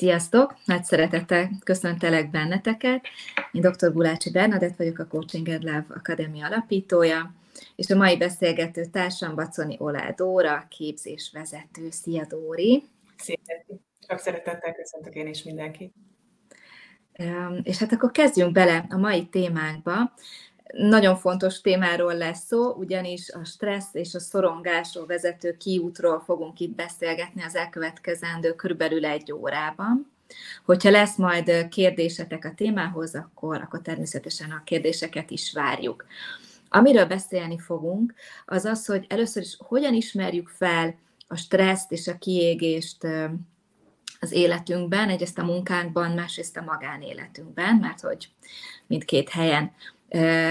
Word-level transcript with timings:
Sziasztok! 0.00 0.54
Nagy 0.64 0.84
szeretettel 0.84 1.50
köszöntelek 1.64 2.30
benneteket. 2.30 3.06
Én 3.52 3.60
dr. 3.60 3.92
Gulácsi 3.92 4.30
Bernadett 4.30 4.76
vagyok, 4.76 4.98
a 4.98 5.06
Coaching 5.06 5.48
and 5.48 5.62
Love 5.62 5.86
Akadémia 5.88 6.46
alapítója, 6.46 7.34
és 7.76 7.90
a 7.90 7.96
mai 7.96 8.16
beszélgető 8.16 8.84
társam 8.84 9.34
Baconi 9.34 9.76
Olá 9.78 10.10
Dóra, 10.10 10.66
képzésvezető. 10.68 11.90
Szia 11.90 12.26
Dóri! 12.28 12.82
Szia! 13.16 13.36
Csak 14.06 14.18
szeretettel 14.18 14.72
köszöntök 14.72 15.14
én 15.14 15.26
is 15.26 15.42
mindenkit. 15.42 15.94
És 17.62 17.78
hát 17.78 17.92
akkor 17.92 18.10
kezdjünk 18.10 18.52
bele 18.52 18.86
a 18.88 18.96
mai 18.96 19.26
témánkba. 19.26 20.12
Nagyon 20.72 21.16
fontos 21.16 21.60
témáról 21.60 22.14
lesz 22.14 22.46
szó, 22.46 22.72
ugyanis 22.72 23.30
a 23.30 23.44
stressz 23.44 23.94
és 23.94 24.14
a 24.14 24.20
szorongásról 24.20 25.06
vezető 25.06 25.56
kiútról 25.56 26.20
fogunk 26.20 26.60
itt 26.60 26.74
beszélgetni 26.74 27.42
az 27.42 27.54
elkövetkezendő 27.54 28.54
körülbelül 28.54 29.04
egy 29.04 29.32
órában. 29.32 30.12
Hogyha 30.64 30.90
lesz 30.90 31.16
majd 31.16 31.68
kérdésetek 31.68 32.44
a 32.44 32.54
témához, 32.54 33.14
akkor, 33.14 33.60
akkor 33.60 33.80
természetesen 33.82 34.50
a 34.50 34.62
kérdéseket 34.64 35.30
is 35.30 35.52
várjuk. 35.52 36.04
Amiről 36.68 37.06
beszélni 37.06 37.58
fogunk, 37.58 38.14
az 38.46 38.64
az, 38.64 38.86
hogy 38.86 39.06
először 39.08 39.42
is 39.42 39.56
hogyan 39.58 39.94
ismerjük 39.94 40.48
fel 40.48 40.94
a 41.28 41.36
stresszt 41.36 41.92
és 41.92 42.08
a 42.08 42.18
kiégést 42.18 43.06
az 44.20 44.32
életünkben, 44.32 45.08
egyrészt 45.08 45.38
a 45.38 45.44
munkánkban, 45.44 46.10
másrészt 46.10 46.56
a 46.56 46.62
magánéletünkben, 46.62 47.76
mert 47.76 48.00
hogy 48.00 48.28
mindkét 48.86 49.28
helyen 49.28 49.72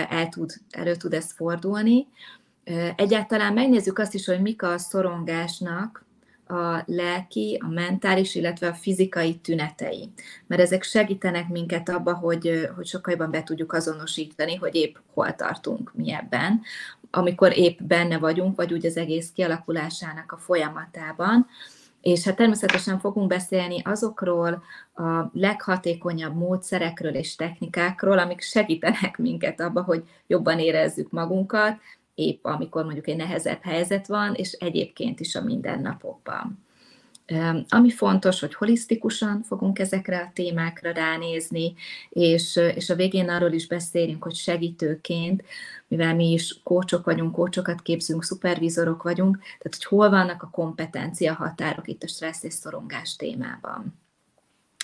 el 0.09 0.29
tud, 0.29 0.53
elő 0.69 0.95
tud 0.95 1.13
ez 1.13 1.31
fordulni. 1.31 2.07
Egyáltalán 2.95 3.53
megnézzük 3.53 3.99
azt 3.99 4.13
is, 4.13 4.25
hogy 4.25 4.41
mik 4.41 4.63
a 4.63 4.77
szorongásnak 4.77 6.07
a 6.47 6.83
lelki, 6.85 7.61
a 7.63 7.67
mentális, 7.67 8.35
illetve 8.35 8.67
a 8.67 8.73
fizikai 8.73 9.35
tünetei. 9.35 10.09
Mert 10.47 10.61
ezek 10.61 10.83
segítenek 10.83 11.49
minket 11.49 11.89
abba, 11.89 12.13
hogy, 12.13 12.69
hogy 12.75 12.85
sokkal 12.85 13.13
jobban 13.13 13.31
be 13.31 13.43
tudjuk 13.43 13.73
azonosítani, 13.73 14.55
hogy 14.55 14.75
épp 14.75 14.95
hol 15.13 15.35
tartunk 15.35 15.91
mi 15.95 16.13
ebben, 16.13 16.61
amikor 17.11 17.57
épp 17.57 17.79
benne 17.81 18.17
vagyunk, 18.17 18.55
vagy 18.55 18.73
úgy 18.73 18.85
az 18.85 18.97
egész 18.97 19.31
kialakulásának 19.33 20.31
a 20.31 20.37
folyamatában. 20.37 21.47
És 22.01 22.23
hát 22.23 22.35
természetesen 22.35 22.99
fogunk 22.99 23.27
beszélni 23.27 23.81
azokról 23.81 24.63
a 24.95 25.29
leghatékonyabb 25.33 26.35
módszerekről 26.35 27.15
és 27.15 27.35
technikákról, 27.35 28.19
amik 28.19 28.41
segítenek 28.41 29.17
minket 29.17 29.59
abba, 29.59 29.81
hogy 29.81 30.03
jobban 30.27 30.59
érezzük 30.59 31.11
magunkat, 31.11 31.77
épp 32.15 32.45
amikor 32.45 32.83
mondjuk 32.83 33.07
egy 33.07 33.15
nehezebb 33.15 33.61
helyzet 33.61 34.07
van, 34.07 34.33
és 34.33 34.51
egyébként 34.51 35.19
is 35.19 35.35
a 35.35 35.43
mindennapokban. 35.43 36.67
Ami 37.69 37.89
fontos, 37.89 38.39
hogy 38.39 38.53
holisztikusan 38.53 39.43
fogunk 39.43 39.79
ezekre 39.79 40.19
a 40.19 40.31
témákra 40.33 40.91
ránézni, 40.91 41.73
és, 42.09 42.55
és 42.75 42.89
a 42.89 42.95
végén 42.95 43.29
arról 43.29 43.51
is 43.51 43.67
beszélünk, 43.67 44.23
hogy 44.23 44.35
segítőként, 44.35 45.43
mivel 45.87 46.15
mi 46.15 46.31
is 46.31 46.59
kócsok 46.63 47.05
vagyunk, 47.05 47.31
kócsokat 47.31 47.81
képzünk, 47.81 48.23
szupervizorok 48.23 49.03
vagyunk, 49.03 49.37
tehát 49.37 49.75
hogy 49.77 49.85
hol 49.85 50.09
vannak 50.09 50.43
a 50.43 50.49
kompetencia 50.51 51.33
határok 51.33 51.87
itt 51.87 52.03
a 52.03 52.07
stressz 52.07 52.43
és 52.43 52.53
szorongás 52.53 53.15
témában. 53.15 53.99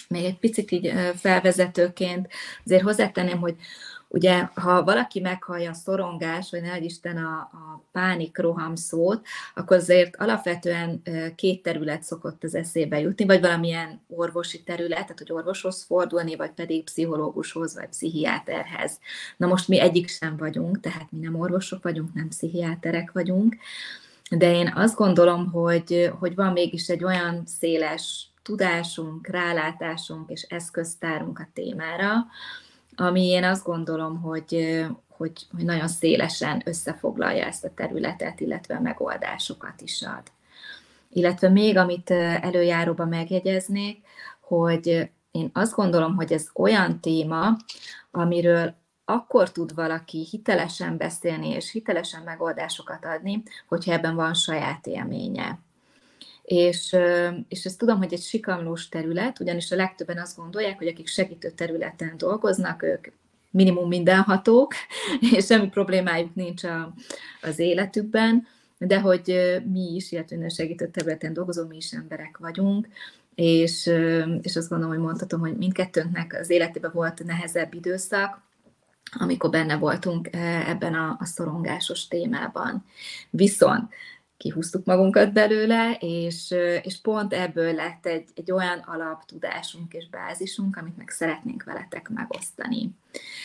Még 0.07 0.23
egy 0.23 0.39
picit 0.39 0.71
így 0.71 0.93
felvezetőként 1.16 2.27
azért 2.66 2.83
hozzátenném, 2.83 3.39
hogy 3.39 3.55
Ugye, 4.08 4.50
ha 4.53 4.84
valaki 4.84 5.20
meghallja 5.20 5.70
a 5.70 5.73
szorongás, 5.73 6.52
vagy 6.52 6.61
ne 6.61 6.78
Isten 6.78 7.17
a, 7.17 7.38
a 7.39 7.84
pánik 7.92 8.38
roham 8.38 8.75
szót, 8.75 9.25
akkor 9.56 9.78
azért 9.78 10.16
alapvetően 10.16 11.02
két 11.36 11.62
terület 11.62 12.03
szokott 12.03 12.44
az 12.44 12.56
eszébe 12.56 13.00
jutni, 13.00 13.25
vagy 13.25 13.42
valamilyen 13.42 14.02
orvosi 14.08 14.64
terület, 14.64 15.00
tehát 15.00 15.17
hogy 15.17 15.31
orvoshoz 15.31 15.84
fordulni, 15.84 16.36
vagy 16.36 16.52
pedig 16.52 16.84
pszichológushoz, 16.84 17.75
vagy 17.75 17.88
pszichiáterhez. 17.88 19.00
Na 19.38 19.47
most 19.47 19.67
mi 19.67 19.80
egyik 19.80 20.08
sem 20.08 20.38
vagyunk, 20.38 20.79
tehát 20.79 21.12
mi 21.12 21.19
nem 21.19 21.40
orvosok 21.40 21.84
vagyunk, 21.84 22.13
nem 22.13 22.28
pszichiáterek 22.28 23.12
vagyunk, 23.12 23.56
de 24.29 24.53
én 24.53 24.72
azt 24.75 24.96
gondolom, 24.96 25.52
hogy, 25.52 26.12
hogy 26.19 26.35
van 26.35 26.52
mégis 26.52 26.88
egy 26.88 27.03
olyan 27.03 27.44
széles 27.46 28.28
tudásunk, 28.44 29.28
rálátásunk 29.28 30.29
és 30.29 30.41
eszköztárunk 30.41 31.40
a 31.40 31.47
témára, 31.53 32.13
ami 32.95 33.25
én 33.25 33.44
azt 33.44 33.63
gondolom, 33.63 34.22
hogy, 34.22 34.85
hogy, 35.07 35.47
hogy 35.56 35.63
nagyon 35.66 35.88
szélesen 35.88 36.61
összefoglalja 36.66 37.45
ezt 37.45 37.63
a 37.63 37.73
területet, 37.75 38.39
illetve 38.39 38.75
a 38.75 38.81
megoldásokat 38.81 39.81
is 39.81 40.01
ad. 40.01 40.23
Illetve 41.09 41.50
még, 41.50 41.78
amit 41.78 42.11
előjáróban 42.41 43.07
megjegyeznék, 43.07 44.03
hogy 44.39 45.09
én 45.31 45.50
azt 45.53 45.75
gondolom, 45.75 46.16
hogy 46.16 46.34
ez 46.34 46.50
olyan 46.53 47.00
téma, 47.00 47.57
amiről 48.11 48.75
akkor 49.05 49.51
tud 49.51 49.75
valaki 49.75 50.28
hitelesen 50.29 50.97
beszélni 50.97 51.50
és 51.50 51.72
hitelesen 51.72 52.23
megoldásokat 52.23 53.05
adni, 53.05 53.44
hogyha 53.67 53.91
ebben 53.91 54.16
van 54.16 54.34
saját 54.34 54.88
élménye. 54.88 55.59
És, 56.45 56.95
és 57.47 57.66
ezt 57.66 57.78
tudom, 57.78 57.97
hogy 57.97 58.13
egy 58.13 58.22
sikamlós 58.22 58.89
terület, 58.89 59.39
ugyanis 59.39 59.72
a 59.72 59.75
legtöbben 59.75 60.17
azt 60.17 60.38
gondolják, 60.38 60.78
hogy 60.78 60.88
akik 60.88 61.07
segítő 61.07 61.50
területen 61.50 62.13
dolgoznak, 62.17 62.83
ők 62.83 63.07
minimum 63.51 63.88
mindenhatók, 63.88 64.73
és 65.35 65.45
semmi 65.45 65.69
problémájuk 65.69 66.35
nincs 66.35 66.63
a, 66.63 66.94
az 67.41 67.59
életükben, 67.59 68.47
de 68.78 69.00
hogy 69.00 69.61
mi 69.72 69.94
is, 69.95 70.11
illetve 70.11 70.50
segítő 70.50 70.88
területen 70.88 71.34
dolgozó, 71.34 71.67
mi 71.67 71.75
is 71.75 71.91
emberek 71.91 72.38
vagyunk, 72.38 72.88
és, 73.35 73.91
és 74.41 74.55
azt 74.55 74.69
gondolom, 74.69 74.94
hogy 74.95 75.03
mondhatom, 75.03 75.39
hogy 75.39 75.57
mindkettőnknek 75.57 76.38
az 76.39 76.50
életében 76.50 76.91
volt 76.94 77.23
nehezebb 77.23 77.73
időszak, 77.73 78.41
amikor 79.11 79.50
benne 79.50 79.78
voltunk 79.78 80.29
ebben 80.67 80.94
a, 80.94 81.17
a 81.19 81.25
szorongásos 81.25 82.07
témában. 82.07 82.85
Viszont 83.29 83.94
kihúztuk 84.38 84.85
magunkat 84.85 85.34
belőle, 85.34 85.97
és, 86.00 86.53
és 86.81 87.01
pont 87.01 87.34
ebből 87.34 87.73
lett 87.73 88.06
egy, 88.06 88.29
egy 88.35 88.51
olyan 88.51 88.79
alaptudásunk 88.79 89.94
és 89.94 90.09
bázisunk, 90.09 90.78
amit 90.78 90.97
meg 90.97 91.09
szeretnénk 91.09 91.63
veletek 91.63 92.09
megosztani. 92.09 92.90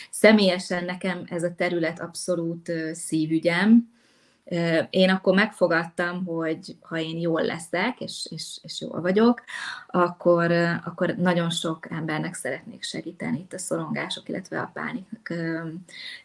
Személyesen 0.09 0.85
nekem 0.85 1.23
ez 1.29 1.43
a 1.43 1.55
terület 1.55 1.99
abszolút 1.99 2.71
szívügyem. 2.91 3.89
Én 4.89 5.09
akkor 5.09 5.35
megfogadtam, 5.35 6.25
hogy 6.25 6.75
ha 6.81 6.99
én 6.99 7.17
jól 7.19 7.41
leszek, 7.41 7.99
és, 7.99 8.27
és, 8.29 8.59
és 8.61 8.81
jól 8.81 9.01
vagyok, 9.01 9.43
akkor, 9.87 10.51
akkor 10.85 11.15
nagyon 11.17 11.49
sok 11.49 11.87
embernek 11.91 12.33
szeretnék 12.33 12.83
segíteni 12.83 13.39
itt 13.39 13.53
a 13.53 13.57
szorongások, 13.57 14.29
illetve 14.29 14.59
a 14.59 14.71
pánik 14.73 15.33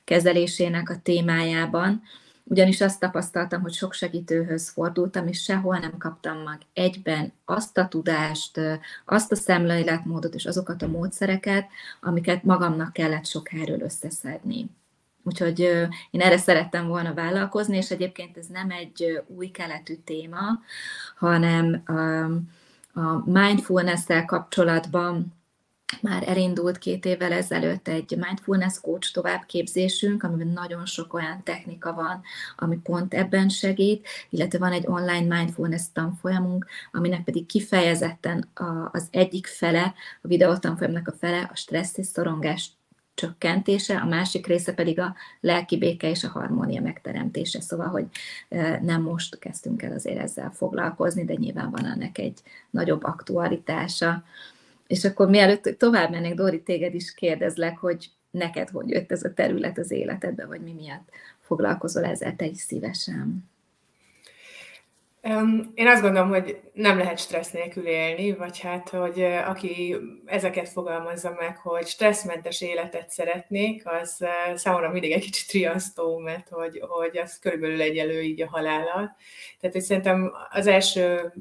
kezelésének 0.05 0.91
a 0.91 1.01
témájában 1.03 2.03
ugyanis 2.49 2.81
azt 2.81 3.01
tapasztaltam, 3.01 3.61
hogy 3.61 3.73
sok 3.73 3.93
segítőhöz 3.93 4.69
fordultam, 4.69 5.27
és 5.27 5.43
sehol 5.43 5.79
nem 5.79 5.97
kaptam 5.99 6.39
meg 6.39 6.61
egyben 6.73 7.33
azt 7.45 7.79
a 7.79 7.89
tudást, 7.89 8.61
azt 9.05 9.33
a 9.33 9.37
szemléletmódot 9.37 10.35
és 10.35 10.47
azokat 10.47 10.83
a 10.83 10.89
módszereket, 10.89 11.67
amiket 12.01 12.45
magamnak 12.45 12.93
kellett 12.93 13.27
sok 13.27 13.53
erről 13.53 13.81
összeszedni. 13.81 14.71
Úgyhogy 15.23 15.61
én 16.11 16.21
erre 16.21 16.37
szerettem 16.37 16.87
volna 16.87 17.15
vállalkozni, 17.15 17.77
és 17.77 17.91
egyébként 17.91 18.37
ez 18.37 18.47
nem 18.47 18.71
egy 18.71 19.23
új 19.27 19.47
keletű 19.47 19.95
téma, 20.05 20.61
hanem 21.17 21.83
a 22.95 23.31
mindfulness-tel 23.31 24.25
kapcsolatban 24.25 25.35
már 26.03 26.29
elindult 26.29 26.79
két 26.79 27.05
évvel 27.05 27.33
ezelőtt 27.33 27.89
egy 27.89 28.17
mindfulness 28.17 28.81
coach 28.81 29.13
továbbképzésünk, 29.13 30.23
amiben 30.23 30.47
nagyon 30.47 30.87
sok 30.87 31.15
olyan 31.15 31.43
technika 31.43 31.93
van, 31.93 32.23
ami 32.57 32.77
pont 32.77 33.15
ebben 33.15 33.49
segít, 33.49 34.09
illetve 34.31 34.59
van 34.59 34.73
egy 34.73 34.87
online 34.87 35.37
mindfulness 35.37 35.83
tanfolyamunk, 35.93 36.67
aminek 36.93 37.25
pedig 37.25 37.47
kifejezetten 37.47 38.49
az 38.93 39.09
egyik 39.11 39.47
fele, 39.47 39.95
a 40.23 40.29
videótanfolyamnak 40.29 41.09
a 41.09 41.13
fele 41.13 41.51
a 41.53 41.57
stressz 41.57 41.99
és 41.99 42.07
szorongás 42.07 42.71
csökkentése, 43.15 43.97
a 43.97 44.07
másik 44.07 44.47
része 44.47 44.75
pedig 44.75 45.01
a 45.01 45.15
lelki 45.41 45.79
béke 45.79 46.11
és 46.11 46.25
a 46.25 46.29
harmónia 46.29 46.81
megteremtése. 46.81 47.61
Szóval, 47.61 47.89
hogy 47.89 48.07
nem 48.83 49.03
most 49.03 49.39
kezdtünk 49.39 49.83
el 49.83 49.93
azért 49.93 50.19
ezzel 50.19 50.51
foglalkozni, 50.51 51.25
de 51.25 51.35
nyilván 51.35 51.71
van 51.71 51.87
ennek 51.87 52.19
egy 52.19 52.41
nagyobb 52.71 53.05
aktualitása. 53.05 54.25
És 54.87 55.05
akkor 55.05 55.29
mielőtt 55.29 55.79
tovább 55.79 56.11
mennék, 56.11 56.35
Dori, 56.35 56.63
téged 56.63 56.95
is 56.95 57.15
kérdezlek, 57.15 57.79
hogy 57.79 58.11
neked 58.31 58.69
hogy 58.69 58.91
jött 58.91 59.13
ez 59.13 59.25
a 59.25 59.35
terület 59.35 59.79
az 59.79 59.91
életedbe, 59.91 60.47
vagy 60.47 60.61
mi 60.61 60.73
miatt 60.73 61.09
foglalkozol 61.41 62.05
ezzel 62.05 62.37
te 62.37 62.45
is 62.47 62.59
szívesen? 62.59 63.51
Én 65.75 65.87
azt 65.87 66.03
gondolom, 66.03 66.29
hogy 66.29 66.61
nem 66.73 66.99
lehet 66.99 67.19
stressz 67.19 67.51
nélkül 67.51 67.87
élni, 67.87 68.33
vagy 68.33 68.61
hát, 68.61 68.89
hogy 68.89 69.23
aki 69.23 69.97
ezeket 70.25 70.69
fogalmazza 70.69 71.37
meg, 71.39 71.57
hogy 71.57 71.87
stresszmentes 71.87 72.61
életet 72.61 73.11
szeretnék, 73.11 73.83
az 73.87 74.25
számomra 74.55 74.91
mindig 74.91 75.13
egy 75.13 75.25
kicsit 75.25 75.51
riasztó, 75.51 76.19
mert 76.19 76.49
hogy, 76.49 76.83
hogy 76.89 77.19
az 77.19 77.39
körülbelül 77.39 77.81
egyelő 77.81 78.23
így 78.23 78.43
a 78.43 78.49
halállal. 78.49 79.17
Tehát, 79.61 79.75
hogy 79.75 79.85
szerintem 79.85 80.33
az 80.51 80.67
első 80.67 81.33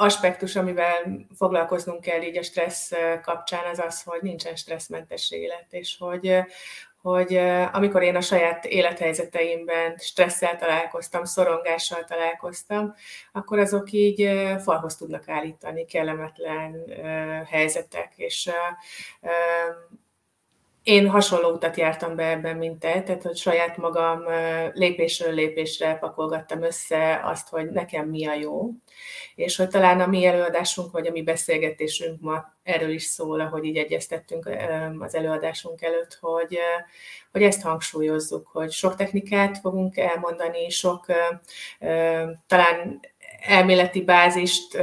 aspektus, 0.00 0.56
amivel 0.56 1.26
foglalkoznunk 1.36 2.00
kell 2.00 2.22
így 2.22 2.36
a 2.36 2.42
stressz 2.42 2.92
kapcsán, 3.22 3.64
az 3.70 3.78
az, 3.78 4.02
hogy 4.02 4.22
nincsen 4.22 4.56
stresszmentes 4.56 5.30
élet, 5.30 5.66
és 5.70 5.96
hogy, 5.98 6.38
hogy 7.02 7.36
amikor 7.72 8.02
én 8.02 8.16
a 8.16 8.20
saját 8.20 8.64
élethelyzeteimben 8.64 9.96
stresszel 9.98 10.56
találkoztam, 10.56 11.24
szorongással 11.24 12.04
találkoztam, 12.04 12.94
akkor 13.32 13.58
azok 13.58 13.92
így 13.92 14.30
falhoz 14.62 14.96
tudnak 14.96 15.28
állítani 15.28 15.84
kellemetlen 15.84 16.84
helyzetek, 17.46 18.12
és 18.16 18.50
én 20.90 21.08
hasonló 21.08 21.50
utat 21.50 21.76
jártam 21.76 22.16
be 22.16 22.30
ebben, 22.30 22.56
mint 22.56 22.78
te, 22.78 23.02
tehát 23.02 23.22
hogy 23.22 23.36
saját 23.36 23.76
magam 23.76 24.22
lépésről 24.72 25.34
lépésre 25.34 25.94
pakolgattam 25.94 26.62
össze 26.62 27.20
azt, 27.24 27.48
hogy 27.48 27.70
nekem 27.70 28.08
mi 28.08 28.26
a 28.26 28.34
jó, 28.34 28.70
és 29.34 29.56
hogy 29.56 29.68
talán 29.68 30.00
a 30.00 30.06
mi 30.06 30.24
előadásunk, 30.24 30.92
vagy 30.92 31.06
a 31.06 31.10
mi 31.10 31.22
beszélgetésünk 31.22 32.20
ma 32.20 32.54
erről 32.62 32.90
is 32.90 33.02
szól, 33.02 33.40
ahogy 33.40 33.64
így 33.64 33.76
egyeztettünk 33.76 34.50
az 34.98 35.14
előadásunk 35.14 35.82
előtt, 35.82 36.18
hogy, 36.20 36.58
hogy 37.32 37.42
ezt 37.42 37.62
hangsúlyozzuk, 37.62 38.46
hogy 38.46 38.70
sok 38.70 38.96
technikát 38.96 39.58
fogunk 39.58 39.96
elmondani, 39.96 40.68
sok 40.68 41.06
talán 42.46 43.00
elméleti 43.40 44.02
bázist 44.02 44.74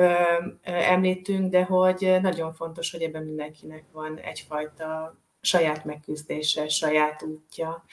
említünk, 0.63 1.51
de 1.51 1.63
hogy 1.63 2.17
nagyon 2.21 2.53
fontos, 2.53 2.91
hogy 2.91 3.01
ebben 3.01 3.23
mindenkinek 3.23 3.83
van 3.91 4.17
egyfajta 4.17 5.17
saját 5.47 5.85
megküzdése, 5.85 6.67
saját 6.67 7.23
útja. 7.23 7.83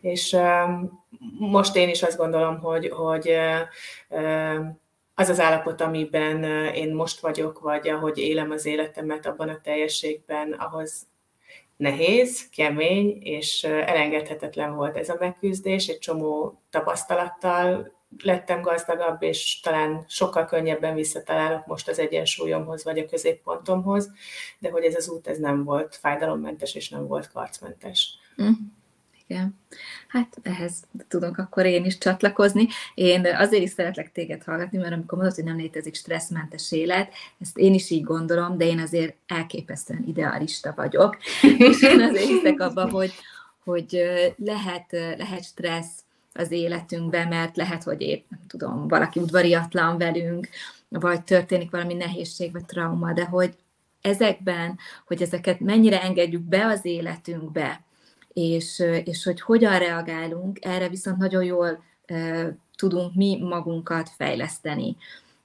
És 0.00 0.36
most 1.38 1.76
én 1.76 1.88
is 1.88 2.02
azt 2.02 2.16
gondolom, 2.16 2.58
hogy, 2.58 2.88
hogy 2.88 3.36
az 5.14 5.28
az 5.28 5.40
állapot, 5.40 5.80
amiben 5.80 6.44
én 6.74 6.94
most 6.94 7.20
vagyok, 7.20 7.60
vagy 7.60 7.88
ahogy 7.88 8.18
élem 8.18 8.50
az 8.50 8.66
életemet 8.66 9.26
abban 9.26 9.48
a 9.48 9.60
teljességben, 9.60 10.52
ahhoz 10.52 11.06
nehéz, 11.76 12.48
kemény, 12.48 13.18
és 13.22 13.64
elengedhetetlen 13.64 14.74
volt 14.74 14.96
ez 14.96 15.08
a 15.08 15.16
megküzdés, 15.18 15.86
egy 15.86 15.98
csomó 15.98 16.62
tapasztalattal 16.70 17.97
lettem 18.22 18.60
gazdagabb, 18.60 19.22
és 19.22 19.60
talán 19.60 20.04
sokkal 20.08 20.44
könnyebben 20.44 20.94
visszatalálok 20.94 21.66
most 21.66 21.88
az 21.88 21.98
egyensúlyomhoz, 21.98 22.84
vagy 22.84 22.98
a 22.98 23.06
középpontomhoz, 23.06 24.10
de 24.58 24.70
hogy 24.70 24.84
ez 24.84 24.94
az 24.94 25.08
út 25.08 25.26
ez 25.26 25.38
nem 25.38 25.64
volt 25.64 25.96
fájdalommentes, 25.96 26.74
és 26.74 26.88
nem 26.88 27.06
volt 27.06 27.32
karcmentes. 27.32 28.18
Mm. 28.42 28.52
Igen. 29.28 29.58
Hát 30.08 30.36
ehhez 30.42 30.84
tudok 31.08 31.38
akkor 31.38 31.66
én 31.66 31.84
is 31.84 31.98
csatlakozni. 31.98 32.68
Én 32.94 33.26
azért 33.26 33.62
is 33.62 33.70
szeretlek 33.70 34.12
téged 34.12 34.44
hallgatni, 34.44 34.78
mert 34.78 34.92
amikor 34.92 35.18
mondod, 35.18 35.36
hogy 35.36 35.44
nem 35.44 35.56
létezik 35.56 35.94
stresszmentes 35.94 36.72
élet, 36.72 37.12
ezt 37.40 37.58
én 37.58 37.74
is 37.74 37.90
így 37.90 38.02
gondolom, 38.02 38.58
de 38.58 38.64
én 38.64 38.78
azért 38.78 39.16
elképesztően 39.26 40.04
idealista 40.06 40.72
vagyok. 40.76 41.16
És 41.68 41.82
én 41.82 42.00
azért 42.00 42.26
hiszek 42.26 42.60
abba, 42.60 42.90
hogy, 42.90 43.12
hogy 43.64 44.02
lehet, 44.36 44.90
lehet 45.16 45.44
stressz 45.44 46.02
az 46.32 46.50
életünkben, 46.50 47.28
mert 47.28 47.56
lehet, 47.56 47.82
hogy 47.82 48.00
épp, 48.00 48.30
nem 48.30 48.40
tudom, 48.46 48.88
valaki 48.88 49.20
udvariatlan 49.20 49.98
velünk, 49.98 50.48
vagy 50.88 51.22
történik 51.22 51.70
valami 51.70 51.94
nehézség, 51.94 52.52
vagy 52.52 52.64
trauma, 52.64 53.12
de 53.12 53.24
hogy 53.24 53.54
ezekben, 54.00 54.78
hogy 55.06 55.22
ezeket 55.22 55.60
mennyire 55.60 56.02
engedjük 56.02 56.42
be 56.42 56.66
az 56.66 56.84
életünkbe, 56.84 57.82
és, 58.32 58.82
és 59.04 59.24
hogy 59.24 59.40
hogyan 59.40 59.78
reagálunk, 59.78 60.64
erre 60.64 60.88
viszont 60.88 61.18
nagyon 61.18 61.44
jól 61.44 61.82
tudunk 62.76 63.14
mi 63.14 63.38
magunkat 63.42 64.08
fejleszteni. 64.16 64.96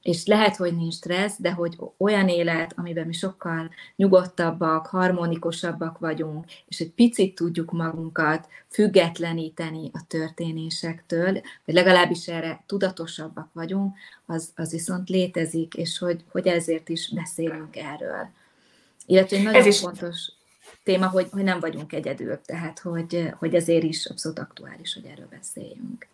És 0.04 0.26
lehet, 0.26 0.56
hogy 0.56 0.76
nincs 0.76 0.94
stressz, 0.94 1.36
de 1.40 1.52
hogy 1.52 1.78
olyan 1.98 2.28
élet, 2.28 2.74
amiben 2.76 3.08
mi 3.08 3.14
sokkal 3.14 3.70
nyugodtabbak, 3.96 4.88
harmonikusabbak 4.88 5.98
vagyunk, 5.98 6.46
és 6.68 6.80
egy 6.80 6.92
picit 6.92 7.36
tudjuk 7.36 7.72
magunkat 7.72 8.48
függetleníteni 8.70 9.90
a 9.94 10.00
történésektől, 10.08 11.42
vagy 11.66 11.76
legalábbis 11.76 12.28
erre 12.28 12.64
tudatosabbak 12.66 13.50
vagyunk, 13.54 13.98
az, 14.26 14.52
az 14.56 14.72
viszont 14.72 15.10
létezik, 15.10 15.74
és 15.74 15.98
hogy, 15.98 16.24
hogy 16.32 16.48
ezért 16.48 16.90
is 16.90 17.14
beszélünk 17.14 17.76
erről. 17.76 18.30
Illetve 19.06 19.38
nagyon 19.38 19.56
Ez 19.62 19.66
is... 19.66 19.80
fontos 19.80 20.32
téma, 20.84 21.08
hogy, 21.08 21.28
hogy 21.32 21.44
nem 21.44 21.60
vagyunk 21.60 21.94
egyedül, 21.94 22.42
tehát 22.42 22.80
hogy, 22.80 23.30
hogy 23.38 23.56
ezért 23.56 23.84
is 23.84 24.06
abszolút 24.06 24.40
aktuális, 24.40 24.94
hogy 24.94 25.06
erről 25.06 25.28
beszéljünk. 25.30 26.08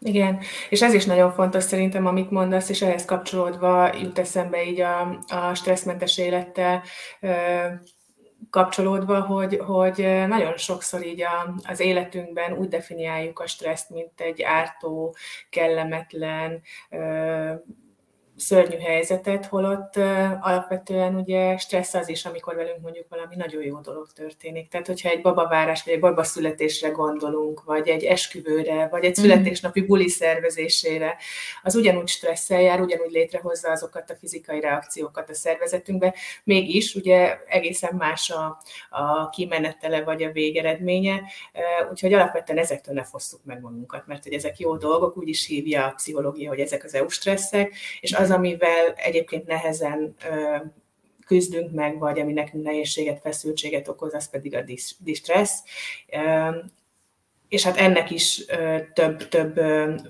Igen, 0.00 0.40
és 0.68 0.82
ez 0.82 0.94
is 0.94 1.04
nagyon 1.04 1.32
fontos 1.32 1.62
szerintem, 1.62 2.06
amit 2.06 2.30
mondasz, 2.30 2.68
és 2.68 2.82
ehhez 2.82 3.04
kapcsolódva 3.04 3.96
jut 3.96 4.18
eszembe 4.18 4.64
így 4.64 4.80
a, 4.80 5.18
a 5.28 5.54
stresszmentes 5.54 6.18
élettel 6.18 6.82
kapcsolódva, 8.50 9.20
hogy, 9.20 9.58
hogy 9.66 9.96
nagyon 10.28 10.56
sokszor 10.56 11.06
így 11.06 11.22
a, 11.22 11.54
az 11.62 11.80
életünkben 11.80 12.52
úgy 12.52 12.68
definiáljuk 12.68 13.40
a 13.40 13.46
stresszt, 13.46 13.90
mint 13.90 14.20
egy 14.20 14.42
ártó, 14.42 15.16
kellemetlen, 15.50 16.62
szörnyű 18.38 18.78
helyzetet, 18.78 19.46
holott 19.46 19.96
alapvetően 20.40 21.14
ugye 21.14 21.56
stressz 21.56 21.94
az 21.94 22.08
is, 22.08 22.24
amikor 22.24 22.54
velünk 22.54 22.80
mondjuk 22.80 23.06
valami 23.08 23.36
nagyon 23.36 23.62
jó 23.62 23.78
dolog 23.80 24.06
történik. 24.12 24.68
Tehát, 24.68 24.86
hogyha 24.86 25.08
egy 25.08 25.20
babavárás, 25.20 25.84
vagy 25.84 25.94
egy 25.94 26.00
babaszületésre 26.00 26.88
gondolunk, 26.88 27.64
vagy 27.64 27.88
egy 27.88 28.04
esküvőre, 28.04 28.88
vagy 28.88 29.04
egy 29.04 29.16
mhm. 29.16 29.20
születésnapi 29.20 29.80
buli 29.80 30.08
szervezésére, 30.08 31.16
az 31.62 31.74
ugyanúgy 31.74 32.08
stresszel 32.08 32.60
jár, 32.60 32.80
ugyanúgy 32.80 33.10
létrehozza 33.10 33.70
azokat 33.70 34.10
a 34.10 34.14
fizikai 34.14 34.60
reakciókat 34.60 35.30
a 35.30 35.34
szervezetünkbe, 35.34 36.14
mégis 36.44 36.94
ugye 36.94 37.38
egészen 37.46 37.94
más 37.94 38.30
a, 38.30 38.62
a 38.90 39.28
kimenetele, 39.28 40.02
vagy 40.02 40.22
a 40.22 40.32
végeredménye, 40.32 41.22
úgyhogy 41.90 42.12
alapvetően 42.12 42.58
ezektől 42.58 42.94
ne 42.94 43.04
fosszuk 43.04 43.40
meg 43.44 43.60
magunkat, 43.60 44.06
mert 44.06 44.22
hogy 44.22 44.32
ezek 44.32 44.58
jó 44.58 44.76
dolgok, 44.76 45.16
úgy 45.16 45.28
is 45.28 45.46
hívja 45.46 45.86
a 45.86 45.90
pszichológia, 45.90 46.48
hogy 46.48 46.60
ezek 46.60 46.84
az 46.84 46.94
EU 46.94 47.08
stresszek, 47.08 47.74
és 48.00 48.12
az 48.12 48.27
az, 48.28 48.34
amivel 48.34 48.92
egyébként 48.96 49.46
nehezen 49.46 50.14
küzdünk 51.26 51.72
meg, 51.72 51.98
vagy 51.98 52.20
ami 52.20 52.32
nekünk 52.32 52.64
nehézséget, 52.64 53.20
feszültséget 53.20 53.88
okoz, 53.88 54.14
az 54.14 54.30
pedig 54.30 54.54
a 54.54 54.64
distress 54.98 55.50
és 57.48 57.62
hát 57.62 57.76
ennek 57.76 58.10
is 58.10 58.44
több-több 58.92 59.60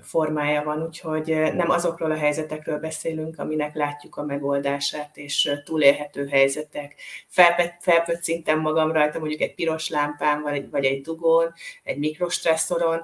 formája 0.01 0.63
van, 0.63 0.83
úgyhogy 0.83 1.25
nem 1.53 1.69
azokról 1.69 2.11
a 2.11 2.17
helyzetekről 2.17 2.79
beszélünk, 2.79 3.39
aminek 3.39 3.75
látjuk 3.75 4.15
a 4.15 4.23
megoldását, 4.23 5.17
és 5.17 5.51
túlélhető 5.63 6.27
helyzetek. 6.27 6.95
Felpöccintem 7.79 8.59
magam 8.59 8.91
rajta 8.91 9.19
mondjuk 9.19 9.41
egy 9.41 9.55
piros 9.55 9.89
lámpán, 9.89 10.41
vagy 10.41 10.53
egy, 10.55 10.69
vagy 10.69 10.85
egy 10.85 11.01
dugón, 11.01 11.53
egy 11.83 11.97
mikrostressoron, 11.97 13.01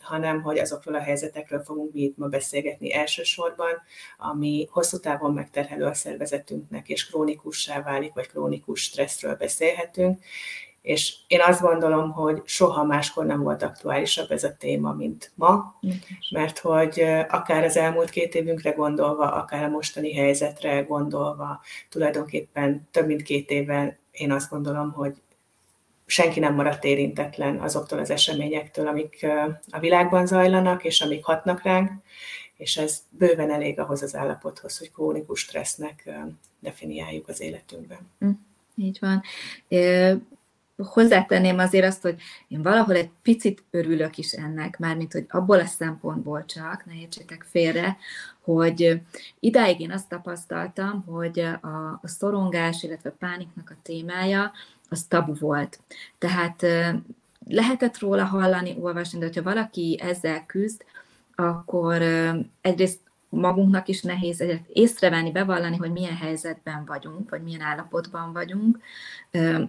hanem 0.00 0.42
hogy 0.42 0.58
azokról 0.58 0.94
a 0.94 1.02
helyzetekről 1.02 1.62
fogunk 1.64 1.92
mi 1.92 2.00
itt 2.00 2.16
ma 2.16 2.26
beszélgetni 2.26 2.94
elsősorban, 2.94 3.82
ami 4.18 4.68
hosszú 4.70 4.98
távon 4.98 5.32
megterhelő 5.32 5.84
a 5.84 5.94
szervezetünknek, 5.94 6.88
és 6.88 7.06
krónikussá 7.06 7.82
válik, 7.82 8.12
vagy 8.14 8.26
krónikus 8.26 8.82
stresszről 8.82 9.34
beszélhetünk, 9.34 10.18
és 10.88 11.14
én 11.26 11.40
azt 11.40 11.60
gondolom, 11.60 12.10
hogy 12.10 12.42
soha 12.44 12.84
máskor 12.84 13.26
nem 13.26 13.42
volt 13.42 13.62
aktuálisabb 13.62 14.30
ez 14.30 14.44
a 14.44 14.56
téma, 14.58 14.92
mint 14.92 15.32
ma, 15.34 15.78
mert 16.30 16.58
hogy 16.58 17.00
akár 17.28 17.64
az 17.64 17.76
elmúlt 17.76 18.10
két 18.10 18.34
évünkre 18.34 18.70
gondolva, 18.70 19.32
akár 19.32 19.64
a 19.64 19.68
mostani 19.68 20.14
helyzetre 20.14 20.80
gondolva, 20.80 21.60
tulajdonképpen 21.88 22.88
több 22.90 23.06
mint 23.06 23.22
két 23.22 23.50
éven 23.50 23.98
én 24.10 24.32
azt 24.32 24.50
gondolom, 24.50 24.92
hogy 24.92 25.14
senki 26.06 26.40
nem 26.40 26.54
maradt 26.54 26.84
érintetlen 26.84 27.60
azoktól 27.60 27.98
az 27.98 28.10
eseményektől, 28.10 28.86
amik 28.86 29.26
a 29.70 29.78
világban 29.78 30.26
zajlanak, 30.26 30.84
és 30.84 31.00
amik 31.00 31.24
hatnak 31.24 31.62
ránk, 31.62 31.90
és 32.56 32.76
ez 32.76 33.02
bőven 33.10 33.50
elég 33.50 33.78
ahhoz 33.78 34.02
az 34.02 34.16
állapothoz, 34.16 34.78
hogy 34.78 34.92
krónikus 34.92 35.40
stressznek 35.40 36.10
definiáljuk 36.60 37.28
az 37.28 37.40
életünkben. 37.40 38.10
Hm, 38.18 38.30
így 38.76 38.98
van 39.00 39.22
hozzátenném 40.86 41.58
azért 41.58 41.86
azt, 41.86 42.02
hogy 42.02 42.16
én 42.48 42.62
valahol 42.62 42.94
egy 42.94 43.10
picit 43.22 43.64
örülök 43.70 44.18
is 44.18 44.32
ennek, 44.32 44.78
mármint, 44.78 45.12
hogy 45.12 45.26
abból 45.28 45.58
a 45.58 45.66
szempontból 45.66 46.44
csak, 46.44 46.84
ne 46.86 46.94
értsétek 46.94 47.46
félre, 47.50 47.96
hogy 48.40 49.00
idáig 49.40 49.80
én 49.80 49.92
azt 49.92 50.08
tapasztaltam, 50.08 51.04
hogy 51.06 51.38
a, 51.60 51.98
a 52.02 52.08
szorongás, 52.08 52.82
illetve 52.82 53.10
a 53.10 53.16
pániknak 53.18 53.70
a 53.70 53.80
témája, 53.82 54.52
az 54.88 55.02
tabu 55.02 55.34
volt. 55.34 55.80
Tehát 56.18 56.66
lehetett 57.46 57.98
róla 57.98 58.24
hallani, 58.24 58.76
olvasni, 58.80 59.18
de 59.18 59.24
hogyha 59.24 59.42
valaki 59.42 59.98
ezzel 60.02 60.46
küzd, 60.46 60.84
akkor 61.34 62.02
egyrészt 62.60 63.00
magunknak 63.28 63.88
is 63.88 64.02
nehéz 64.02 64.44
észrevenni, 64.72 65.30
bevallani, 65.30 65.76
hogy 65.76 65.92
milyen 65.92 66.16
helyzetben 66.16 66.84
vagyunk, 66.86 67.30
vagy 67.30 67.42
milyen 67.42 67.60
állapotban 67.60 68.32
vagyunk. 68.32 68.78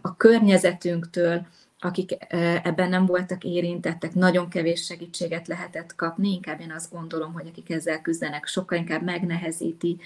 A 0.01 0.15
környezetünktől, 0.15 1.45
akik 1.79 2.17
ebben 2.63 2.89
nem 2.89 3.05
voltak 3.05 3.43
érintettek, 3.43 4.13
nagyon 4.13 4.49
kevés 4.49 4.85
segítséget 4.85 5.47
lehetett 5.47 5.95
kapni, 5.95 6.29
inkább 6.29 6.59
én 6.59 6.71
azt 6.71 6.91
gondolom, 6.91 7.33
hogy 7.33 7.47
akik 7.47 7.69
ezzel 7.69 8.01
küzdenek, 8.01 8.45
sokkal 8.45 8.77
inkább 8.77 9.03
megnehezíti 9.03 9.99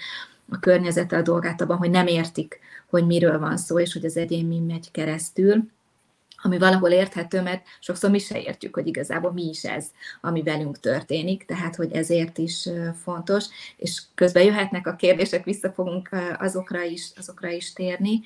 a 0.48 0.58
környezete 0.58 1.16
a 1.16 1.22
dolgát 1.22 1.60
abban, 1.60 1.76
hogy 1.76 1.90
nem 1.90 2.06
értik, 2.06 2.58
hogy 2.86 3.06
miről 3.06 3.38
van 3.38 3.56
szó, 3.56 3.78
és 3.78 3.92
hogy 3.92 4.04
az 4.04 4.16
egyén 4.16 4.46
mi 4.46 4.58
megy 4.58 4.90
keresztül 4.90 5.68
ami 6.44 6.58
valahol 6.58 6.90
érthető, 6.90 7.42
mert 7.42 7.66
sokszor 7.80 8.10
mi 8.10 8.18
se 8.18 8.40
értjük, 8.40 8.74
hogy 8.74 8.86
igazából 8.86 9.32
mi 9.32 9.48
is 9.48 9.64
ez, 9.64 9.86
ami 10.20 10.42
velünk 10.42 10.80
történik, 10.80 11.44
tehát 11.44 11.76
hogy 11.76 11.92
ezért 11.92 12.38
is 12.38 12.68
fontos, 13.02 13.44
és 13.76 14.02
közben 14.14 14.44
jöhetnek 14.44 14.86
a 14.86 14.96
kérdések, 14.96 15.44
vissza 15.44 15.70
fogunk 15.70 16.08
azokra 16.38 16.82
is, 16.82 17.10
azokra 17.16 17.48
is 17.48 17.72
térni. 17.72 18.20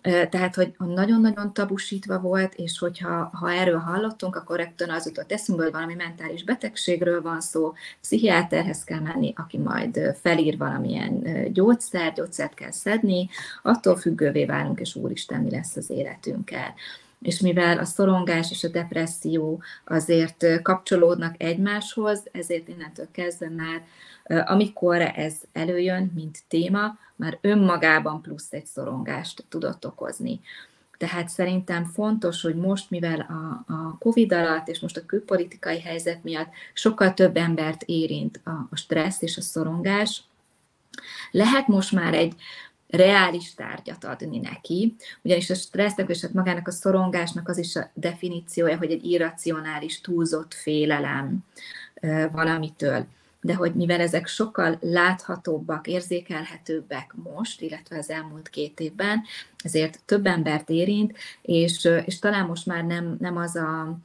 Tehát, 0.00 0.54
hogy 0.54 0.74
nagyon-nagyon 0.78 1.52
tabusítva 1.52 2.20
volt, 2.20 2.54
és 2.54 2.78
hogyha 2.78 3.30
ha 3.32 3.52
erről 3.52 3.78
hallottunk, 3.78 4.36
akkor 4.36 4.56
rögtön 4.56 4.90
az 4.90 5.06
jutott 5.06 5.32
eszünkbe, 5.32 5.64
hogy 5.64 5.72
valami 5.72 5.94
mentális 5.94 6.44
betegségről 6.44 7.22
van 7.22 7.40
szó, 7.40 7.72
pszichiáterhez 8.00 8.84
kell 8.84 9.00
menni, 9.00 9.32
aki 9.36 9.58
majd 9.58 10.16
felír 10.20 10.58
valamilyen 10.58 11.22
gyógyszer, 11.52 12.12
gyógyszert 12.12 12.54
kell 12.54 12.70
szedni, 12.70 13.28
attól 13.62 13.96
függővé 13.96 14.44
válunk, 14.44 14.80
és 14.80 14.94
úristen, 14.94 15.40
mi 15.40 15.50
lesz 15.50 15.76
az 15.76 15.90
életünkkel 15.90 16.74
és 17.22 17.40
mivel 17.40 17.78
a 17.78 17.84
szorongás 17.84 18.50
és 18.50 18.64
a 18.64 18.68
depresszió 18.68 19.62
azért 19.84 20.62
kapcsolódnak 20.62 21.34
egymáshoz, 21.42 22.22
ezért 22.32 22.68
innentől 22.68 23.08
kezdve 23.10 23.48
már, 23.48 23.82
amikor 24.46 25.00
ez 25.00 25.34
előjön, 25.52 26.12
mint 26.14 26.38
téma, 26.48 26.98
már 27.16 27.38
önmagában 27.40 28.22
plusz 28.22 28.52
egy 28.52 28.66
szorongást 28.66 29.44
tudott 29.48 29.86
okozni. 29.86 30.40
Tehát 30.98 31.28
szerintem 31.28 31.84
fontos, 31.84 32.42
hogy 32.42 32.56
most, 32.56 32.90
mivel 32.90 33.20
a, 33.20 33.72
a 33.72 33.96
COVID 33.98 34.32
alatt 34.32 34.68
és 34.68 34.80
most 34.80 34.96
a 34.96 35.06
külpolitikai 35.06 35.80
helyzet 35.80 36.24
miatt 36.24 36.50
sokkal 36.72 37.14
több 37.14 37.36
embert 37.36 37.82
érint 37.82 38.40
a, 38.44 38.50
a 38.50 38.76
stressz 38.76 39.22
és 39.22 39.36
a 39.36 39.40
szorongás, 39.40 40.22
lehet 41.30 41.66
most 41.66 41.92
már 41.92 42.14
egy 42.14 42.34
reális 42.88 43.54
tárgyat 43.54 44.04
adni 44.04 44.38
neki, 44.38 44.96
ugyanis 45.22 45.50
a 45.50 45.54
stressznek 45.54 46.08
és 46.08 46.20
hát 46.20 46.32
magának 46.32 46.68
a 46.68 46.70
szorongásnak 46.70 47.48
az 47.48 47.58
is 47.58 47.76
a 47.76 47.90
definíciója, 47.94 48.76
hogy 48.76 48.90
egy 48.90 49.04
irracionális, 49.04 50.00
túlzott 50.00 50.54
félelem 50.54 51.38
valamitől. 52.32 53.06
De 53.40 53.54
hogy 53.54 53.74
mivel 53.74 54.00
ezek 54.00 54.26
sokkal 54.26 54.78
láthatóbbak, 54.80 55.86
érzékelhetőbbek 55.86 57.14
most, 57.34 57.60
illetve 57.60 57.98
az 57.98 58.10
elmúlt 58.10 58.48
két 58.48 58.80
évben, 58.80 59.22
ezért 59.64 60.00
több 60.04 60.26
embert 60.26 60.70
érint, 60.70 61.16
és, 61.42 61.88
és 62.04 62.18
talán 62.18 62.46
most 62.46 62.66
már 62.66 62.84
nem, 62.84 63.16
nem 63.20 63.36
az 63.36 63.56
a, 63.56 63.98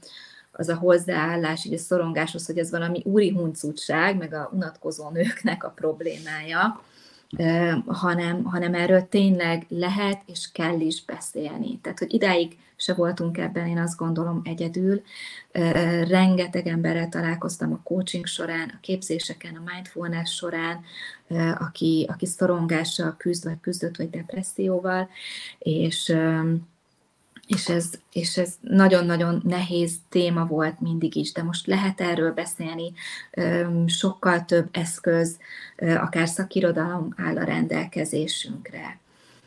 az 0.51 0.69
a 0.69 0.75
hozzáállás, 0.75 1.65
így 1.65 1.73
a 1.73 1.77
szorongáshoz, 1.77 2.45
hogy 2.45 2.57
ez 2.57 2.71
valami 2.71 3.01
úri 3.05 3.29
huncutság, 3.29 4.17
meg 4.17 4.33
a 4.33 4.49
unatkozó 4.53 5.09
nőknek 5.09 5.63
a 5.63 5.69
problémája, 5.69 6.83
hanem, 7.85 8.43
hanem 8.43 8.73
erről 8.73 9.07
tényleg 9.09 9.65
lehet 9.69 10.21
és 10.25 10.51
kell 10.51 10.79
is 10.79 11.05
beszélni. 11.05 11.79
Tehát, 11.81 11.99
hogy 11.99 12.13
idáig 12.13 12.57
se 12.75 12.93
voltunk 12.93 13.37
ebben, 13.37 13.67
én 13.67 13.77
azt 13.77 13.97
gondolom 13.97 14.41
egyedül. 14.43 15.01
Rengeteg 16.07 16.67
emberrel 16.67 17.09
találkoztam 17.09 17.71
a 17.73 17.79
coaching 17.83 18.25
során, 18.25 18.69
a 18.73 18.79
képzéseken, 18.81 19.55
a 19.55 19.71
mindfulness 19.73 20.35
során, 20.35 20.81
aki, 21.59 22.05
aki 22.09 22.25
szorongással 22.25 23.15
küzd, 23.17 23.43
vagy 23.43 23.59
küzdött, 23.61 23.97
vagy 23.97 24.09
depresszióval, 24.09 25.09
és 25.59 26.15
és 27.53 27.69
ez, 27.69 27.89
és 28.13 28.37
ez 28.37 28.53
nagyon-nagyon 28.61 29.41
nehéz 29.43 29.95
téma 30.09 30.45
volt 30.45 30.79
mindig 30.79 31.15
is, 31.15 31.31
de 31.31 31.43
most 31.43 31.67
lehet 31.67 32.01
erről 32.01 32.33
beszélni, 32.33 32.93
sokkal 33.85 34.45
több 34.45 34.67
eszköz, 34.71 35.37
akár 35.77 36.27
szakirodalom 36.27 37.13
áll 37.17 37.37
a 37.37 37.43
rendelkezésünkre. 37.43 38.97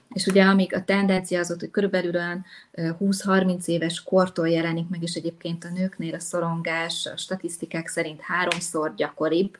És 0.09 0.27
ugye 0.27 0.45
amíg 0.45 0.75
a 0.75 0.85
tendencia 0.85 1.39
az 1.39 1.51
ott, 1.51 1.61
hogy 1.61 1.71
körülbelül 1.71 2.15
olyan 2.15 2.45
20-30 2.75 3.67
éves 3.67 4.03
kortól 4.03 4.49
jelenik 4.49 4.89
meg, 4.89 5.03
és 5.03 5.15
egyébként 5.15 5.65
a 5.65 5.69
nőknél 5.69 6.15
a 6.15 6.21
szorongás 6.21 7.07
a 7.07 7.17
statisztikák 7.17 7.89
szerint 7.89 8.21
háromszor 8.21 8.95
gyakoribb, 8.95 9.59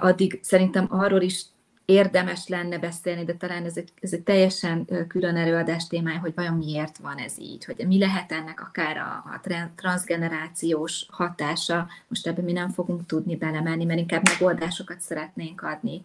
addig 0.00 0.38
szerintem 0.42 0.86
arról 0.88 1.20
is 1.20 1.42
érdemes 1.90 2.48
lenne 2.48 2.78
beszélni, 2.78 3.24
de 3.24 3.34
talán 3.34 3.64
ez 3.64 3.76
egy, 3.76 3.92
ez 4.00 4.12
egy 4.12 4.22
teljesen 4.22 4.86
külön 5.08 5.36
előadás 5.36 5.86
témája, 5.86 6.18
hogy 6.18 6.34
vajon 6.34 6.54
miért 6.54 6.98
van 6.98 7.16
ez 7.16 7.38
így, 7.38 7.64
hogy 7.64 7.86
mi 7.86 7.98
lehet 7.98 8.32
ennek 8.32 8.60
akár 8.60 8.96
a, 8.96 9.24
a 9.34 9.40
transgenerációs 9.74 11.06
hatása, 11.08 11.88
most 12.08 12.26
ebben 12.26 12.44
mi 12.44 12.52
nem 12.52 12.68
fogunk 12.68 13.06
tudni 13.06 13.36
belemenni, 13.36 13.84
mert 13.84 13.98
inkább 13.98 14.22
megoldásokat 14.28 15.00
szeretnénk 15.00 15.62
adni. 15.62 16.04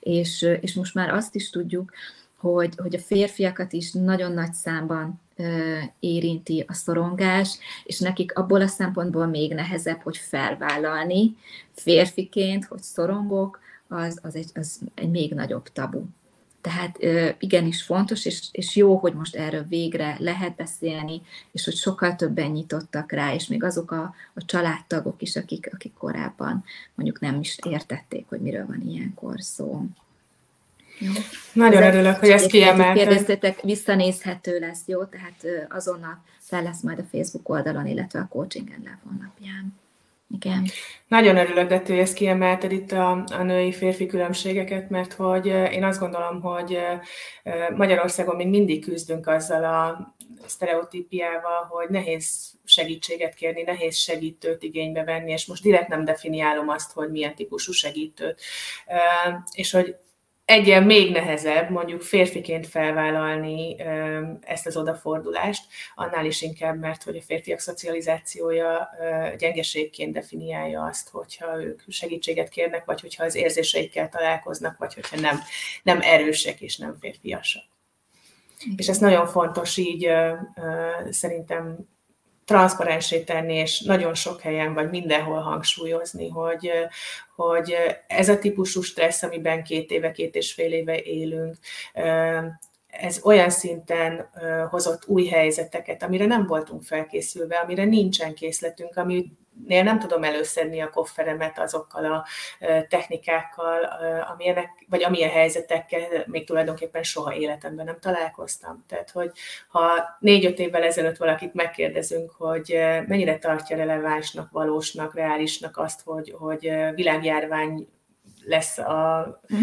És, 0.00 0.48
és 0.60 0.74
most 0.74 0.94
már 0.94 1.10
azt 1.10 1.34
is 1.34 1.50
tudjuk, 1.50 1.92
hogy, 2.36 2.74
hogy 2.76 2.94
a 2.94 2.98
férfiakat 2.98 3.72
is 3.72 3.92
nagyon 3.92 4.32
nagy 4.32 4.52
számban 4.52 5.20
érinti 6.00 6.64
a 6.68 6.72
szorongás, 6.72 7.58
és 7.84 7.98
nekik 7.98 8.38
abból 8.38 8.60
a 8.60 8.66
szempontból 8.66 9.26
még 9.26 9.54
nehezebb, 9.54 10.00
hogy 10.00 10.16
felvállalni 10.16 11.36
férfiként, 11.72 12.64
hogy 12.64 12.82
szorongok, 12.82 13.60
az, 13.92 14.18
az, 14.22 14.34
egy, 14.34 14.50
az 14.54 14.80
egy 14.94 15.10
még 15.10 15.32
nagyobb 15.32 15.68
tabu. 15.68 16.02
Tehát 16.60 16.98
igenis 17.38 17.82
fontos, 17.82 18.24
és, 18.24 18.42
és 18.52 18.76
jó, 18.76 18.96
hogy 18.96 19.14
most 19.14 19.36
erről 19.36 19.64
végre 19.68 20.16
lehet 20.18 20.54
beszélni, 20.54 21.22
és 21.52 21.64
hogy 21.64 21.74
sokkal 21.74 22.16
többen 22.16 22.50
nyitottak 22.50 23.12
rá, 23.12 23.34
és 23.34 23.46
még 23.46 23.62
azok 23.62 23.90
a, 23.90 24.14
a 24.34 24.44
családtagok 24.44 25.22
is, 25.22 25.36
akik, 25.36 25.70
akik 25.72 25.92
korábban 25.98 26.64
mondjuk 26.94 27.20
nem 27.20 27.40
is 27.40 27.58
értették, 27.68 28.26
hogy 28.28 28.40
miről 28.40 28.66
van 28.66 28.82
ilyenkor 28.88 29.40
szó. 29.40 29.84
Jó. 30.98 31.10
Nagyon 31.52 31.82
Ez 31.82 31.94
örülök, 31.94 32.16
hogy 32.16 32.28
ezt 32.28 32.46
kiemelted. 32.46 32.96
Kérdeztétek, 32.96 33.60
visszanézhető 33.60 34.58
lesz, 34.58 34.82
jó? 34.86 35.04
Tehát 35.04 35.44
azonnal 35.68 36.22
fel 36.38 36.62
lesz 36.62 36.80
majd 36.80 36.98
a 36.98 37.04
Facebook 37.10 37.48
oldalon, 37.48 37.86
illetve 37.86 38.20
a 38.20 38.28
Coaching 38.28 38.68
and 38.70 38.88
honlapján. 39.04 39.80
Igen. 40.32 40.66
Nagyon 41.08 41.36
örülök, 41.36 41.68
de 41.68 41.82
hogy 41.86 41.98
ezt 41.98 42.14
kiemelted 42.14 42.72
itt 42.72 42.92
a, 42.92 43.24
a 43.30 43.42
női-férfi 43.42 44.06
különbségeket, 44.06 44.90
mert 44.90 45.12
hogy 45.12 45.46
én 45.46 45.84
azt 45.84 46.00
gondolom, 46.00 46.40
hogy 46.40 46.78
Magyarországon 47.74 48.36
még 48.36 48.48
mindig 48.48 48.84
küzdünk 48.84 49.26
azzal 49.26 49.64
a 49.64 50.14
sztereotípiával, 50.46 51.64
hogy 51.70 51.88
nehéz 51.88 52.54
segítséget 52.64 53.34
kérni, 53.34 53.62
nehéz 53.62 53.96
segítőt 53.96 54.62
igénybe 54.62 55.04
venni, 55.04 55.32
és 55.32 55.46
most 55.46 55.62
direkt 55.62 55.88
nem 55.88 56.04
definiálom 56.04 56.68
azt, 56.68 56.92
hogy 56.92 57.10
milyen 57.10 57.34
típusú 57.34 57.72
segítőt. 57.72 58.40
És 59.52 59.72
hogy 59.72 59.96
egyen 60.44 60.82
még 60.82 61.12
nehezebb 61.12 61.70
mondjuk 61.70 62.02
férfiként 62.02 62.66
felvállalni 62.66 63.76
ezt 64.40 64.66
az 64.66 64.76
odafordulást, 64.76 65.64
annál 65.94 66.24
is 66.26 66.42
inkább, 66.42 66.78
mert 66.78 67.02
hogy 67.02 67.16
a 67.16 67.22
férfiak 67.22 67.58
szocializációja 67.58 68.90
gyengeségként 69.38 70.12
definiálja 70.12 70.82
azt, 70.82 71.08
hogyha 71.08 71.62
ők 71.62 71.82
segítséget 71.88 72.48
kérnek, 72.48 72.84
vagy 72.84 73.00
hogyha 73.00 73.24
az 73.24 73.34
érzéseikkel 73.34 74.08
találkoznak, 74.08 74.78
vagy 74.78 74.94
hogyha 74.94 75.20
nem, 75.20 75.38
nem 75.82 75.98
erősek 76.02 76.60
és 76.60 76.76
nem 76.76 76.96
férfiasak. 77.00 77.62
És 78.76 78.88
ez 78.88 78.98
nagyon 78.98 79.26
fontos 79.26 79.76
így 79.76 80.12
szerintem 81.10 81.90
transzparensé 82.52 83.20
tenni, 83.20 83.54
és 83.54 83.80
nagyon 83.80 84.14
sok 84.14 84.40
helyen, 84.40 84.74
vagy 84.74 84.90
mindenhol 84.90 85.40
hangsúlyozni, 85.40 86.28
hogy, 86.28 86.70
hogy 87.36 87.76
ez 88.06 88.28
a 88.28 88.38
típusú 88.38 88.80
stressz, 88.80 89.22
amiben 89.22 89.62
két 89.64 89.90
éve, 89.90 90.10
két 90.10 90.34
és 90.34 90.52
fél 90.52 90.72
éve 90.72 91.02
élünk, 91.02 91.56
ez 92.86 93.20
olyan 93.24 93.50
szinten 93.50 94.30
hozott 94.70 95.06
új 95.06 95.26
helyzeteket, 95.26 96.02
amire 96.02 96.26
nem 96.26 96.46
voltunk 96.46 96.82
felkészülve, 96.82 97.56
amire 97.56 97.84
nincsen 97.84 98.34
készletünk, 98.34 98.96
ami 98.96 99.32
nél 99.66 99.82
nem 99.82 99.98
tudom 99.98 100.24
előszedni 100.24 100.80
a 100.80 100.90
kofferemet 100.90 101.58
azokkal 101.58 102.04
a 102.04 102.26
technikákkal, 102.88 103.84
amilyenek, 104.32 104.68
vagy 104.88 105.02
amilyen 105.02 105.30
helyzetekkel 105.30 106.24
még 106.26 106.46
tulajdonképpen 106.46 107.02
soha 107.02 107.34
életemben 107.34 107.84
nem 107.84 107.98
találkoztam. 108.00 108.84
Tehát, 108.88 109.10
hogy 109.10 109.30
ha 109.68 110.16
négy-öt 110.18 110.58
évvel 110.58 110.82
ezelőtt 110.82 111.16
valakit 111.16 111.54
megkérdezünk, 111.54 112.30
hogy 112.30 112.78
mennyire 113.06 113.38
tartja 113.38 113.76
relevánsnak, 113.76 114.50
valósnak, 114.50 115.14
reálisnak 115.14 115.76
azt, 115.76 116.00
hogy, 116.04 116.34
hogy 116.38 116.72
világjárvány 116.94 117.88
lesz 118.44 118.78
a 118.78 119.26
mhm 119.48 119.60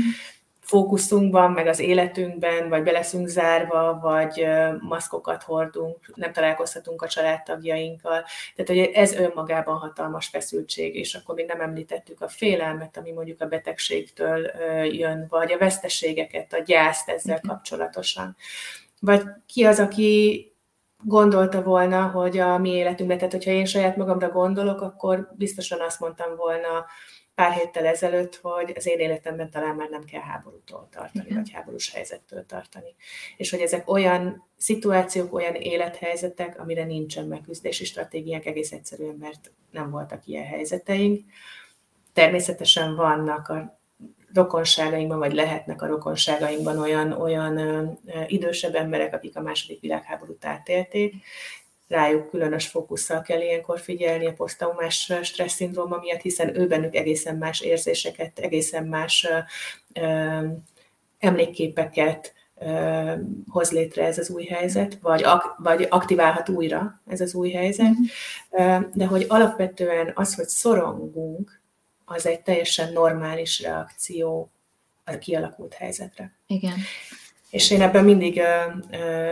fókuszunkban, 0.69 1.51
meg 1.51 1.67
az 1.67 1.79
életünkben, 1.79 2.69
vagy 2.69 2.83
be 2.83 2.91
leszünk 2.91 3.27
zárva, 3.27 3.99
vagy 4.01 4.45
maszkokat 4.79 5.43
hordunk, 5.43 6.11
nem 6.15 6.31
találkozhatunk 6.31 7.01
a 7.01 7.07
családtagjainkkal. 7.07 8.23
Tehát, 8.55 8.67
hogy 8.67 8.77
ez 8.77 9.13
önmagában 9.13 9.77
hatalmas 9.77 10.27
feszültség, 10.27 10.95
és 10.95 11.13
akkor 11.13 11.35
még 11.35 11.45
nem 11.45 11.61
említettük 11.61 12.21
a 12.21 12.27
félelmet, 12.27 12.97
ami 12.97 13.11
mondjuk 13.11 13.41
a 13.41 13.45
betegségtől 13.45 14.51
jön, 14.85 15.25
vagy 15.29 15.51
a 15.51 15.57
veszteségeket, 15.57 16.53
a 16.53 16.61
gyászt 16.65 17.09
ezzel 17.09 17.39
kapcsolatosan. 17.47 18.35
Vagy 18.99 19.21
ki 19.45 19.63
az, 19.63 19.79
aki 19.79 20.43
gondolta 21.03 21.63
volna, 21.63 22.07
hogy 22.07 22.37
a 22.37 22.57
mi 22.57 22.69
életünkben, 22.69 23.17
tehát 23.17 23.33
hogyha 23.33 23.51
én 23.51 23.65
saját 23.65 23.95
magamra 23.95 24.29
gondolok, 24.29 24.81
akkor 24.81 25.31
biztosan 25.37 25.81
azt 25.81 25.99
mondtam 25.99 26.35
volna 26.35 26.85
pár 27.39 27.51
héttel 27.51 27.85
ezelőtt, 27.85 28.35
hogy 28.35 28.73
az 28.75 28.87
én 28.87 28.99
életemben 28.99 29.49
talán 29.49 29.75
már 29.75 29.89
nem 29.89 30.03
kell 30.03 30.21
háborútól 30.21 30.87
tartani, 30.91 31.25
Igen. 31.25 31.37
vagy 31.37 31.51
háborús 31.51 31.91
helyzettől 31.93 32.45
tartani. 32.45 32.95
És 33.37 33.49
hogy 33.49 33.59
ezek 33.59 33.89
olyan 33.89 34.47
szituációk, 34.57 35.33
olyan 35.33 35.53
élethelyzetek, 35.55 36.59
amire 36.59 36.83
nincsen 36.83 37.25
megküzdési 37.25 37.85
stratégiák, 37.85 38.45
egész 38.45 38.71
egyszerűen, 38.71 39.15
mert 39.19 39.51
nem 39.71 39.89
voltak 39.89 40.27
ilyen 40.27 40.45
helyzeteink. 40.45 41.25
Természetesen 42.13 42.95
vannak 42.95 43.47
a 43.47 43.79
rokonságainkban, 44.33 45.19
vagy 45.19 45.33
lehetnek 45.33 45.81
a 45.81 45.87
rokonságainkban 45.87 46.77
olyan, 46.79 47.11
olyan 47.11 47.57
ö, 47.57 47.83
ö, 48.05 48.21
idősebb 48.27 48.75
emberek, 48.75 49.13
akik 49.13 49.37
a 49.37 49.41
második 49.41 49.79
világháborút 49.81 50.45
átélték, 50.45 51.15
rájuk 51.89 52.29
különös 52.29 52.67
fókusszal 52.67 53.21
kell 53.21 53.41
ilyenkor 53.41 53.79
figyelni 53.79 54.25
a 54.27 54.33
posztraumás 54.33 55.11
stressz 55.21 55.53
szindróma 55.53 55.97
miatt, 55.97 56.21
hiszen 56.21 56.59
ő 56.59 56.67
bennük 56.67 56.95
egészen 56.95 57.35
más 57.35 57.61
érzéseket, 57.61 58.39
egészen 58.39 58.85
más 58.85 59.27
ö, 59.93 60.39
emlékképeket 61.19 62.33
ö, 62.57 63.13
hoz 63.47 63.71
létre 63.71 64.05
ez 64.05 64.17
az 64.17 64.29
új 64.29 64.45
helyzet, 64.45 64.97
vagy, 65.01 65.23
ak, 65.23 65.55
vagy 65.57 65.87
aktiválhat 65.89 66.49
újra 66.49 67.01
ez 67.07 67.21
az 67.21 67.33
új 67.33 67.51
helyzet, 67.51 67.89
mm-hmm. 67.89 68.81
de 68.93 69.05
hogy 69.05 69.25
alapvetően 69.27 70.11
az, 70.15 70.35
hogy 70.35 70.47
szorongunk, 70.47 71.61
az 72.05 72.25
egy 72.25 72.41
teljesen 72.41 72.93
normális 72.93 73.61
reakció 73.61 74.51
a 75.03 75.17
kialakult 75.17 75.73
helyzetre. 75.73 76.33
Igen. 76.47 76.77
És 77.49 77.71
én 77.71 77.81
ebben 77.81 78.03
mindig 78.03 78.41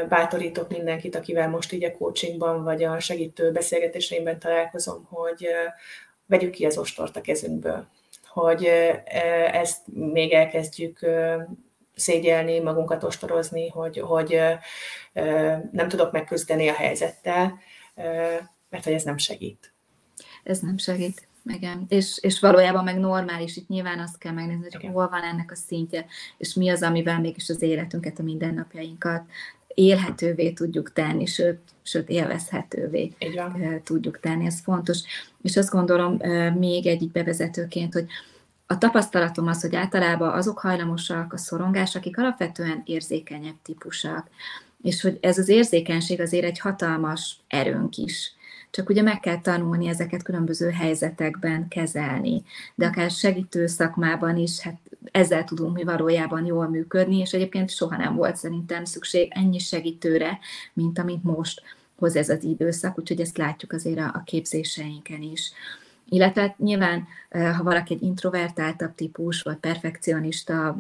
bátorítok 0.10 0.70
mindenkit, 0.70 1.16
akivel 1.16 1.50
most 1.50 1.72
így 1.72 1.84
a 1.84 1.92
coachingban 1.92 2.64
vagy 2.64 2.84
a 2.84 3.00
segítő 3.00 3.52
beszélgetéseimben 3.52 4.40
találkozom, 4.40 5.08
hogy 5.10 5.48
vegyük 6.26 6.52
ki 6.52 6.66
az 6.66 6.78
ostort 6.78 7.16
a 7.16 7.22
kezünkből. 7.22 7.88
Hogy 8.28 8.66
ezt 9.52 9.82
még 9.94 10.32
elkezdjük 10.34 11.00
szégyelni, 11.96 12.60
magunkat 12.60 13.04
ostorozni, 13.04 13.70
hogy, 13.70 13.98
hogy 14.00 14.42
nem 15.72 15.88
tudok 15.88 16.12
megküzdeni 16.12 16.68
a 16.68 16.74
helyzettel, 16.74 17.60
mert 18.70 18.84
hogy 18.84 18.94
ez 18.94 19.04
nem 19.04 19.18
segít. 19.18 19.74
Ez 20.44 20.60
nem 20.60 20.78
segít. 20.78 21.27
Igen, 21.48 21.86
és, 21.88 22.18
és 22.22 22.40
valójában 22.40 22.84
meg 22.84 23.00
normális, 23.00 23.56
itt 23.58 23.68
nyilván 23.68 24.00
azt 24.00 24.18
kell 24.18 24.34
megnézni, 24.34 24.64
hogy 24.64 24.76
Igen. 24.80 24.92
hol 24.92 25.08
van 25.10 25.24
ennek 25.24 25.52
a 25.52 25.56
szintje, 25.56 26.06
és 26.38 26.54
mi 26.54 26.70
az, 26.70 26.82
amivel 26.82 27.20
mégis 27.20 27.50
az 27.50 27.62
életünket, 27.62 28.20
a 28.20 28.24
mindennapjainkat 28.24 29.24
élhetővé 29.68 30.52
tudjuk 30.52 30.94
tenni, 30.94 31.26
sőt, 31.26 31.60
sőt 31.84 32.10
élvezhetővé 32.10 33.14
tudjuk 33.84 34.20
tenni, 34.20 34.46
ez 34.46 34.60
fontos. 34.62 35.00
És 35.42 35.58
azt 35.58 35.72
gondolom 35.72 36.18
még 36.58 36.86
egyik 36.86 37.12
bevezetőként, 37.12 37.94
hogy 37.94 38.06
a 38.66 38.78
tapasztalatom 38.78 39.48
az, 39.48 39.62
hogy 39.62 39.76
általában 39.76 40.30
azok 40.30 40.60
hajlamosak 40.60 41.34
a 41.34 41.38
szorongás, 41.38 41.96
akik 41.96 42.18
alapvetően 42.18 42.82
érzékenyebb 42.86 43.56
típusak, 43.64 44.30
és 44.82 45.02
hogy 45.02 45.18
ez 45.22 45.38
az 45.38 45.50
érzékenység 45.50 46.22
azért 46.22 46.46
egy 46.46 46.60
hatalmas 46.60 47.38
erőnk 47.48 47.98
is 47.98 48.36
csak 48.70 48.90
ugye 48.90 49.02
meg 49.02 49.20
kell 49.20 49.42
tanulni 49.42 49.88
ezeket 49.88 50.24
különböző 50.24 50.70
helyzetekben 50.70 51.68
kezelni. 51.68 52.44
De 52.76 52.86
akár 52.86 53.12
segítő 53.12 53.68
szakmában 53.68 54.38
is, 54.38 54.60
hát 54.60 54.78
ezzel 55.12 55.44
tudunk 55.44 55.76
mi 55.76 55.84
valójában 55.84 56.46
jól 56.46 56.68
működni, 56.70 57.18
és 57.18 57.34
egyébként 57.34 57.70
soha 57.70 57.98
nem 57.98 58.16
volt 58.16 58.36
szerintem 58.36 58.86
szükség 58.86 59.32
ennyi 59.36 59.60
segítőre, 59.60 60.40
mint 60.74 61.00
amit 61.00 61.24
most 61.24 61.62
hoz 61.96 62.16
ez 62.16 62.30
az 62.30 62.44
időszak, 62.44 63.00
úgyhogy 63.00 63.22
ezt 63.22 63.38
látjuk 63.38 63.72
azért 63.72 64.00
a, 64.00 64.12
a 64.14 64.24
képzéseinken 64.26 65.22
is. 65.22 65.52
Illetve 66.10 66.56
nyilván, 66.58 67.08
eh, 67.30 67.58
ha 67.58 67.64
valaki 67.64 67.94
egy 67.94 68.02
introvertáltabb 68.02 68.96
típus, 68.96 69.42
vagy 69.42 69.56
perfekcionista 69.56 70.78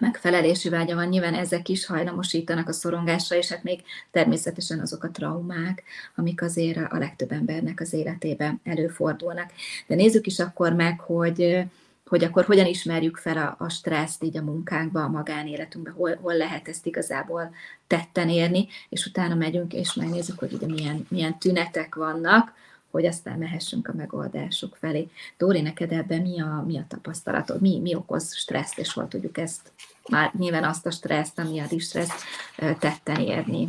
megfelelési 0.00 0.68
vágya 0.68 0.94
van, 0.94 1.08
nyilván 1.08 1.34
ezek 1.34 1.68
is 1.68 1.86
hajlamosítanak 1.86 2.68
a 2.68 2.72
szorongásra, 2.72 3.36
és 3.36 3.48
hát 3.48 3.62
még 3.62 3.82
természetesen 4.10 4.80
azok 4.80 5.04
a 5.04 5.10
traumák, 5.10 5.82
amik 6.14 6.42
azért 6.42 6.92
a 6.92 6.98
legtöbb 6.98 7.32
embernek 7.32 7.80
az 7.80 7.92
életében 7.92 8.60
előfordulnak. 8.64 9.50
De 9.86 9.94
nézzük 9.94 10.26
is 10.26 10.38
akkor 10.38 10.72
meg, 10.72 11.00
hogy 11.00 11.66
hogy 12.08 12.24
akkor 12.24 12.44
hogyan 12.44 12.66
ismerjük 12.66 13.16
fel 13.16 13.36
a, 13.36 13.64
a 13.64 13.68
stresszt 13.68 14.22
így 14.22 14.36
a 14.36 14.42
munkánkba, 14.42 15.02
a 15.02 15.08
magánéletünkbe, 15.08 15.90
hol, 15.90 16.18
hol 16.22 16.36
lehet 16.36 16.68
ezt 16.68 16.86
igazából 16.86 17.54
tetten 17.86 18.28
érni, 18.28 18.68
és 18.88 19.06
utána 19.06 19.34
megyünk 19.34 19.72
és 19.72 19.94
megnézzük, 19.94 20.38
hogy 20.38 20.52
ugye 20.52 20.66
milyen, 20.66 21.06
milyen 21.08 21.38
tünetek 21.38 21.94
vannak, 21.94 22.52
hogy 22.96 23.06
aztán 23.06 23.38
mehessünk 23.38 23.88
a 23.88 23.96
megoldások 23.96 24.76
felé. 24.80 25.08
Dóri, 25.36 25.60
neked 25.60 25.92
ebben 25.92 26.20
mi 26.20 26.40
a, 26.40 26.64
mi 26.66 26.78
a 26.78 26.84
tapasztalatod? 26.88 27.60
Mi, 27.60 27.80
mi 27.80 27.94
okoz 27.94 28.34
stresszt, 28.34 28.78
és 28.78 28.92
hol 28.92 29.08
tudjuk 29.08 29.38
ezt 29.38 29.72
már 30.08 30.30
nyilván 30.38 30.64
azt 30.64 30.86
a 30.86 30.90
stresszt, 30.90 31.38
ami 31.38 31.60
a 31.60 31.66
distresszt 31.66 32.22
tetten 32.56 33.20
érni? 33.20 33.68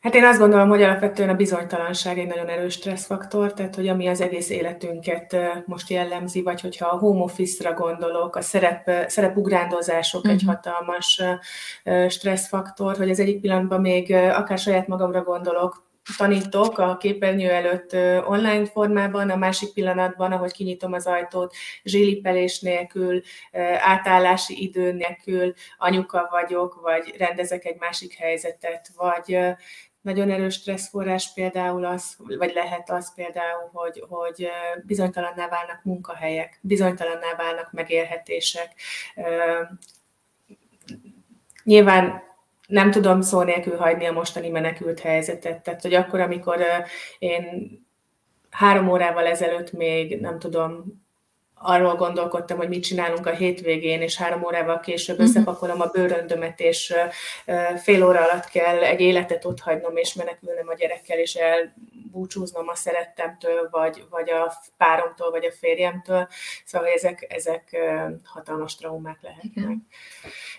Hát 0.00 0.14
én 0.14 0.24
azt 0.24 0.38
gondolom, 0.38 0.68
hogy 0.68 0.82
alapvetően 0.82 1.28
a 1.28 1.34
bizonytalanság 1.34 2.18
egy 2.18 2.26
nagyon 2.26 2.48
erős 2.48 2.72
stresszfaktor, 2.74 3.52
tehát 3.52 3.74
hogy 3.74 3.88
ami 3.88 4.06
az 4.06 4.20
egész 4.20 4.50
életünket 4.50 5.36
most 5.64 5.90
jellemzi, 5.90 6.42
vagy 6.42 6.60
hogyha 6.60 6.88
a 6.88 6.98
home 6.98 7.22
office-ra 7.22 7.74
gondolok, 7.74 8.36
a 8.36 8.40
szerep, 8.40 8.90
szerepugrándozások 9.08 10.20
uh-huh. 10.20 10.34
egy 10.34 10.44
mhm. 10.44 10.52
hatalmas 10.52 11.22
stresszfaktor, 12.08 12.96
hogy 12.96 13.10
az 13.10 13.20
egyik 13.20 13.40
pillanatban 13.40 13.80
még 13.80 14.12
akár 14.12 14.58
saját 14.58 14.86
magamra 14.86 15.22
gondolok, 15.22 15.85
tanítok 16.16 16.78
a 16.78 16.96
képernyő 16.96 17.50
előtt 17.50 17.92
online 18.28 18.66
formában, 18.66 19.30
a 19.30 19.36
másik 19.36 19.72
pillanatban, 19.72 20.32
ahogy 20.32 20.52
kinyitom 20.52 20.92
az 20.92 21.06
ajtót, 21.06 21.54
zsélipelés 21.84 22.60
nélkül, 22.60 23.22
átállási 23.78 24.62
idő 24.62 24.92
nélkül, 24.92 25.54
anyuka 25.78 26.28
vagyok, 26.30 26.80
vagy 26.82 27.14
rendezek 27.18 27.64
egy 27.64 27.76
másik 27.78 28.14
helyzetet, 28.14 28.90
vagy 28.96 29.38
nagyon 30.00 30.30
erős 30.30 30.54
stresszforrás 30.54 31.32
például 31.34 31.84
az, 31.84 32.16
vagy 32.18 32.52
lehet 32.54 32.90
az 32.90 33.14
például, 33.14 33.70
hogy, 33.72 34.04
hogy 34.08 34.48
bizonytalanná 34.82 35.48
válnak 35.48 35.84
munkahelyek, 35.84 36.58
bizonytalanná 36.62 37.34
válnak 37.36 37.72
megélhetések. 37.72 38.74
Nyilván 41.64 42.22
nem 42.66 42.90
tudom 42.90 43.20
szó 43.20 43.42
nélkül 43.42 43.76
hagyni 43.76 44.06
a 44.06 44.12
mostani 44.12 44.48
menekült 44.48 45.00
helyzetet. 45.00 45.62
Tehát, 45.62 45.82
hogy 45.82 45.94
akkor, 45.94 46.20
amikor 46.20 46.60
én 47.18 47.70
három 48.50 48.88
órával 48.88 49.26
ezelőtt 49.26 49.72
még, 49.72 50.20
nem 50.20 50.38
tudom, 50.38 50.84
arról 51.54 51.94
gondolkodtam, 51.94 52.56
hogy 52.56 52.68
mit 52.68 52.82
csinálunk 52.82 53.26
a 53.26 53.34
hétvégén, 53.34 54.02
és 54.02 54.16
három 54.16 54.44
órával 54.44 54.80
később 54.80 55.18
uh-huh. 55.18 55.30
összepakolom 55.30 55.80
a 55.80 55.90
bőröndömet, 55.92 56.60
és 56.60 56.94
fél 57.82 58.04
óra 58.04 58.20
alatt 58.20 58.48
kell 58.48 58.78
egy 58.78 59.00
életet 59.00 59.44
ott 59.44 59.60
hagynom, 59.60 59.96
és 59.96 60.14
menekülnem 60.14 60.68
a 60.68 60.74
gyerekkel, 60.74 61.18
és 61.18 61.38
elbúcsúznom 62.16 62.68
a 62.68 62.74
szerettemtől, 62.74 63.68
vagy, 63.70 64.04
vagy 64.10 64.30
a 64.30 64.52
páromtól, 64.76 65.30
vagy 65.30 65.44
a 65.44 65.52
férjemtől. 65.52 66.28
Szóval 66.64 66.88
ezek, 66.88 67.26
ezek 67.28 67.76
hatalmas 68.24 68.74
traumák 68.74 69.22
lehetnek. 69.22 69.52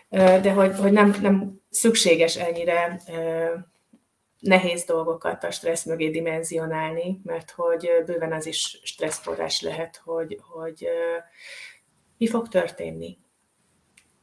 Igen. 0.09 0.41
De 0.41 0.51
hogy, 0.51 0.75
hogy 0.79 0.91
nem, 0.91 1.15
nem 1.21 1.61
szükséges 1.69 2.35
ennyire 2.35 3.01
nehéz 4.39 4.83
dolgokat 4.83 5.43
a 5.43 5.51
stressz 5.51 5.85
mögé 5.85 6.09
dimenzionálni, 6.09 7.21
mert 7.23 7.51
hogy 7.51 7.91
bőven 8.05 8.33
az 8.33 8.45
is 8.45 8.79
stresszforrás 8.83 9.61
lehet, 9.61 10.01
hogy, 10.03 10.39
hogy 10.49 10.87
mi 12.17 12.27
fog 12.27 12.47
történni. 12.47 13.17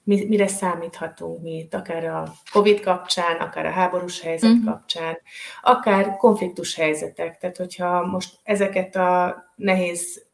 Mi, 0.05 0.25
mire 0.25 0.47
számíthatunk 0.47 1.43
mi 1.43 1.57
itt, 1.57 1.75
akár 1.75 2.05
a 2.05 2.33
COVID 2.53 2.81
kapcsán, 2.81 3.37
akár 3.37 3.67
a 3.67 3.71
háborús 3.71 4.21
helyzet 4.21 4.51
uh-huh. 4.51 4.65
kapcsán, 4.65 5.19
akár 5.63 6.17
konfliktus 6.17 6.75
helyzetek. 6.75 7.39
Tehát, 7.39 7.57
hogyha 7.57 8.07
most 8.07 8.39
ezeket 8.43 8.97
a 8.97 9.45
nehéz 9.57 10.25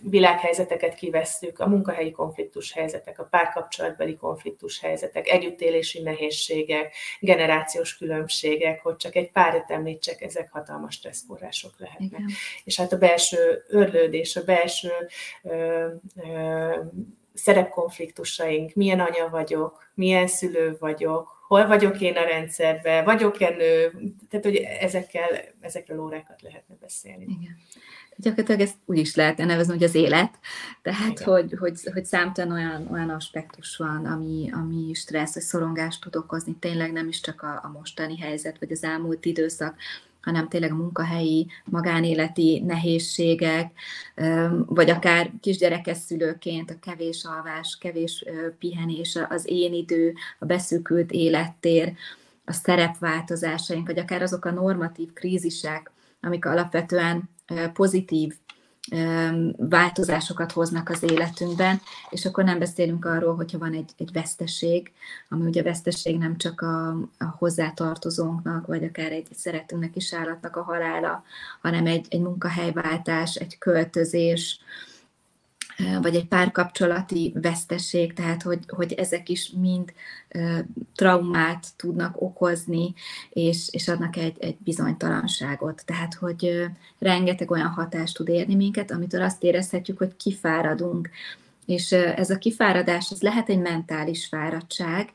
világhelyzeteket 0.00 0.94
kivesszük, 0.94 1.58
a 1.58 1.68
munkahelyi 1.68 2.10
konfliktus 2.10 2.72
helyzetek, 2.72 3.18
a 3.18 3.24
párkapcsolatbeli 3.24 4.16
konfliktus 4.16 4.80
helyzetek, 4.80 5.28
együttélési 5.28 6.02
nehézségek, 6.02 6.94
generációs 7.20 7.96
különbségek, 7.96 8.82
hogy 8.82 8.96
csak 8.96 9.16
egy 9.16 9.30
párat 9.30 9.70
említsek, 9.70 10.22
ezek 10.22 10.50
hatalmas 10.50 10.94
stresszforrások 10.94 11.72
lehetnek. 11.78 12.20
Igen. 12.20 12.30
És 12.64 12.76
hát 12.76 12.92
a 12.92 12.98
belső 12.98 13.64
örlődés, 13.68 14.36
a 14.36 14.44
belső 14.44 14.92
ö, 15.42 15.86
ö, 16.16 16.76
szerepkonfliktusaink, 17.38 18.74
milyen 18.74 19.00
anya 19.00 19.28
vagyok, 19.30 19.90
milyen 19.94 20.26
szülő 20.26 20.76
vagyok, 20.80 21.38
hol 21.48 21.66
vagyok 21.66 22.00
én 22.00 22.16
a 22.16 22.24
rendszerben, 22.24 23.04
vagyok-e 23.04 23.50
nő, 23.50 23.90
tehát 24.30 24.44
hogy 24.44 24.56
ezekkel, 24.56 25.28
ezekről 25.60 26.00
órákat 26.00 26.42
lehetne 26.42 26.74
beszélni. 26.80 27.22
Igen. 27.22 27.56
Gyakorlatilag 28.16 28.60
ezt 28.60 28.74
úgy 28.84 28.98
is 28.98 29.14
lehetne 29.14 29.44
nevezni, 29.44 29.72
hogy 29.72 29.82
az 29.82 29.94
élet. 29.94 30.38
Tehát, 30.82 31.18
hogy, 31.18 31.54
hogy, 31.58 31.80
hogy 31.92 32.04
számtalan 32.04 32.52
olyan, 32.52 32.88
olyan 32.92 33.10
aspektus 33.10 33.76
van, 33.76 34.06
ami, 34.06 34.50
ami 34.52 34.94
stressz 34.94 35.34
vagy 35.34 35.42
szorongást 35.42 36.00
tud 36.00 36.16
okozni. 36.16 36.56
Tényleg 36.60 36.92
nem 36.92 37.08
is 37.08 37.20
csak 37.20 37.42
a, 37.42 37.60
a 37.62 37.68
mostani 37.68 38.18
helyzet, 38.18 38.58
vagy 38.58 38.72
az 38.72 38.84
elmúlt 38.84 39.24
időszak, 39.24 39.76
hanem 40.20 40.48
tényleg 40.48 40.72
a 40.72 40.76
munkahelyi, 40.76 41.46
magánéleti 41.64 42.62
nehézségek, 42.66 43.72
vagy 44.66 44.90
akár 44.90 45.30
kisgyerekes 45.40 45.98
szülőként 45.98 46.70
a 46.70 46.78
kevés 46.80 47.24
alvás, 47.24 47.78
kevés 47.80 48.24
pihenés, 48.58 49.18
az 49.28 49.48
én 49.48 49.72
idő, 49.72 50.14
a 50.38 50.44
beszűkült 50.44 51.10
élettér, 51.10 51.92
a 52.44 52.52
szerepváltozásaink, 52.52 53.86
vagy 53.86 53.98
akár 53.98 54.22
azok 54.22 54.44
a 54.44 54.50
normatív 54.50 55.12
krízisek, 55.12 55.90
amik 56.20 56.44
alapvetően 56.44 57.30
pozitív 57.72 58.34
változásokat 59.56 60.52
hoznak 60.52 60.88
az 60.88 61.02
életünkben, 61.02 61.80
és 62.10 62.24
akkor 62.24 62.44
nem 62.44 62.58
beszélünk 62.58 63.04
arról, 63.04 63.34
hogyha 63.34 63.58
van 63.58 63.72
egy, 63.72 63.90
egy 63.96 64.12
veszteség, 64.12 64.92
ami 65.28 65.46
ugye 65.46 65.62
veszteség 65.62 66.18
nem 66.18 66.36
csak 66.36 66.60
a, 66.60 66.88
a 67.18 67.24
hozzátartozónknak, 67.38 68.66
vagy 68.66 68.84
akár 68.84 69.12
egy 69.12 69.26
szeretünknek 69.34 69.96
is 69.96 70.14
állatnak 70.14 70.56
a 70.56 70.62
halála, 70.62 71.24
hanem 71.60 71.86
egy, 71.86 72.06
egy 72.08 72.20
munkahelyváltás, 72.20 73.34
egy 73.34 73.58
költözés, 73.58 74.60
vagy 76.02 76.14
egy 76.14 76.26
párkapcsolati 76.26 77.32
veszteség, 77.42 78.12
tehát 78.12 78.42
hogy, 78.42 78.58
hogy 78.66 78.92
ezek 78.92 79.28
is 79.28 79.52
mind 79.60 79.92
traumát 80.94 81.66
tudnak 81.76 82.22
okozni, 82.22 82.94
és, 83.30 83.68
és 83.70 83.88
adnak 83.88 84.16
egy, 84.16 84.36
egy 84.38 84.56
bizonytalanságot. 84.58 85.82
Tehát, 85.84 86.14
hogy 86.14 86.64
rengeteg 86.98 87.50
olyan 87.50 87.68
hatást 87.68 88.16
tud 88.16 88.28
érni 88.28 88.54
minket, 88.54 88.90
amitől 88.90 89.22
azt 89.22 89.42
érezhetjük, 89.42 89.98
hogy 89.98 90.16
kifáradunk. 90.16 91.10
És 91.66 91.92
ez 91.92 92.30
a 92.30 92.38
kifáradás, 92.38 93.10
ez 93.10 93.22
lehet 93.22 93.48
egy 93.48 93.60
mentális 93.60 94.26
fáradtság, 94.26 95.12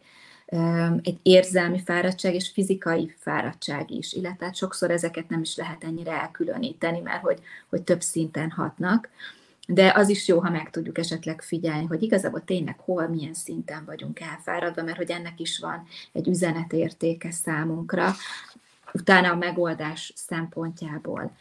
egy 1.01 1.17
érzelmi 1.21 1.81
fáradtság 1.85 2.33
és 2.33 2.49
fizikai 2.49 3.13
fáradtság 3.17 3.91
is, 3.91 4.13
illetve 4.13 4.45
hát 4.45 4.55
sokszor 4.55 4.91
ezeket 4.91 5.29
nem 5.29 5.41
is 5.41 5.55
lehet 5.55 5.83
ennyire 5.83 6.11
elkülöníteni, 6.21 6.99
mert 6.99 7.21
hogy, 7.21 7.39
hogy 7.69 7.81
több 7.81 8.01
szinten 8.01 8.49
hatnak 8.49 9.09
de 9.67 9.93
az 9.95 10.09
is 10.09 10.27
jó, 10.27 10.39
ha 10.39 10.49
meg 10.49 10.69
tudjuk 10.69 10.97
esetleg 10.97 11.41
figyelni, 11.41 11.85
hogy 11.85 12.03
igazából 12.03 12.43
tényleg 12.43 12.79
hol, 12.79 13.07
milyen 13.07 13.33
szinten 13.33 13.85
vagyunk 13.85 14.19
elfáradva, 14.19 14.83
mert 14.83 14.97
hogy 14.97 15.11
ennek 15.11 15.39
is 15.39 15.59
van 15.59 15.87
egy 16.11 16.27
üzenetértéke 16.27 17.31
számunkra, 17.31 18.13
utána 18.93 19.31
a 19.31 19.35
megoldás 19.35 20.13
szempontjából. 20.15 21.31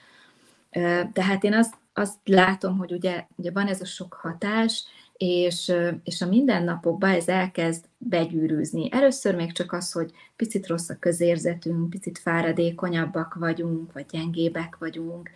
Tehát 1.12 1.44
én 1.44 1.54
azt, 1.54 1.74
azt 1.92 2.16
látom, 2.24 2.78
hogy 2.78 2.92
ugye, 2.92 3.26
ugye 3.36 3.50
van 3.50 3.66
ez 3.66 3.80
a 3.80 3.84
sok 3.84 4.12
hatás, 4.12 4.84
és, 5.16 5.72
és 6.04 6.22
a 6.22 6.26
mindennapokban 6.26 7.10
ez 7.10 7.28
elkezd 7.28 7.84
begyűrűzni. 7.98 8.88
Először 8.92 9.34
még 9.34 9.52
csak 9.52 9.72
az, 9.72 9.92
hogy 9.92 10.10
picit 10.36 10.66
rossz 10.66 10.88
a 10.88 10.96
közérzetünk, 10.98 11.90
picit 11.90 12.18
fáradékonyabbak 12.18 13.34
vagyunk, 13.34 13.92
vagy 13.92 14.06
gyengébek 14.10 14.76
vagyunk, 14.78 15.30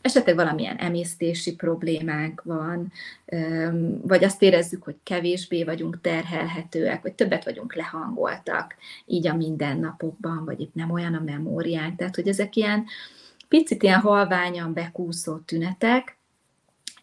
esetleg 0.00 0.34
valamilyen 0.34 0.76
emésztési 0.76 1.54
problémánk 1.54 2.42
van, 2.42 2.92
vagy 4.02 4.24
azt 4.24 4.42
érezzük, 4.42 4.82
hogy 4.82 4.96
kevésbé 5.02 5.64
vagyunk 5.64 6.00
terhelhetőek, 6.00 7.02
vagy 7.02 7.12
többet 7.12 7.44
vagyunk 7.44 7.74
lehangoltak, 7.74 8.76
így 9.06 9.26
a 9.26 9.34
mindennapokban, 9.34 10.44
vagy 10.44 10.60
itt 10.60 10.74
nem 10.74 10.90
olyan 10.90 11.14
a 11.14 11.20
memóriánk. 11.20 11.96
Tehát, 11.96 12.14
hogy 12.14 12.28
ezek 12.28 12.56
ilyen 12.56 12.86
picit 13.48 13.82
ilyen 13.82 14.00
halványan 14.00 14.72
bekúszó 14.72 15.36
tünetek, 15.36 16.16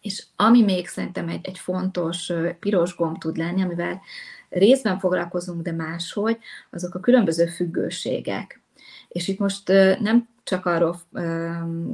és 0.00 0.24
ami 0.36 0.62
még 0.62 0.86
szerintem 0.86 1.28
egy, 1.28 1.46
egy 1.46 1.58
fontos 1.58 2.32
piros 2.60 2.96
gomb 2.96 3.18
tud 3.18 3.36
lenni, 3.36 3.62
amivel 3.62 4.00
részben 4.48 4.98
foglalkozunk, 4.98 5.62
de 5.62 5.72
máshogy, 5.72 6.38
azok 6.70 6.94
a 6.94 7.00
különböző 7.00 7.46
függőségek. 7.46 8.60
És 9.08 9.28
itt 9.28 9.38
most 9.38 9.68
nem 10.00 10.28
csak 10.46 10.66
arról 10.66 11.00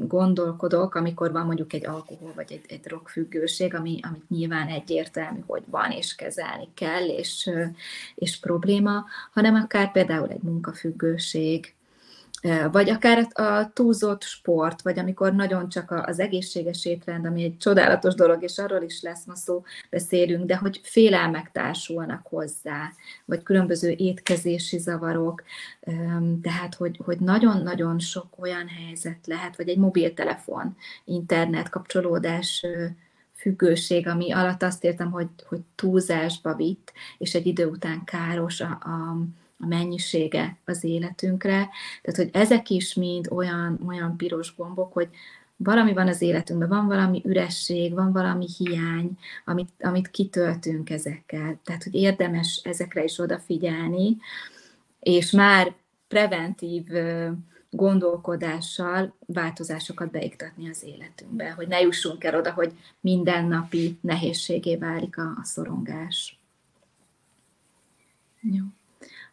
gondolkodok, 0.06 0.94
amikor 0.94 1.32
van 1.32 1.46
mondjuk 1.46 1.72
egy 1.72 1.86
alkohol 1.86 2.32
vagy 2.34 2.52
egy, 2.52 2.64
egy 2.68 2.80
drogfüggőség, 2.80 3.74
ami, 3.74 3.98
amit 4.02 4.28
nyilván 4.28 4.68
egyértelmű, 4.68 5.40
hogy 5.46 5.62
van 5.66 5.90
és 5.90 6.14
kezelni 6.14 6.68
kell, 6.74 7.04
és, 7.08 7.50
és 8.14 8.38
probléma, 8.40 9.04
hanem 9.32 9.54
akár 9.54 9.92
például 9.92 10.28
egy 10.28 10.42
munkafüggőség, 10.42 11.74
vagy 12.72 12.90
akár 12.90 13.28
a 13.32 13.72
túlzott 13.72 14.22
sport, 14.22 14.82
vagy 14.82 14.98
amikor 14.98 15.34
nagyon 15.34 15.68
csak 15.68 15.90
az 15.90 16.18
egészséges 16.18 16.84
étrend, 16.84 17.26
ami 17.26 17.42
egy 17.42 17.56
csodálatos 17.56 18.14
dolog, 18.14 18.42
és 18.42 18.58
arról 18.58 18.82
is 18.82 19.02
lesz 19.02 19.24
ma 19.26 19.34
szó, 19.34 19.62
beszélünk, 19.90 20.44
de 20.44 20.56
hogy 20.56 20.80
félelmek 20.82 21.50
társulnak 21.52 22.26
hozzá, 22.26 22.92
vagy 23.24 23.42
különböző 23.42 23.94
étkezési 23.96 24.78
zavarok, 24.78 25.42
tehát 26.42 26.74
hogy, 26.74 27.00
hogy 27.04 27.18
nagyon-nagyon 27.18 27.98
sok 27.98 28.26
olyan 28.38 28.68
helyzet 28.68 29.26
lehet, 29.26 29.56
vagy 29.56 29.68
egy 29.68 29.78
mobiltelefon, 29.78 30.76
internet 31.04 31.68
kapcsolódás 31.68 32.66
függőség, 33.34 34.08
ami 34.08 34.32
alatt 34.32 34.62
azt 34.62 34.84
értem, 34.84 35.10
hogy, 35.10 35.28
hogy 35.48 35.60
túlzásba 35.74 36.54
vitt, 36.54 36.92
és 37.18 37.34
egy 37.34 37.46
idő 37.46 37.66
után 37.66 38.04
káros 38.04 38.60
a, 38.60 38.66
a 38.66 39.16
a 39.62 39.66
mennyisége 39.66 40.56
az 40.64 40.84
életünkre. 40.84 41.68
Tehát, 42.02 42.20
hogy 42.20 42.30
ezek 42.32 42.70
is 42.70 42.94
mind 42.94 43.28
olyan, 43.30 43.80
olyan 43.86 44.16
piros 44.16 44.54
gombok, 44.56 44.92
hogy 44.92 45.08
valami 45.56 45.92
van 45.92 46.08
az 46.08 46.22
életünkben, 46.22 46.68
van 46.68 46.86
valami 46.86 47.22
üresség, 47.24 47.92
van 47.94 48.12
valami 48.12 48.46
hiány, 48.58 49.18
amit, 49.44 49.68
amit 49.80 50.10
kitöltünk 50.10 50.90
ezekkel. 50.90 51.60
Tehát, 51.64 51.82
hogy 51.82 51.94
érdemes 51.94 52.60
ezekre 52.64 53.04
is 53.04 53.18
odafigyelni, 53.18 54.16
és 55.00 55.30
már 55.30 55.74
preventív 56.08 56.86
gondolkodással 57.70 59.14
változásokat 59.26 60.10
beiktatni 60.10 60.68
az 60.68 60.82
életünkbe, 60.82 61.50
hogy 61.50 61.68
ne 61.68 61.80
jussunk 61.80 62.24
el 62.24 62.38
oda, 62.38 62.52
hogy 62.52 62.72
mindennapi 63.00 63.98
nehézségé 64.00 64.76
válik 64.76 65.18
a, 65.18 65.22
a 65.22 65.44
szorongás. 65.44 66.38
Jó. 68.40 68.64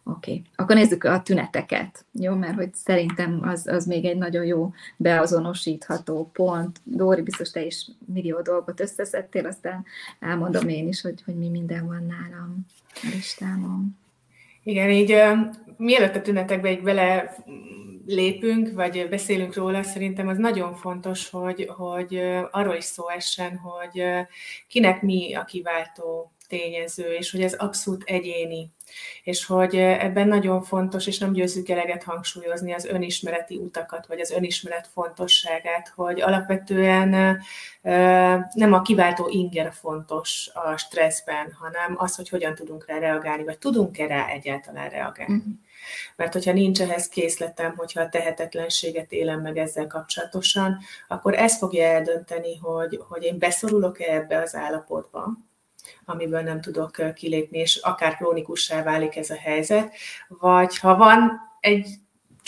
Oké, 0.10 0.32
okay. 0.32 0.44
akkor 0.56 0.76
nézzük 0.76 1.04
a 1.04 1.22
tüneteket, 1.22 2.06
jó? 2.12 2.34
Mert 2.34 2.56
hogy 2.56 2.74
szerintem 2.74 3.40
az, 3.42 3.68
az 3.68 3.86
még 3.86 4.06
egy 4.06 4.18
nagyon 4.18 4.46
jó 4.46 4.74
beazonosítható 4.98 6.30
pont. 6.34 6.80
Dóri, 6.84 7.22
biztos 7.22 7.52
te 7.52 7.66
is 7.66 7.88
millió 8.06 8.42
dolgot 8.42 8.80
összeszedtél, 8.80 9.46
aztán 9.46 9.86
elmondom 10.20 10.68
én 10.68 10.88
is, 10.88 11.02
hogy, 11.02 11.22
hogy 11.26 11.36
mi 11.36 11.50
minden 11.50 11.86
van 11.86 12.06
nálam 12.06 12.66
a 12.94 13.08
listámon. 13.14 13.98
Igen, 14.64 14.90
így 14.90 15.16
mielőtt 15.78 16.16
a 16.16 16.22
tünetekbe 16.22 16.68
egy 16.68 16.82
bele 16.82 17.36
lépünk, 18.06 18.72
vagy 18.74 19.08
beszélünk 19.10 19.56
róla, 19.56 19.84
szerintem 19.84 20.28
az 20.28 20.38
nagyon 20.38 20.76
fontos, 20.76 21.30
hogy, 21.30 21.70
hogy 21.78 22.22
arról 22.52 22.76
is 22.76 22.84
szó 22.84 23.10
essen, 23.10 23.58
hogy 23.58 24.04
kinek 24.68 25.02
mi 25.02 25.34
a 25.34 25.44
kiváltó 25.44 26.32
tényező, 26.50 27.14
és 27.14 27.32
hogy 27.32 27.42
ez 27.42 27.54
abszolút 27.54 28.04
egyéni 28.06 28.72
és 29.24 29.46
hogy 29.46 29.76
ebben 29.76 30.28
nagyon 30.28 30.62
fontos, 30.62 31.08
és 31.08 31.18
nem 31.18 31.34
győzzük 31.34 31.70
eleget 31.70 32.04
hangsúlyozni 32.04 32.74
az 32.74 32.86
önismereti 32.86 33.58
utakat, 33.58 34.08
vagy 34.08 34.20
az 34.20 34.32
önismeret 34.32 34.90
fontosságát, 34.94 35.92
hogy 35.96 36.22
alapvetően 36.22 37.40
nem 38.54 38.74
a 38.74 38.82
kiváltó 38.82 39.28
inger 39.30 39.74
fontos 39.74 40.50
a 40.54 40.78
stresszben, 40.78 41.52
hanem 41.60 41.96
az, 41.98 42.16
hogy 42.16 42.30
hogyan 42.30 42.56
tudunk 42.56 42.86
rá 42.88 42.98
reagálni, 42.98 43.44
vagy 43.44 43.58
tudunk-e 43.58 44.08
rá 44.08 44.28
egyáltalán 44.28 44.90
reagálni. 44.90 45.34
Mm-hmm. 45.34 45.52
Mert 46.16 46.34
hogyha 46.34 46.52
nincs 46.52 46.82
ehhez 46.82 47.08
készletem, 47.08 47.74
hogyha 47.76 48.02
a 48.02 48.10
tehetetlenséget 48.10 49.12
élem 49.12 49.42
meg 49.42 49.58
ezzel 49.58 49.88
kapcsolatosan, 49.88 50.78
akkor 51.08 51.34
ez 51.34 51.58
fogja 51.58 51.84
eldönteni, 51.84 52.58
hogy, 52.58 53.00
hogy 53.08 53.24
én 53.24 53.38
beszorulok-e 53.38 54.14
ebbe 54.14 54.38
az 54.38 54.56
állapotba, 54.56 55.49
amiből 56.06 56.42
nem 56.42 56.62
tudok 56.62 57.14
kilépni, 57.14 57.58
és 57.58 57.76
akár 57.76 58.16
krónikussá 58.16 58.84
válik 58.84 59.16
ez 59.16 59.30
a 59.30 59.36
helyzet, 59.36 59.94
vagy 60.28 60.78
ha 60.78 60.96
van 60.96 61.40
egy 61.60 61.88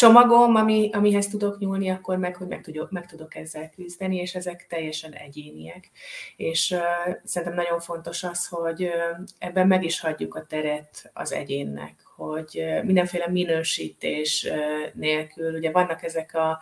csomagom, 0.02 0.56
ami, 0.56 0.90
amihez 0.94 1.28
tudok 1.28 1.60
nyúlni, 1.60 1.90
akkor 1.90 2.18
meg, 2.18 2.36
hogy 2.36 2.48
meg 2.48 2.62
tudok, 2.62 2.92
meg 2.92 3.06
tudok 3.06 3.36
ezzel 3.36 3.70
küzdeni, 3.70 4.16
és 4.18 4.36
ezek 4.36 4.66
teljesen 4.70 5.14
egyéniek. 5.14 5.90
És 6.36 6.72
uh, 6.72 7.16
szerintem 7.24 7.58
nagyon 7.58 7.80
fontos 7.80 8.24
az, 8.24 8.48
hogy 8.48 8.84
uh, 8.84 8.92
ebben 9.38 9.68
meg 9.68 9.84
is 9.84 10.00
hagyjuk 10.00 10.36
a 10.36 10.46
teret 10.46 11.12
az 11.14 11.32
egyénnek, 11.32 11.96
hogy 12.16 12.60
uh, 12.60 12.84
mindenféle 12.84 13.28
minősítés 13.30 14.48
uh, 14.50 14.94
nélkül, 14.94 15.56
ugye 15.56 15.72
vannak 15.72 16.04
ezek 16.04 16.36
a 16.36 16.62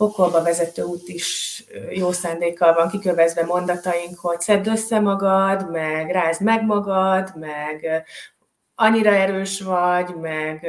pokolba 0.00 0.42
vezető 0.42 0.82
út 0.82 1.08
is 1.08 1.64
jó 1.90 2.12
szándékkal 2.12 2.74
van 2.74 2.88
kikövezve 2.88 3.44
mondataink, 3.44 4.18
hogy 4.18 4.40
szedd 4.40 4.68
össze 4.68 5.00
magad, 5.00 5.70
meg 5.70 6.10
rázd 6.10 6.42
meg 6.42 6.64
magad, 6.64 7.32
meg 7.36 8.04
annyira 8.80 9.10
erős 9.10 9.60
vagy, 9.60 10.14
meg 10.20 10.60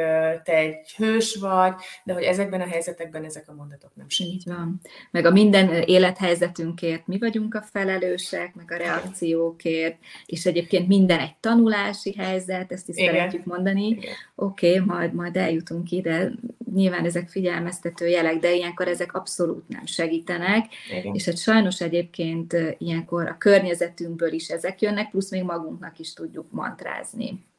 te 0.44 0.56
egy 0.56 0.92
hős 0.98 1.36
vagy, 1.36 1.74
de 2.04 2.14
hogy 2.14 2.24
ezekben 2.24 2.62
a 2.62 2.68
helyzetekben 2.68 3.24
ezek 3.24 3.50
a 3.50 3.54
mondatok 3.54 3.92
nem 3.96 4.10
segít. 4.10 4.34
Így 4.34 4.44
van. 4.46 4.82
Meg 5.12 5.26
a 5.26 5.32
minden 5.32 5.70
élethelyzetünkért 5.72 7.08
mi 7.08 7.18
vagyunk 7.18 7.54
a 7.54 7.62
felelősek, 7.62 8.56
meg 8.56 8.72
a 8.72 8.76
reakciókért, 8.76 9.98
és 10.26 10.46
egyébként 10.46 10.88
minden 10.88 11.20
egy 11.20 11.36
tanulási 11.40 12.14
helyzet, 12.18 12.72
ezt 12.72 12.90
is 12.90 12.96
Igen. 12.96 13.14
szeretjük 13.14 13.46
mondani. 13.46 13.98
Oké, 14.36 14.80
okay, 14.80 14.86
majd, 14.86 15.14
majd 15.14 15.38
eljutunk 15.38 15.92
ide, 15.92 16.32
nyilván 16.74 17.06
ezek 17.06 17.30
figyelmeztető 17.30 18.08
jelek, 18.08 18.40
de 18.40 18.54
ilyenkor 18.54 18.88
ezek 18.88 19.14
abszolút 19.14 19.68
nem 19.68 19.86
segítenek, 19.86 20.66
Igen. 20.90 21.14
és 21.14 21.26
hát 21.26 21.38
sajnos 21.38 21.82
egyébként 21.82 22.58
ilyenkor 22.78 23.28
a 23.28 23.38
környezetünkből 23.38 24.34
is 24.34 24.48
ezek 24.48 24.82
jönnek, 24.82 25.10
plusz 25.10 25.32
még 25.32 25.44
magunknak 25.44 26.00
is 26.00 26.14
tudjuk 26.14 26.46
mantrázni. 26.50 27.50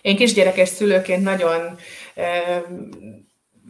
Én 0.00 0.16
kisgyerekes 0.16 0.68
szülőként 0.68 1.22
nagyon 1.22 1.78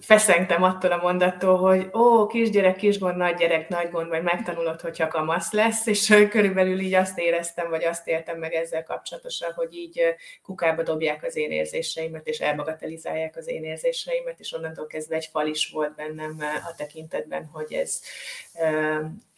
feszengtem 0.00 0.62
attól 0.62 0.92
a 0.92 1.02
mondattól, 1.02 1.56
hogy 1.56 1.90
ó, 1.94 2.26
kisgyerek, 2.26 2.76
kisgond, 2.76 3.16
nagy 3.16 3.34
gyerek, 3.34 3.68
nagy 3.68 3.90
gond, 3.90 4.08
majd 4.08 4.22
megtanulod, 4.22 4.80
hogyha 4.80 5.08
kamasz 5.08 5.52
lesz, 5.52 5.86
és 5.86 6.26
körülbelül 6.30 6.80
így 6.80 6.94
azt 6.94 7.18
éreztem, 7.18 7.68
vagy 7.68 7.84
azt 7.84 8.08
éltem 8.08 8.38
meg 8.38 8.54
ezzel 8.54 8.82
kapcsolatosan, 8.82 9.52
hogy 9.52 9.74
így 9.74 10.00
kukába 10.42 10.82
dobják 10.82 11.24
az 11.24 11.36
én 11.36 11.50
érzéseimet, 11.50 12.26
és 12.26 12.38
elbagatelizálják 12.38 13.36
az 13.36 13.48
én 13.48 13.64
érzéseimet, 13.64 14.40
és 14.40 14.52
onnantól 14.52 14.86
kezdve 14.86 15.16
egy 15.16 15.28
fal 15.32 15.46
is 15.46 15.70
volt 15.70 15.94
bennem 15.94 16.36
a 16.70 16.74
tekintetben, 16.76 17.50
hogy 17.52 17.72
ez 17.72 18.00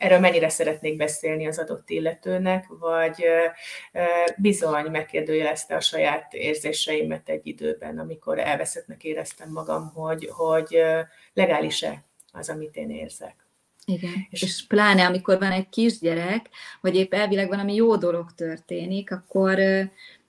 erről 0.02 0.18
mennyire 0.18 0.48
szeretnék 0.48 0.96
beszélni 0.96 1.46
az 1.46 1.58
adott 1.58 1.90
illetőnek, 1.90 2.66
vagy 2.68 3.24
bizony 4.36 4.90
megkérdőjelezte 4.90 5.74
a 5.74 5.80
saját 5.80 6.32
érzéseimet 6.34 7.28
egy 7.28 7.46
időben, 7.46 7.98
amikor 7.98 8.38
elveszettnek 8.38 9.04
éreztem 9.04 9.50
magam, 9.50 9.92
hogy, 9.94 10.28
hogy 10.32 10.82
legális-e 11.32 12.04
az, 12.32 12.48
amit 12.48 12.76
én 12.76 12.90
érzek. 12.90 13.34
Igen, 13.84 14.26
és, 14.30 14.42
és 14.42 14.66
pláne 14.66 15.06
amikor 15.06 15.38
van 15.38 15.52
egy 15.52 15.68
kisgyerek, 15.68 16.48
vagy 16.80 16.96
épp 16.96 17.14
elvileg 17.14 17.48
valami 17.48 17.74
jó 17.74 17.96
dolog 17.96 18.34
történik, 18.34 19.12
akkor 19.12 19.58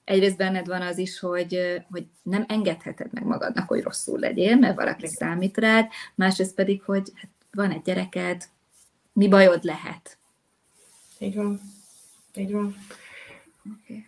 egyrészt 0.04 0.36
benned 0.36 0.66
van 0.66 0.82
az 0.82 0.98
is, 0.98 1.18
hogy, 1.18 1.82
hogy 1.90 2.06
nem 2.22 2.44
engedheted 2.48 3.12
meg 3.12 3.24
magadnak, 3.24 3.68
hogy 3.68 3.82
rosszul 3.82 4.18
legyél, 4.18 4.56
mert 4.56 4.76
valaki 4.76 5.04
Igen. 5.04 5.14
számít 5.14 5.58
rád, 5.58 5.88
másrészt 6.14 6.54
pedig, 6.54 6.82
hogy 6.82 7.10
hát 7.14 7.30
van 7.52 7.70
egy 7.70 7.82
gyereked, 7.82 8.42
mi 9.14 9.28
bajod 9.28 9.64
lehet. 9.64 10.18
Így 11.18 11.34
van. 11.34 11.60
Így 12.34 12.52
van. 12.52 12.76
Okay. 13.82 14.06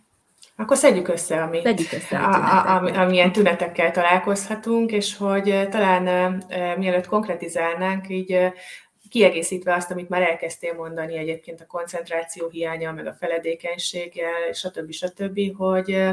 Akkor 0.57 0.77
szedjük 0.77 1.09
össze, 1.09 1.43
ami, 1.43 1.61
szedjük 1.63 1.93
össze 1.93 2.19
a, 2.19 2.35
a, 2.35 2.75
a, 2.75 3.01
amilyen 3.01 3.33
tünetekkel 3.33 3.91
találkozhatunk, 3.91 4.93
és 4.93 5.17
hogy 5.17 5.69
talán 5.71 6.07
e, 6.49 6.77
mielőtt 6.77 7.07
konkretizálnánk, 7.07 8.09
így 8.09 8.53
kiegészítve 9.11 9.75
azt, 9.75 9.91
amit 9.91 10.09
már 10.09 10.23
elkezdtél 10.23 10.75
mondani 10.75 11.17
egyébként 11.17 11.61
a 11.61 11.67
koncentráció 11.67 12.49
hiánya, 12.49 12.93
meg 12.93 13.07
a 13.07 13.13
feledékenységgel, 13.13 14.53
stb. 14.53 14.93
stb., 14.93 15.57
hogy 15.57 16.09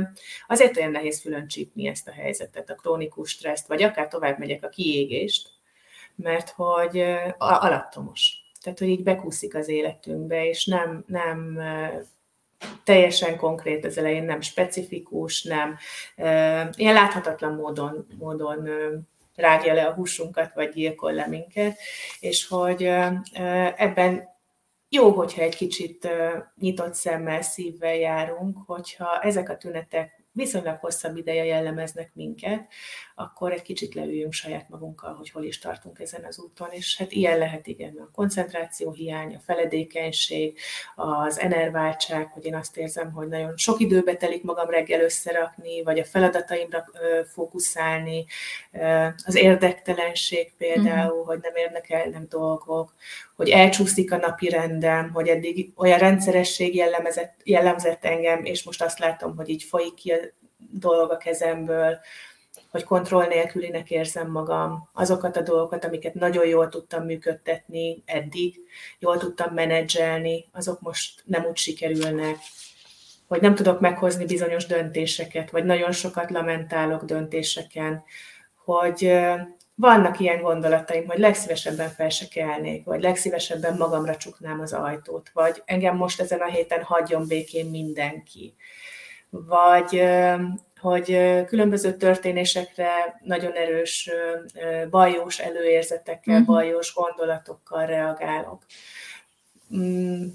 azért 0.47 0.77
olyan 0.77 0.91
nehéz 0.91 1.21
fülön 1.21 1.47
csípni 1.47 1.87
ezt 1.87 2.07
a 2.07 2.11
helyzetet, 2.11 2.69
a 2.69 2.75
krónikus 2.75 3.29
stresszt, 3.29 3.67
vagy 3.67 3.83
akár 3.83 4.07
tovább 4.07 4.39
megyek 4.39 4.63
a 4.63 4.69
kiégést, 4.69 5.49
mert 6.15 6.49
hogy 6.49 7.03
alattomos 7.37 8.42
tehát 8.63 8.79
hogy 8.79 8.87
így 8.87 9.03
bekúszik 9.03 9.55
az 9.55 9.67
életünkbe, 9.67 10.45
és 10.45 10.65
nem, 10.65 11.03
nem 11.07 11.59
teljesen 12.83 13.37
konkrét 13.37 13.85
az 13.85 13.97
elején, 13.97 14.23
nem 14.23 14.41
specifikus, 14.41 15.43
nem 15.43 15.77
ilyen 16.75 16.93
láthatatlan 16.93 17.53
módon, 17.53 18.07
módon 18.17 18.69
rágja 19.35 19.73
le 19.73 19.85
a 19.85 19.93
húsunkat, 19.93 20.53
vagy 20.53 20.69
gyilkol 20.69 21.13
le 21.13 21.27
minket, 21.27 21.77
és 22.19 22.47
hogy 22.47 22.83
ebben 23.75 24.31
jó, 24.89 25.09
hogyha 25.11 25.41
egy 25.41 25.55
kicsit 25.55 26.07
nyitott 26.59 26.93
szemmel, 26.93 27.41
szívvel 27.41 27.95
járunk, 27.95 28.57
hogyha 28.65 29.21
ezek 29.21 29.49
a 29.49 29.57
tünetek 29.57 30.23
viszonylag 30.31 30.77
hosszabb 30.77 31.17
ideje 31.17 31.45
jellemeznek 31.45 32.11
minket, 32.13 32.67
akkor 33.15 33.51
egy 33.51 33.61
kicsit 33.61 33.93
leüljünk 33.93 34.33
saját 34.33 34.69
magunkkal, 34.69 35.13
hogy 35.13 35.29
hol 35.29 35.43
is 35.43 35.59
tartunk 35.59 35.99
ezen 35.99 36.23
az 36.23 36.39
úton, 36.39 36.69
és 36.71 36.97
hát 36.97 37.11
ilyen 37.11 37.37
lehet 37.37 37.67
igen 37.67 37.97
a 37.97 38.11
koncentráció 38.11 38.91
hiány, 38.91 39.35
a 39.35 39.39
feledékenység, 39.39 40.57
az 40.95 41.39
enerváltság, 41.39 42.31
hogy 42.31 42.45
én 42.45 42.55
azt 42.55 42.77
érzem, 42.77 43.11
hogy 43.11 43.27
nagyon 43.27 43.57
sok 43.57 43.79
időbe 43.79 44.15
telik 44.15 44.43
magam 44.43 44.69
reggel 44.69 45.01
összerakni, 45.01 45.83
vagy 45.83 45.99
a 45.99 46.05
feladataimra 46.05 46.85
fókuszálni, 47.25 48.25
az 49.25 49.35
érdektelenség 49.35 50.53
például, 50.57 51.23
mm. 51.23 51.25
hogy 51.25 51.39
nem 51.41 51.55
érnek 51.55 51.89
el 51.89 52.09
nem 52.09 52.25
dolgok, 52.29 52.93
hogy 53.35 53.49
elcsúszik 53.49 54.11
a 54.11 54.17
napi 54.17 54.49
rendem, 54.49 55.11
hogy 55.11 55.27
eddig 55.27 55.71
olyan 55.75 55.99
rendszeresség 55.99 56.75
jellemezett, 56.75 57.33
jellemzett 57.43 58.05
engem, 58.05 58.45
és 58.45 58.63
most 58.63 58.81
azt 58.81 58.99
látom, 58.99 59.35
hogy 59.35 59.49
így 59.49 59.63
folyik 59.63 59.93
ki 59.93 60.11
a 60.11 60.17
dolog 60.57 61.11
a 61.11 61.17
kezemből, 61.17 61.99
hogy 62.73 62.83
kontroll 62.83 63.27
nélkülinek 63.27 63.91
érzem 63.91 64.31
magam, 64.31 64.89
azokat 64.93 65.37
a 65.37 65.41
dolgokat, 65.41 65.85
amiket 65.85 66.13
nagyon 66.13 66.45
jól 66.47 66.69
tudtam 66.69 67.05
működtetni 67.05 68.03
eddig, 68.05 68.59
jól 68.99 69.17
tudtam 69.17 69.53
menedzselni, 69.53 70.45
azok 70.51 70.81
most 70.81 71.21
nem 71.25 71.45
úgy 71.45 71.57
sikerülnek, 71.57 72.37
hogy 73.27 73.41
nem 73.41 73.55
tudok 73.55 73.79
meghozni 73.79 74.25
bizonyos 74.25 74.65
döntéseket, 74.65 75.51
vagy 75.51 75.65
nagyon 75.65 75.91
sokat 75.91 76.31
lamentálok 76.31 77.03
döntéseken, 77.03 78.03
hogy 78.65 79.19
vannak 79.75 80.19
ilyen 80.19 80.41
gondolataim, 80.41 81.07
hogy 81.07 81.19
legszívesebben 81.19 81.89
fel 81.89 82.09
se 82.09 82.27
kelnék, 82.27 82.85
vagy 82.85 83.01
legszívesebben 83.01 83.77
magamra 83.77 84.15
csuknám 84.15 84.59
az 84.59 84.73
ajtót, 84.73 85.29
vagy 85.33 85.61
engem 85.65 85.95
most 85.95 86.21
ezen 86.21 86.39
a 86.39 86.49
héten 86.49 86.83
hagyjon 86.83 87.27
békén 87.27 87.69
mindenki, 87.69 88.55
vagy 89.29 90.03
hogy 90.83 91.19
különböző 91.45 91.93
történésekre 91.93 93.19
nagyon 93.23 93.51
erős 93.51 94.09
bajós 94.89 95.39
előérzetekkel, 95.39 96.41
uh-huh. 96.41 96.55
bajós 96.55 96.93
gondolatokkal 96.93 97.85
reagálok. 97.85 98.63
Mm, 99.75 100.25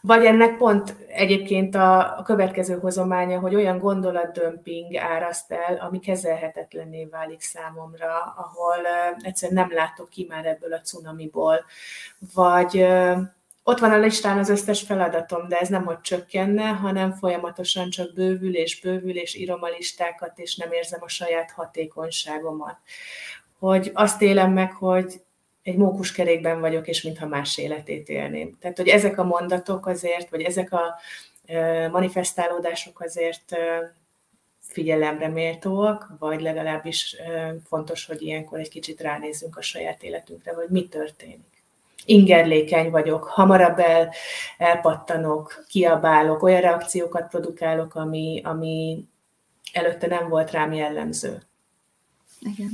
vagy 0.00 0.24
ennek 0.24 0.56
pont 0.56 0.96
egyébként 1.08 1.74
a, 1.74 2.18
a 2.18 2.22
következő 2.22 2.78
hozománya, 2.78 3.38
hogy 3.38 3.54
olyan 3.54 3.78
gondolatdömping 3.78 4.96
áraszt 4.96 5.52
el, 5.52 5.76
ami 5.76 5.98
kezelhetetlenné 5.98 7.04
válik 7.04 7.40
számomra, 7.40 8.34
ahol 8.36 8.78
uh, 8.80 9.22
egyszerűen 9.22 9.66
nem 9.66 9.76
látok 9.76 10.08
ki 10.08 10.26
már 10.28 10.46
ebből 10.46 10.72
a 10.72 10.80
cunamiból. 10.80 11.64
Vagy 12.34 12.76
uh, 12.76 13.18
ott 13.68 13.78
van 13.78 13.92
a 13.92 13.98
listán 13.98 14.38
az 14.38 14.48
összes 14.48 14.82
feladatom, 14.82 15.48
de 15.48 15.58
ez 15.58 15.68
nem 15.68 15.84
hogy 15.84 16.00
csökkenne, 16.00 16.64
hanem 16.64 17.12
folyamatosan 17.12 17.90
csak 17.90 18.14
bővül 18.14 18.56
és 18.56 18.80
bővül, 18.80 19.16
és 19.16 19.34
írom 19.34 19.62
a 19.62 19.68
listákat, 19.68 20.38
és 20.38 20.56
nem 20.56 20.72
érzem 20.72 21.00
a 21.02 21.08
saját 21.08 21.50
hatékonyságomat. 21.50 22.76
Hogy 23.58 23.90
azt 23.94 24.22
élem 24.22 24.52
meg, 24.52 24.72
hogy 24.72 25.20
egy 25.62 25.76
mókuskerékben 25.76 26.60
vagyok, 26.60 26.88
és 26.88 27.02
mintha 27.02 27.26
más 27.26 27.58
életét 27.58 28.08
élném. 28.08 28.56
Tehát, 28.60 28.76
hogy 28.76 28.88
ezek 28.88 29.18
a 29.18 29.24
mondatok 29.24 29.86
azért, 29.86 30.30
vagy 30.30 30.42
ezek 30.42 30.72
a 30.72 30.94
manifestálódások 31.90 33.00
azért 33.00 33.56
figyelemre 34.60 35.28
méltóak, 35.28 36.10
vagy 36.18 36.40
legalábbis 36.40 37.16
fontos, 37.64 38.06
hogy 38.06 38.22
ilyenkor 38.22 38.58
egy 38.58 38.68
kicsit 38.68 39.00
ránézzünk 39.00 39.56
a 39.56 39.62
saját 39.62 40.02
életünkre, 40.02 40.52
hogy 40.54 40.68
mi 40.68 40.88
történik 40.88 41.55
ingerlékeny 42.06 42.90
vagyok, 42.90 43.24
hamarabb 43.24 43.78
el, 43.78 44.12
elpattanok, 44.58 45.64
kiabálok, 45.68 46.42
olyan 46.42 46.60
reakciókat 46.60 47.28
produkálok, 47.28 47.94
ami, 47.94 48.40
ami 48.44 49.04
előtte 49.72 50.06
nem 50.06 50.28
volt 50.28 50.50
rám 50.50 50.72
jellemző. 50.72 51.42
Igen. 52.40 52.70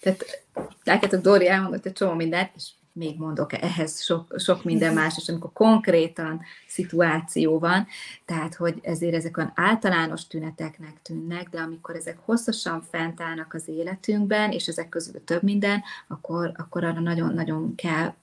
Tehát 0.00 0.44
látjátok, 0.84 1.20
Dori 1.20 1.48
elmondott 1.48 1.86
egy 1.86 1.92
csomó 1.92 2.12
mindent, 2.12 2.50
és 2.56 2.70
még 2.98 3.18
mondok 3.18 3.62
ehhez 3.62 4.02
sok, 4.02 4.34
sok 4.38 4.64
minden 4.64 4.94
más, 4.94 5.14
és 5.16 5.28
amikor 5.28 5.52
konkrétan 5.52 6.40
szituáció 6.66 7.58
van, 7.58 7.86
tehát 8.24 8.54
hogy 8.54 8.78
ezért 8.82 9.14
ezek 9.14 9.36
olyan 9.36 9.52
általános 9.54 10.26
tüneteknek 10.26 11.02
tűnnek, 11.02 11.48
de 11.48 11.60
amikor 11.60 11.96
ezek 11.96 12.18
hosszasan 12.24 12.82
fent 12.90 13.20
állnak 13.20 13.54
az 13.54 13.68
életünkben, 13.68 14.50
és 14.50 14.66
ezek 14.66 14.88
közül 14.88 15.24
több 15.24 15.42
minden, 15.42 15.82
akkor, 16.08 16.52
akkor 16.56 16.84
arra 16.84 17.00
nagyon-nagyon 17.00 17.74
kell 17.74 18.14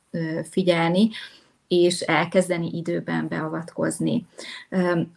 figyelni, 0.49 1.09
és 1.67 2.01
elkezdeni 2.01 2.69
időben 2.73 3.27
beavatkozni. 3.27 4.25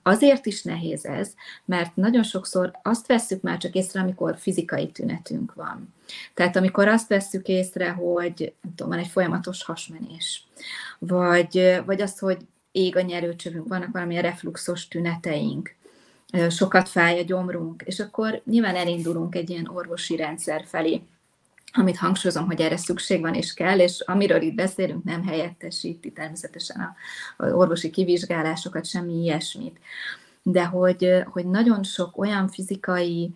Azért 0.03 0.47
is 0.47 0.63
nehéz 0.63 1.05
ez, 1.05 1.35
mert 1.65 1.97
nagyon 1.97 2.23
sokszor 2.23 2.71
azt 2.83 3.07
vesszük 3.07 3.43
már 3.43 3.59
csak 3.59 3.75
észre, 3.75 4.01
amikor 4.01 4.37
fizikai 4.39 4.91
tünetünk 4.91 5.55
van. 5.55 5.95
Tehát 6.35 6.57
amikor 6.57 6.89
azt 6.89 7.09
vesszük 7.09 7.49
észre, 7.49 7.91
hogy 7.91 8.53
nem 8.61 8.75
tudom, 8.75 8.93
van 8.93 9.01
egy 9.01 9.11
folyamatos 9.11 9.65
hasmenés, 9.65 10.47
vagy, 10.99 11.81
vagy 11.85 12.01
az, 12.01 12.19
hogy 12.19 12.39
ég 12.73 12.97
a 12.97 13.01
nyerőcsövünk, 13.01 13.69
vannak 13.69 13.93
valamilyen 13.93 14.23
refluxos 14.23 14.89
tüneteink, 14.89 15.77
sokat 16.49 16.89
fáj 16.89 17.19
a 17.19 17.23
gyomrunk, 17.23 17.83
és 17.87 18.01
akkor 18.01 18.43
nyilván 18.45 18.77
elindulunk 18.77 19.35
egy 19.35 19.51
ilyen 19.51 19.69
orvosi 19.69 20.17
rendszer 20.17 20.65
felé 20.67 21.03
amit 21.73 21.97
hangsúlyozom, 21.97 22.47
hogy 22.47 22.61
erre 22.61 22.77
szükség 22.77 23.21
van 23.21 23.35
és 23.35 23.55
kell, 23.55 23.79
és 23.79 24.01
amiről 24.07 24.43
itt 24.43 24.55
beszélünk, 24.55 25.05
nem 25.05 25.27
helyettesíti 25.27 26.13
természetesen 26.13 26.95
az 27.37 27.53
orvosi 27.53 27.91
kivizsgálásokat, 27.91 28.87
semmi 28.87 29.13
ilyesmit. 29.13 29.79
De 30.43 30.65
hogy, 30.65 31.23
hogy 31.27 31.47
nagyon 31.47 31.83
sok 31.83 32.19
olyan 32.19 32.49
fizikai 32.49 33.35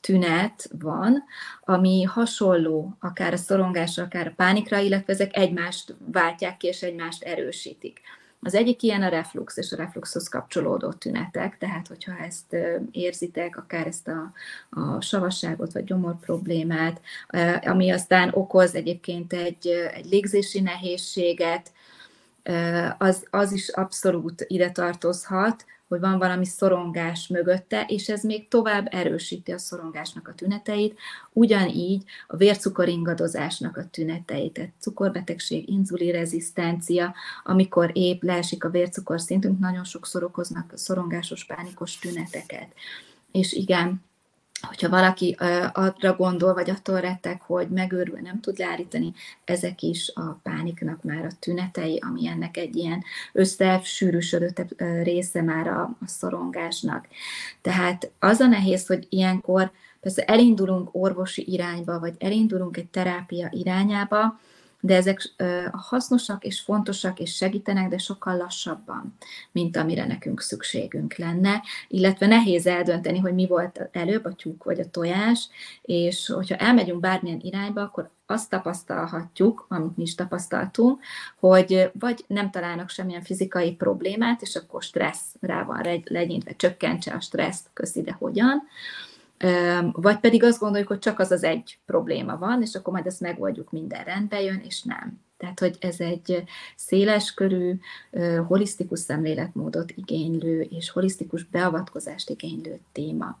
tünet 0.00 0.70
van, 0.78 1.24
ami 1.64 2.02
hasonló 2.02 2.96
akár 3.00 3.32
a 3.32 3.36
szorongásra, 3.36 4.02
akár 4.02 4.26
a 4.26 4.32
pánikra, 4.36 4.78
illetve 4.78 5.12
ezek 5.12 5.36
egymást 5.36 5.94
váltják 6.12 6.56
ki 6.56 6.66
és 6.66 6.82
egymást 6.82 7.22
erősítik. 7.22 8.00
Az 8.44 8.54
egyik 8.54 8.82
ilyen 8.82 9.02
a 9.02 9.08
reflux 9.08 9.56
és 9.56 9.72
a 9.72 9.76
refluxhoz 9.76 10.28
kapcsolódó 10.28 10.92
tünetek, 10.92 11.58
tehát 11.58 11.88
hogyha 11.88 12.18
ezt 12.18 12.56
érzitek, 12.90 13.56
akár 13.56 13.86
ezt 13.86 14.08
a, 14.08 14.32
a 14.70 15.00
savasságot 15.00 15.72
vagy 15.72 15.84
gyomor 15.84 16.18
problémát, 16.20 17.00
ami 17.64 17.90
aztán 17.90 18.30
okoz 18.32 18.74
egyébként 18.74 19.32
egy, 19.32 19.66
egy 19.66 20.06
légzési 20.10 20.60
nehézséget, 20.60 21.72
az, 22.98 23.26
az 23.30 23.52
is 23.52 23.68
abszolút 23.68 24.44
ide 24.46 24.70
tartozhat, 24.70 25.64
hogy 25.92 26.00
van 26.00 26.18
valami 26.18 26.44
szorongás 26.44 27.28
mögötte, 27.28 27.84
és 27.88 28.08
ez 28.08 28.22
még 28.22 28.48
tovább 28.48 28.88
erősíti 28.90 29.52
a 29.52 29.58
szorongásnak 29.58 30.28
a 30.28 30.34
tüneteit, 30.34 30.98
ugyanígy 31.32 32.04
a 32.26 32.36
vércukoringadozásnak 32.36 33.76
a 33.76 33.88
tüneteit, 33.90 34.52
tehát 34.52 34.72
cukorbetegség, 34.78 35.68
inzulirezisztencia, 35.68 37.14
amikor 37.44 37.90
épp 37.92 38.22
leesik 38.22 38.64
a 38.64 38.70
vércukorszintünk, 38.70 39.58
nagyon 39.58 39.84
sokszor 39.84 40.22
okoznak 40.24 40.72
szorongásos, 40.74 41.44
pánikos 41.44 41.98
tüneteket. 41.98 42.74
És 43.32 43.52
igen, 43.52 44.02
hogyha 44.62 44.88
valaki 44.88 45.36
arra 45.72 46.16
gondol, 46.16 46.54
vagy 46.54 46.70
attól 46.70 47.00
rettek, 47.00 47.42
hogy 47.42 47.68
megőrül, 47.68 48.18
nem 48.22 48.40
tud 48.40 48.58
leállítani, 48.58 49.12
ezek 49.44 49.82
is 49.82 50.12
a 50.14 50.38
pániknak 50.42 51.02
már 51.02 51.24
a 51.24 51.36
tünetei, 51.38 51.98
ami 52.06 52.28
ennek 52.28 52.56
egy 52.56 52.76
ilyen 52.76 53.04
összesűrűsödött 53.32 54.74
része 55.02 55.42
már 55.42 55.66
a, 55.66 55.80
a 55.82 56.06
szorongásnak. 56.06 57.06
Tehát 57.60 58.10
az 58.18 58.40
a 58.40 58.46
nehéz, 58.46 58.86
hogy 58.86 59.06
ilyenkor 59.08 59.70
persze 60.00 60.24
elindulunk 60.24 60.88
orvosi 60.92 61.52
irányba, 61.52 61.98
vagy 61.98 62.14
elindulunk 62.18 62.76
egy 62.76 62.88
terápia 62.88 63.48
irányába, 63.50 64.40
de 64.84 64.96
ezek 64.96 65.34
hasznosak 65.72 66.44
és 66.44 66.60
fontosak 66.60 67.18
és 67.18 67.34
segítenek, 67.34 67.88
de 67.88 67.98
sokkal 67.98 68.36
lassabban, 68.36 69.14
mint 69.52 69.76
amire 69.76 70.06
nekünk 70.06 70.40
szükségünk 70.40 71.16
lenne, 71.16 71.62
illetve 71.88 72.26
nehéz 72.26 72.66
eldönteni, 72.66 73.18
hogy 73.18 73.34
mi 73.34 73.46
volt 73.46 73.88
előbb, 73.92 74.24
a 74.24 74.32
tyúk 74.32 74.64
vagy 74.64 74.80
a 74.80 74.90
tojás, 74.90 75.48
és 75.82 76.26
hogyha 76.26 76.56
elmegyünk 76.56 77.00
bármilyen 77.00 77.40
irányba, 77.42 77.82
akkor 77.82 78.10
azt 78.26 78.50
tapasztalhatjuk, 78.50 79.66
amit 79.68 79.96
mi 79.96 80.02
is 80.02 80.14
tapasztaltunk, 80.14 81.00
hogy 81.38 81.90
vagy 81.98 82.24
nem 82.26 82.50
találnak 82.50 82.88
semmilyen 82.88 83.22
fizikai 83.22 83.72
problémát, 83.74 84.42
és 84.42 84.56
akkor 84.56 84.82
stressz 84.82 85.34
rá 85.40 85.64
van 85.64 86.02
legyintve, 86.04 86.52
csökkentse 86.56 87.12
a 87.12 87.20
stresszt, 87.20 87.70
köszi, 87.72 88.02
de 88.02 88.12
hogyan, 88.18 88.62
vagy 89.92 90.18
pedig 90.20 90.42
azt 90.42 90.58
gondoljuk, 90.58 90.88
hogy 90.88 90.98
csak 90.98 91.18
az 91.18 91.30
az 91.30 91.42
egy 91.42 91.78
probléma 91.86 92.38
van, 92.38 92.62
és 92.62 92.74
akkor 92.74 92.92
majd 92.92 93.06
ezt 93.06 93.20
megoldjuk, 93.20 93.70
minden 93.70 94.04
rendbe 94.04 94.42
jön, 94.42 94.62
és 94.64 94.82
nem. 94.82 95.20
Tehát, 95.36 95.58
hogy 95.58 95.76
ez 95.80 96.00
egy 96.00 96.44
széles 96.76 97.34
körű, 97.34 97.78
holisztikus 98.46 99.00
szemléletmódot 99.00 99.90
igénylő 99.90 100.60
és 100.60 100.90
holisztikus 100.90 101.44
beavatkozást 101.44 102.30
igénylő 102.30 102.80
téma. 102.92 103.38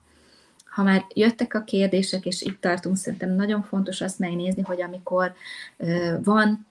Ha 0.64 0.82
már 0.82 1.04
jöttek 1.14 1.54
a 1.54 1.64
kérdések, 1.64 2.26
és 2.26 2.42
itt 2.42 2.60
tartunk, 2.60 2.96
szerintem 2.96 3.30
nagyon 3.30 3.62
fontos 3.62 4.00
azt 4.00 4.18
megnézni, 4.18 4.62
hogy 4.62 4.82
amikor 4.82 5.34
van 6.22 6.66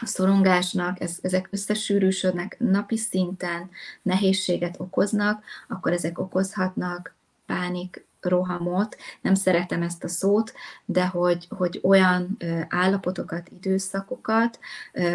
a 0.00 0.06
szorongásnak, 0.06 1.00
ez, 1.00 1.18
ezek 1.22 1.48
összesűrűsödnek 1.50 2.56
napi 2.58 2.96
szinten, 2.96 3.70
nehézséget 4.02 4.80
okoznak, 4.80 5.42
akkor 5.68 5.92
ezek 5.92 6.18
okozhatnak 6.18 7.14
pánik, 7.46 8.06
rohamot, 8.20 8.96
nem 9.20 9.34
szeretem 9.34 9.82
ezt 9.82 10.04
a 10.04 10.08
szót, 10.08 10.52
de 10.84 11.06
hogy, 11.06 11.46
hogy 11.48 11.80
olyan 11.82 12.36
állapotokat, 12.68 13.48
időszakokat, 13.48 14.58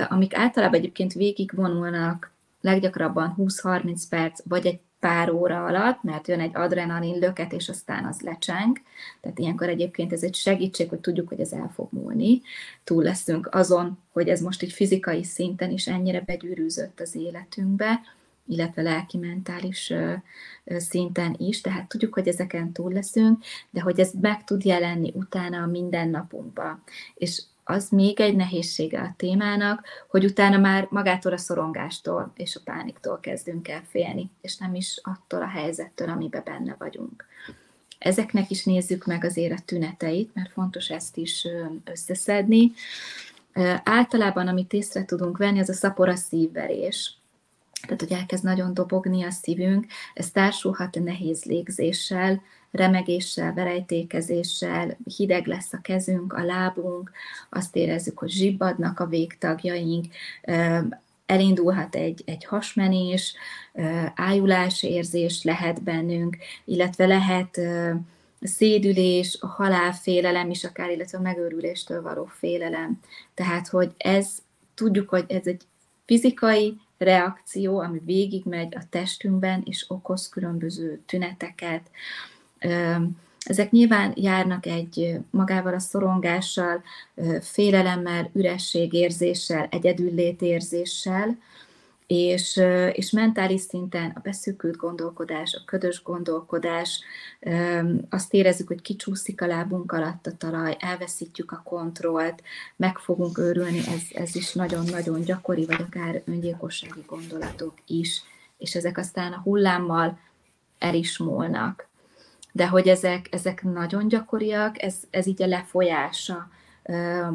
amik 0.10 0.36
általában 0.36 0.80
egyébként 0.80 1.14
végigvonulnak 1.14 2.32
leggyakrabban 2.62 3.36
20-30 3.38 4.02
perc, 4.10 4.40
vagy 4.48 4.66
egy 4.66 4.80
pár 5.00 5.32
óra 5.32 5.66
alatt, 5.66 6.04
mert 6.04 6.28
jön 6.28 6.40
egy 6.40 6.52
adrenalin 6.54 7.20
löket, 7.20 7.54
és 7.54 7.70
aztán 7.70 8.06
az 8.06 8.22
lecseng. 8.22 8.78
Tehát 9.22 9.40
ilyenkor 9.40 9.70
egyébként 9.70 10.14
ez 10.14 10.24
egy 10.24 10.36
segítség, 10.36 10.90
hogy 10.90 11.00
tudjuk, 11.00 11.28
hogy 11.28 11.40
ez 11.40 11.52
el 11.52 11.72
fog 11.74 11.88
múlni. 11.92 12.42
Túl 12.84 13.04
leszünk 13.04 13.50
azon, 13.52 13.98
hogy 14.12 14.28
ez 14.28 14.42
most 14.42 14.62
egy 14.62 14.72
fizikai 14.72 15.24
szinten 15.24 15.72
is 15.72 15.88
ennyire 15.88 16.22
begyűrűzött 16.22 17.00
az 17.00 17.16
életünkbe, 17.16 18.02
illetve 18.48 18.82
lelki-mentális 18.82 19.94
szinten 20.66 21.36
is, 21.38 21.62
tehát 21.62 21.88
tudjuk, 21.88 22.14
hogy 22.14 22.28
ezeken 22.28 22.72
túl 22.72 22.92
leszünk, 22.92 23.44
de 23.70 23.82
hogy 23.82 24.00
ez 24.00 24.12
meg 24.22 24.44
tud 24.44 24.66
jelenni 24.66 25.12
utána 25.16 25.62
a 25.62 25.68
mindennapunkba. 25.68 26.80
És 27.14 27.42
az 27.64 27.90
még 27.90 28.20
egy 28.20 28.36
nehézsége 28.36 29.02
a 29.02 29.14
témának, 29.18 29.86
hogy 30.08 30.26
utána 30.26 30.58
már 30.58 30.88
magától 30.90 31.34
a 31.34 31.38
szorongástól 31.38 32.32
és 32.36 32.56
a 32.56 32.62
pániktól 32.64 33.20
kezdünk 33.20 33.68
el 33.68 33.84
félni, 33.90 34.30
és 34.42 34.58
nem 34.58 34.76
is 34.76 35.00
attól 35.04 35.42
a 35.42 35.48
helyzettől, 35.48 36.10
amiben 36.10 36.42
benne 36.46 36.76
vagyunk. 36.80 37.26
Ezeknek 37.98 38.50
is 38.50 38.64
nézzük 38.64 39.06
meg 39.06 39.24
azért 39.24 39.60
a 39.60 39.64
tüneteit, 39.66 40.34
mert 40.34 40.52
fontos 40.52 40.90
ezt 40.90 41.18
is 41.18 41.48
összeszedni. 41.84 42.72
Általában, 43.84 44.48
amit 44.48 44.74
észre 44.74 45.06
tudunk 45.06 45.38
venni, 45.38 45.60
az 45.60 45.70
a 45.70 45.74
szapora 45.74 46.16
szívverés 46.16 47.18
tehát 47.86 48.02
hogy 48.02 48.12
elkezd 48.12 48.44
nagyon 48.44 48.74
dobogni 48.74 49.24
a 49.24 49.32
szívünk, 49.32 49.86
ez 50.14 50.32
társulhat 50.32 51.00
nehéz 51.04 51.44
légzéssel, 51.44 52.42
remegéssel, 52.72 53.54
verejtékezéssel, 53.54 54.98
hideg 55.16 55.46
lesz 55.46 55.74
a 55.74 55.82
kezünk, 55.82 56.34
a 56.34 56.44
lábunk, 56.44 57.12
azt 57.50 57.76
érezzük, 57.76 58.18
hogy 58.18 58.30
zsibbadnak 58.30 59.00
a 59.00 59.06
végtagjaink, 59.06 60.06
elindulhat 61.26 61.96
egy, 61.96 62.24
egy 62.26 62.46
hasmenés, 62.46 63.36
ájulás 64.16 64.84
érzés 64.84 65.44
lehet 65.44 65.84
bennünk, 65.84 66.38
illetve 66.66 67.06
lehet 67.06 67.60
szédülés, 68.42 69.38
halálfélelem 69.42 70.50
is 70.50 70.64
akár, 70.64 70.90
illetve 70.92 71.18
a 71.18 71.22
megőrüléstől 71.22 72.02
való 72.02 72.26
félelem. 72.26 73.00
Tehát, 73.34 73.68
hogy 73.68 73.92
ez, 73.98 74.28
tudjuk, 74.74 75.10
hogy 75.10 75.26
ez 75.28 75.48
egy 75.48 75.62
fizikai, 76.06 76.80
reakció, 77.04 77.80
ami 77.80 78.02
végigmegy 78.06 78.76
a 78.76 78.82
testünkben, 78.90 79.62
és 79.66 79.86
okoz 79.88 80.30
különböző 80.30 81.02
tüneteket. 81.06 81.90
Ezek 83.44 83.72
nyilván 83.72 84.14
járnak 84.16 84.66
egy 84.66 85.18
magával 85.30 85.74
a 85.74 85.80
szorongással, 85.80 86.84
félelemmel, 87.42 88.30
ürességérzéssel, 88.34 89.68
egyedüllétérzéssel, 89.72 91.38
és, 92.08 92.62
és 92.92 93.12
mentális 93.12 93.62
szinten 93.62 94.12
a 94.16 94.20
beszűkült 94.20 94.76
gondolkodás, 94.76 95.54
a 95.54 95.66
ködös 95.66 96.04
gondolkodás, 96.04 97.04
azt 98.10 98.34
érezzük, 98.34 98.68
hogy 98.68 98.82
kicsúszik 98.82 99.42
a 99.42 99.48
lábunk 99.48 99.92
alatt 99.92 100.28
a 100.28 100.38
talaj, 100.38 100.78
elveszítjük 100.80 101.52
a 101.52 101.62
kontrollt, 101.64 102.44
meg 102.76 102.98
fogunk 102.98 103.38
őrülni, 103.38 103.78
ez, 103.78 104.02
ez 104.14 104.36
is 104.36 104.54
nagyon-nagyon 104.54 105.22
gyakori, 105.22 105.66
vagy 105.66 105.82
akár 105.82 106.22
öngyilkossági 106.26 107.04
gondolatok 107.08 107.74
is, 107.88 108.22
és 108.58 108.76
ezek 108.76 108.98
aztán 108.98 109.34
a 109.34 109.42
hullámmal 109.44 110.20
el 110.80 110.96
is 110.96 111.18
múlnak. 111.18 111.88
De 112.52 112.68
hogy 112.68 112.88
ezek, 112.88 113.28
ezek 113.32 113.64
nagyon 113.64 114.08
gyakoriak, 114.08 114.82
ez, 114.82 114.96
ez 115.10 115.28
így 115.28 115.42
a 115.42 115.48
lefolyása 115.48 116.50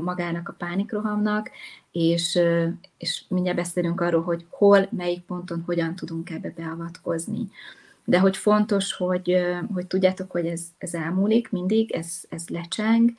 magának 0.02 0.48
a 0.48 0.54
pánikrohamnak, 0.58 1.50
és, 1.92 2.38
és 2.98 3.24
mindjárt 3.28 3.58
beszélünk 3.58 4.00
arról, 4.00 4.22
hogy 4.22 4.46
hol, 4.50 4.88
melyik 4.90 5.20
ponton, 5.20 5.62
hogyan 5.66 5.94
tudunk 5.94 6.30
ebbe 6.30 6.52
beavatkozni. 6.56 7.50
De 8.04 8.18
hogy 8.18 8.36
fontos, 8.36 8.92
hogy, 8.92 9.36
hogy 9.74 9.86
tudjátok, 9.86 10.30
hogy 10.30 10.46
ez, 10.46 10.62
ez 10.78 10.94
elmúlik 10.94 11.50
mindig, 11.50 11.92
ez, 11.92 12.24
ez 12.28 12.48
lecseng, 12.48 13.10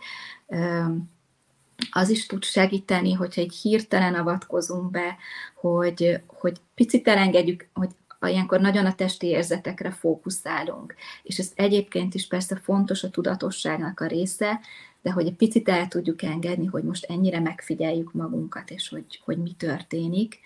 az 1.92 2.10
is 2.10 2.26
tud 2.26 2.44
segíteni, 2.44 3.14
hogyha 3.14 3.42
egy 3.42 3.54
hirtelen 3.54 4.16
avatkozunk 4.16 4.92
be, 4.92 5.18
hogy, 5.56 6.22
hogy 6.28 6.58
picit 6.76 7.08
elengedjük, 7.08 7.68
hogy 7.74 7.90
ilyenkor 8.22 8.60
nagyon 8.60 8.86
a 8.86 8.96
testi 8.96 9.28
érzetekre 9.28 9.92
fókuszálunk. 9.92 10.96
És 11.24 11.38
ez 11.38 11.52
egyébként 11.56 12.14
is 12.14 12.28
persze 12.28 12.56
fontos 12.56 13.04
a 13.04 13.10
tudatosságnak 13.10 14.00
a 14.00 14.08
része, 14.08 14.60
de 15.02 15.12
hogy 15.12 15.26
egy 15.28 15.36
picit 15.36 15.70
el 15.70 15.88
tudjuk 15.88 16.22
engedni, 16.22 16.66
hogy 16.66 16.84
most 16.84 17.06
ennyire 17.06 17.40
megfigyeljük 17.40 18.14
magunkat, 18.14 18.70
és 18.70 18.90
hogy, 18.90 19.22
hogy 19.26 19.38
mi 19.38 19.52
történik. 19.58 20.40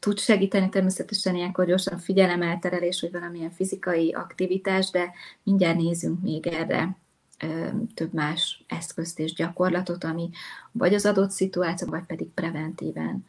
Tud 0.00 0.18
segíteni 0.18 0.68
természetesen 0.68 1.34
ilyenkor 1.34 1.66
gyorsan 1.66 1.98
figyelemelterelés, 1.98 3.00
vagy 3.00 3.12
valamilyen 3.12 3.50
fizikai 3.50 4.12
aktivitás, 4.12 4.90
de 4.90 5.12
mindjárt 5.42 5.76
nézzünk 5.76 6.22
még 6.22 6.46
erre 6.46 6.96
több 7.94 8.12
más 8.12 8.64
eszközt 8.68 9.18
és 9.18 9.32
gyakorlatot, 9.32 10.04
ami 10.04 10.30
vagy 10.72 10.94
az 10.94 11.06
adott 11.06 11.30
szituáció, 11.30 11.88
vagy 11.88 12.04
pedig 12.06 12.28
preventíven 12.28 13.24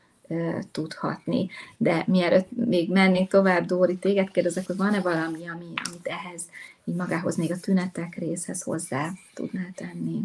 tudhatni. 0.72 1.50
De 1.78 2.04
mielőtt 2.08 2.48
még 2.52 2.92
mennék 2.92 3.30
tovább, 3.30 3.66
Dóri, 3.66 3.98
téged 3.98 4.32
kérdezek, 4.32 4.68
hogy 4.68 4.76
van-e 4.76 5.02
valami, 5.02 5.48
ami, 5.48 5.66
amit 5.84 6.08
ehhez, 6.08 6.50
így 6.86 6.96
magához 6.96 7.36
még 7.36 7.52
a 7.52 7.60
tünetek 7.62 8.16
részhez 8.16 8.62
hozzá 8.62 9.10
tudnál 9.34 9.72
tenni? 9.76 10.22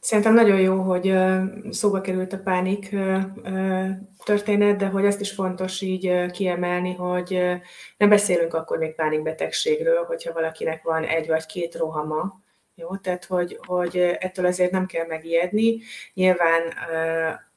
Szerintem 0.00 0.34
nagyon 0.34 0.60
jó, 0.60 0.80
hogy 0.80 1.14
szóba 1.70 2.00
került 2.00 2.32
a 2.32 2.38
pánik 2.38 2.96
történet, 4.24 4.76
de 4.76 4.86
hogy 4.86 5.06
azt 5.06 5.20
is 5.20 5.30
fontos 5.32 5.80
így 5.80 6.30
kiemelni, 6.30 6.94
hogy 6.94 7.40
nem 7.96 8.08
beszélünk 8.08 8.54
akkor 8.54 8.78
még 8.78 8.94
pánikbetegségről, 8.94 10.04
hogyha 10.04 10.32
valakinek 10.32 10.82
van 10.82 11.04
egy 11.04 11.26
vagy 11.26 11.46
két 11.46 11.74
rohama, 11.74 12.40
jó? 12.74 12.96
Tehát, 12.96 13.24
hogy, 13.24 13.58
hogy 13.66 13.96
ettől 13.96 14.46
azért 14.46 14.70
nem 14.70 14.86
kell 14.86 15.06
megijedni. 15.06 15.78
Nyilván 16.14 16.62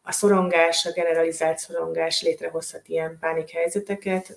a 0.01 0.11
szorongás, 0.11 0.85
a 0.85 0.91
generalizált 0.91 1.57
szorongás 1.57 2.21
létrehozhat 2.21 2.87
ilyen 2.87 3.17
pánikhelyzeteket, 3.19 4.35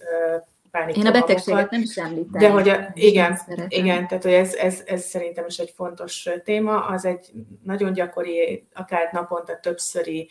pánik 0.75 0.97
Én 0.97 1.07
a 1.07 1.11
betegséget 1.11 1.71
nem 1.71 1.83
is 1.83 1.97
említem. 1.97 2.41
De 2.41 2.51
hogy 2.51 2.69
a, 2.69 2.91
igen, 2.95 3.39
igen, 3.69 4.07
tehát 4.09 4.23
hogy 4.23 4.33
ez, 4.33 4.55
ez, 4.55 4.83
ez 4.87 5.03
szerintem 5.03 5.47
is 5.47 5.59
egy 5.59 5.73
fontos 5.77 6.29
téma, 6.45 6.87
az 6.87 7.05
egy 7.05 7.33
nagyon 7.63 7.93
gyakori, 7.93 8.67
akár 8.75 9.09
naponta 9.13 9.59
többszöri 9.61 10.29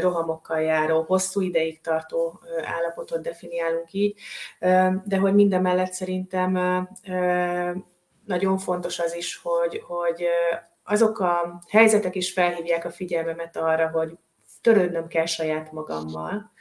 rohamokkal 0.00 0.60
járó, 0.60 1.02
hosszú 1.02 1.40
ideig 1.40 1.80
tartó 1.80 2.40
állapotot 2.64 3.22
definiálunk 3.22 3.92
így, 3.92 4.20
de 5.04 5.16
hogy 5.20 5.34
minden 5.34 5.62
mellett 5.62 5.92
szerintem 5.92 6.52
nagyon 8.24 8.58
fontos 8.58 8.98
az 8.98 9.14
is, 9.14 9.40
hogy, 9.42 9.82
hogy 9.86 10.26
azok 10.84 11.18
a 11.18 11.60
helyzetek 11.68 12.14
is 12.14 12.32
felhívják 12.32 12.84
a 12.84 12.90
figyelmemet 12.90 13.56
arra, 13.56 13.88
hogy 13.88 14.18
törődnöm 14.60 15.06
kell 15.06 15.26
saját 15.26 15.72
magammal, 15.72 16.52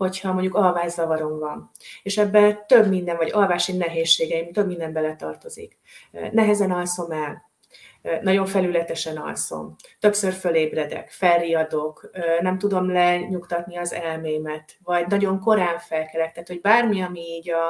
hogyha 0.00 0.32
mondjuk 0.32 0.54
alvászavarom 0.54 1.38
van, 1.38 1.70
és 2.02 2.18
ebben 2.18 2.66
több 2.66 2.88
minden, 2.88 3.16
vagy 3.16 3.30
alvási 3.32 3.76
nehézségeim, 3.76 4.52
több 4.52 4.66
minden 4.66 4.92
beletartozik. 4.92 5.78
Nehezen 6.32 6.70
alszom 6.70 7.10
el, 7.10 7.50
nagyon 8.22 8.46
felületesen 8.46 9.16
alszom, 9.16 9.76
többször 9.98 10.32
fölébredek, 10.32 11.10
felriadok, 11.10 12.10
nem 12.40 12.58
tudom 12.58 12.92
lenyugtatni 12.92 13.76
az 13.76 13.92
elmémet, 13.92 14.76
vagy 14.84 15.06
nagyon 15.06 15.40
korán 15.40 15.78
felkelek, 15.78 16.32
tehát 16.32 16.48
hogy 16.48 16.60
bármi, 16.60 17.02
ami 17.02 17.20
így 17.20 17.50
a, 17.50 17.68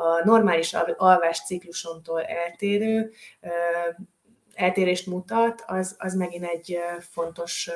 a 0.00 0.24
normális 0.24 0.74
alvás 0.96 1.44
ciklusomtól 1.44 2.22
eltérő, 2.22 3.10
eltérést 4.54 5.06
mutat, 5.06 5.64
az, 5.66 5.96
az 5.98 6.14
megint 6.14 6.44
egy 6.44 6.78
fontos 7.10 7.70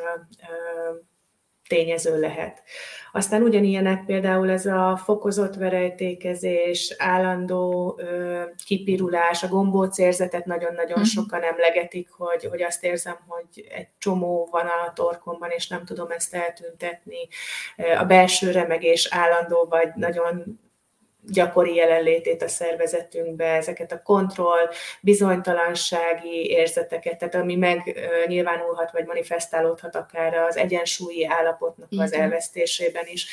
tényező 1.69 2.21
lehet. 2.21 2.63
Aztán 3.13 3.43
ugyanilyenek 3.43 4.05
például 4.05 4.51
ez 4.51 4.67
a 4.67 5.01
fokozott 5.05 5.55
verejtékezés, 5.55 6.95
állandó 6.99 7.95
ö, 7.99 8.43
kipirulás, 8.65 9.43
a 9.43 9.49
gombóc 9.49 9.99
érzetet 9.99 10.45
nagyon-nagyon 10.45 10.99
mm. 10.99 11.03
sokan 11.03 11.43
emlegetik, 11.43 12.11
hogy, 12.11 12.45
hogy 12.45 12.63
azt 12.63 12.85
érzem, 12.85 13.17
hogy 13.27 13.67
egy 13.71 13.89
csomó 13.99 14.49
van 14.51 14.67
a 14.67 14.93
torkomban, 14.93 15.51
és 15.51 15.69
nem 15.69 15.85
tudom 15.85 16.11
ezt 16.11 16.35
eltüntetni. 16.35 17.29
A 17.99 18.05
belső 18.05 18.51
remegés 18.51 19.09
állandó, 19.11 19.67
vagy 19.71 19.89
nagyon 19.95 20.61
gyakori 21.27 21.75
jelenlétét 21.75 22.43
a 22.43 22.49
szervezetünkbe, 22.49 23.45
ezeket 23.45 23.93
a 23.93 24.03
kontroll, 24.03 24.69
bizonytalansági 25.01 26.47
érzeteket, 26.51 27.19
tehát 27.19 27.35
ami 27.35 27.57
meg 27.57 27.99
nyilvánulhat, 28.27 28.91
vagy 28.91 29.07
manifestálódhat 29.07 29.97
akár 29.97 30.35
az 30.35 30.57
egyensúlyi 30.57 31.27
állapotnak 31.27 31.93
Igen. 31.93 32.05
az 32.05 32.13
elvesztésében 32.13 33.05
is. 33.07 33.27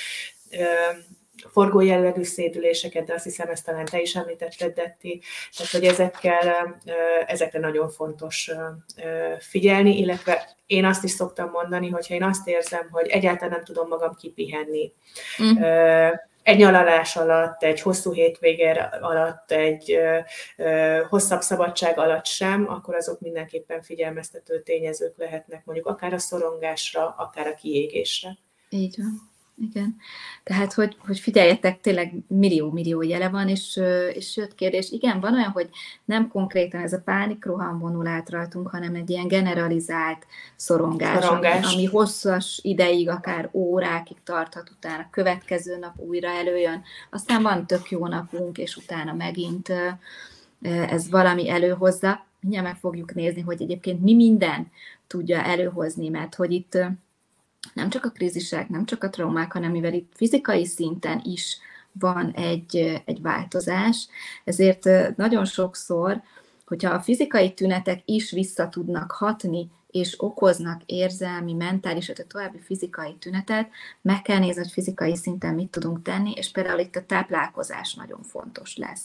Forgó 1.51 1.81
jellegű 1.81 2.23
szédüléseket, 2.23 3.05
de 3.05 3.13
azt 3.13 3.23
hiszem 3.23 3.49
ezt 3.49 3.65
talán 3.65 3.85
te 3.85 4.01
is 4.01 4.15
említetted, 4.15 4.73
Detti, 4.73 5.21
tehát 5.57 5.71
hogy 5.71 5.85
ezekkel, 5.85 6.79
ezekre 7.27 7.59
nagyon 7.59 7.89
fontos 7.89 8.51
figyelni, 9.39 9.97
illetve 9.97 10.55
én 10.65 10.85
azt 10.85 11.03
is 11.03 11.11
szoktam 11.11 11.49
mondani, 11.49 11.89
hogyha 11.89 12.13
én 12.13 12.23
azt 12.23 12.47
érzem, 12.47 12.87
hogy 12.91 13.07
egyáltalán 13.07 13.49
nem 13.49 13.63
tudom 13.63 13.87
magam 13.87 14.15
kipihenni, 14.15 14.93
mm 15.43 15.63
egy 16.45 16.57
nyaralás 16.57 17.15
alatt, 17.15 17.63
egy 17.63 17.81
hosszú 17.81 18.13
hétvége 18.13 18.71
alatt, 19.01 19.51
egy 19.51 19.99
hosszabb 21.09 21.41
szabadság 21.41 21.97
alatt 21.97 22.25
sem, 22.25 22.69
akkor 22.69 22.95
azok 22.95 23.19
mindenképpen 23.19 23.81
figyelmeztető 23.81 24.61
tényezők 24.61 25.17
lehetnek, 25.17 25.65
mondjuk 25.65 25.87
akár 25.87 26.13
a 26.13 26.19
szorongásra, 26.19 27.15
akár 27.17 27.47
a 27.47 27.55
kiégésre. 27.55 28.37
Így 28.69 28.95
van. 28.97 29.34
Igen. 29.57 29.95
Tehát, 30.43 30.73
hogy, 30.73 30.97
hogy 30.99 31.19
figyeljetek, 31.19 31.81
tényleg 31.81 32.13
millió-millió 32.27 33.01
jele 33.01 33.29
van, 33.29 33.47
és, 33.47 33.79
és 34.13 34.37
jött 34.37 34.55
kérdés, 34.55 34.91
igen, 34.91 35.19
van 35.19 35.33
olyan, 35.33 35.51
hogy 35.51 35.69
nem 36.05 36.27
konkrétan 36.27 36.81
ez 36.81 36.93
a 36.93 37.01
pánikroham 37.05 37.79
vonul 37.79 38.07
át 38.07 38.29
rajtunk, 38.29 38.67
hanem 38.67 38.95
egy 38.95 39.09
ilyen 39.09 39.27
generalizált 39.27 40.25
szorongás, 40.55 41.23
szorongás. 41.23 41.65
Ami, 41.65 41.73
ami 41.73 41.85
hosszas 41.85 42.59
ideig, 42.63 43.09
akár 43.09 43.49
órákig 43.53 44.17
tarthat, 44.23 44.69
utána 44.69 45.07
következő 45.11 45.77
nap 45.77 45.99
újra 45.99 46.29
előjön, 46.29 46.83
aztán 47.09 47.41
van 47.41 47.67
tök 47.67 47.89
jó 47.89 48.07
napunk, 48.07 48.57
és 48.57 48.75
utána 48.75 49.13
megint 49.13 49.71
ez 50.61 51.09
valami 51.09 51.49
előhozza. 51.49 52.25
Mindjárt 52.39 52.67
meg 52.67 52.75
fogjuk 52.75 53.13
nézni, 53.13 53.41
hogy 53.41 53.61
egyébként 53.61 54.01
mi 54.01 54.15
minden 54.15 54.71
tudja 55.07 55.43
előhozni, 55.43 56.09
mert 56.09 56.35
hogy 56.35 56.51
itt 56.51 56.77
nem 57.73 57.89
csak 57.89 58.05
a 58.05 58.09
krízisek, 58.09 58.69
nem 58.69 58.85
csak 58.85 59.03
a 59.03 59.09
traumák, 59.09 59.51
hanem 59.51 59.71
mivel 59.71 59.93
itt 59.93 60.11
fizikai 60.15 60.65
szinten 60.65 61.21
is 61.23 61.57
van 61.99 62.31
egy, 62.31 63.01
egy 63.05 63.21
változás, 63.21 64.07
ezért 64.43 65.15
nagyon 65.17 65.45
sokszor, 65.45 66.21
hogyha 66.65 66.93
a 66.93 67.01
fizikai 67.01 67.53
tünetek 67.53 68.01
is 68.05 68.31
vissza 68.31 68.69
tudnak 68.69 69.11
hatni, 69.11 69.69
és 69.91 70.15
okoznak 70.17 70.81
érzelmi, 70.85 71.53
mentális, 71.53 72.07
vagy 72.07 72.25
további 72.27 72.59
fizikai 72.59 73.15
tünetet, 73.19 73.69
meg 74.01 74.21
kell 74.21 74.39
nézni, 74.39 74.61
hogy 74.61 74.71
fizikai 74.71 75.15
szinten 75.15 75.53
mit 75.53 75.69
tudunk 75.69 76.01
tenni, 76.01 76.31
és 76.35 76.51
például 76.51 76.79
itt 76.79 76.95
a 76.95 77.05
táplálkozás 77.05 77.93
nagyon 77.93 78.21
fontos 78.23 78.77
lesz. 78.77 79.03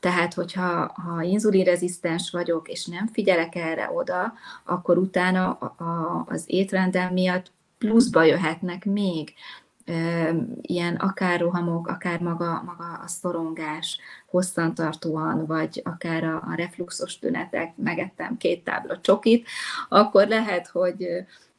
Tehát, 0.00 0.34
hogyha 0.34 0.92
ha 0.92 1.22
inzulinrezisztens 1.22 2.30
vagyok, 2.30 2.68
és 2.68 2.86
nem 2.86 3.06
figyelek 3.06 3.54
erre 3.54 3.90
oda, 3.94 4.32
akkor 4.64 4.98
utána 4.98 5.52
a, 5.52 5.84
a, 5.84 6.24
az 6.28 6.44
étrendem 6.46 7.12
miatt 7.12 7.52
pluszba 7.80 8.22
jöhetnek 8.22 8.84
még 8.84 9.34
ilyen 10.60 10.96
akár 10.96 11.40
rohamok, 11.40 11.86
akár 11.88 12.20
maga, 12.20 12.62
maga 12.62 13.00
a 13.04 13.06
szorongás 13.06 13.98
hosszantartóan, 14.26 15.46
vagy 15.46 15.80
akár 15.84 16.24
a, 16.24 16.34
a 16.34 16.54
refluxos 16.54 17.18
tünetek, 17.18 17.76
megettem 17.76 18.36
két 18.36 18.64
tábla 18.64 19.00
csokit, 19.00 19.46
akkor 19.88 20.28
lehet, 20.28 20.68
hogy, 20.68 21.06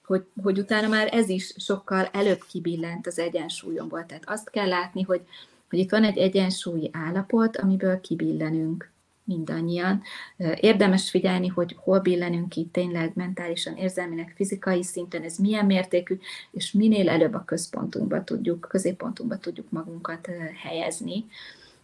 hogy, 0.06 0.26
hogy 0.44 0.60
utána 0.60 0.88
már 0.88 1.10
ez 1.12 1.30
is 1.30 1.54
sokkal 1.58 2.06
előbb 2.06 2.44
kibillent 2.50 3.08
az 3.08 3.20
egyensúlyomból. 3.20 4.06
Tehát 4.06 4.30
azt 4.30 4.50
kell 4.50 4.68
látni, 4.68 5.02
hogy, 5.02 5.22
hogy 5.70 5.80
itt 5.80 5.92
van 5.92 6.04
egy 6.04 6.18
egyensúlyi 6.18 6.90
állapot, 6.94 7.58
amiből 7.58 8.00
kibillenünk 8.00 8.91
mindannyian. 9.32 10.02
Érdemes 10.56 11.10
figyelni, 11.10 11.48
hogy 11.48 11.76
hol 11.80 12.00
billenünk 12.00 12.50
ki 12.50 12.70
tényleg 12.72 13.12
mentálisan, 13.16 13.76
érzelmileg, 13.76 14.34
fizikai 14.36 14.84
szinten, 14.84 15.24
ez 15.24 15.38
milyen 15.38 15.66
mértékű, 15.66 16.20
és 16.52 16.72
minél 16.72 17.10
előbb 17.10 17.34
a 17.34 17.44
központunkba 17.46 18.24
tudjuk, 18.24 18.68
középpontunkba 18.70 19.38
tudjuk 19.38 19.70
magunkat 19.70 20.30
helyezni. 20.64 21.26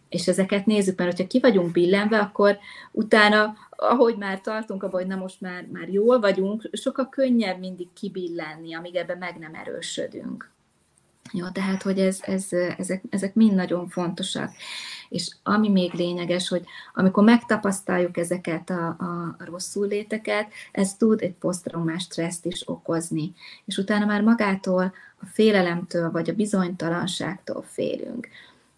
És 0.08 0.28
ezeket 0.28 0.66
nézzük, 0.66 0.98
mert 0.98 1.10
hogyha 1.10 1.26
ki 1.26 1.40
vagyunk 1.40 1.72
billenve, 1.72 2.18
akkor 2.18 2.58
utána, 2.92 3.54
ahogy 3.70 4.16
már 4.16 4.40
tartunk 4.40 4.82
abban, 4.82 5.00
hogy 5.00 5.10
na 5.10 5.16
most 5.16 5.40
már, 5.40 5.66
már 5.72 5.88
jól 5.88 6.20
vagyunk, 6.20 6.68
sokkal 6.72 7.08
könnyebb 7.08 7.58
mindig 7.58 7.88
kibillenni, 7.92 8.74
amíg 8.74 8.94
ebben 8.94 9.18
meg 9.18 9.38
nem 9.38 9.54
erősödünk. 9.54 10.50
Jó, 11.32 11.48
tehát, 11.48 11.82
hogy 11.82 11.98
ez, 11.98 12.18
ez, 12.22 12.52
ezek, 12.52 13.02
ezek 13.10 13.34
mind 13.34 13.54
nagyon 13.54 13.88
fontosak. 13.88 14.50
És 15.08 15.30
ami 15.42 15.68
még 15.68 15.92
lényeges, 15.92 16.48
hogy 16.48 16.64
amikor 16.94 17.24
megtapasztaljuk 17.24 18.16
ezeket 18.16 18.70
a, 18.70 18.86
a 18.86 19.36
rosszul 19.38 19.86
léteket, 19.86 20.52
ez 20.72 20.96
tud 20.96 21.22
egy 21.22 21.34
posztraumás 21.34 22.02
stresszt 22.02 22.46
is 22.46 22.68
okozni. 22.68 23.32
És 23.64 23.76
utána 23.76 24.06
már 24.06 24.22
magától, 24.22 24.92
a 25.20 25.26
félelemtől 25.26 26.10
vagy 26.10 26.30
a 26.30 26.34
bizonytalanságtól 26.34 27.62
félünk. 27.62 28.28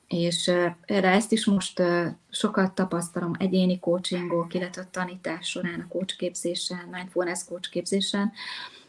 És 0.09 0.51
erre 0.85 1.11
ezt 1.11 1.33
is 1.33 1.45
most 1.45 1.83
sokat 2.31 2.73
tapasztalom 2.73 3.33
egyéni 3.39 3.79
coachingok, 3.79 4.55
illetve 4.55 4.89
tanítás 4.91 5.49
során, 5.49 5.81
a 5.81 5.93
coachképzésen, 5.93 6.89
mindfulness 6.91 7.45
coachképzésen, 7.45 8.33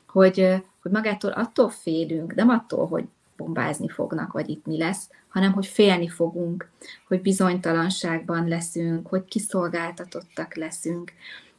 hogy, 0.08 0.64
hogy 0.82 0.92
magától 0.92 1.32
attól 1.32 1.70
félünk, 1.70 2.36
nem 2.36 2.50
attól, 2.50 2.88
hogy 2.88 3.04
bombázni 3.42 3.90
fognak, 3.90 4.32
vagy 4.32 4.50
itt 4.50 4.66
mi 4.66 4.78
lesz, 4.78 5.10
hanem 5.28 5.54
hogy 5.54 5.66
félni 5.66 6.08
fogunk, 6.08 6.70
hogy 7.08 7.22
bizonytalanságban 7.22 8.48
leszünk, 8.48 9.08
hogy 9.08 9.26
kiszolgáltatottak 9.26 10.56
leszünk. 10.56 11.12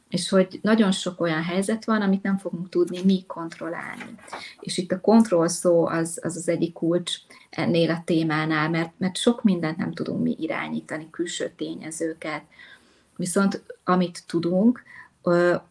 és 0.09 0.29
hogy 0.29 0.59
nagyon 0.61 0.91
sok 0.91 1.21
olyan 1.21 1.43
helyzet 1.43 1.85
van, 1.85 2.01
amit 2.01 2.23
nem 2.23 2.37
fogunk 2.37 2.69
tudni 2.69 3.03
mi 3.03 3.23
kontrollálni. 3.27 4.15
És 4.59 4.77
itt 4.77 4.91
a 4.91 5.01
kontroll 5.01 5.47
szó 5.47 5.85
az 5.85 6.19
az, 6.21 6.35
az 6.35 6.47
egyik 6.47 6.73
kulcs 6.73 7.13
ennél 7.49 7.89
a 7.89 8.01
témánál, 8.05 8.69
mert, 8.69 8.91
mert 8.97 9.17
sok 9.17 9.43
mindent 9.43 9.77
nem 9.77 9.93
tudunk 9.93 10.23
mi 10.23 10.35
irányítani, 10.39 11.07
külső 11.11 11.53
tényezőket. 11.57 12.43
Viszont 13.15 13.63
amit 13.83 14.23
tudunk, 14.27 14.83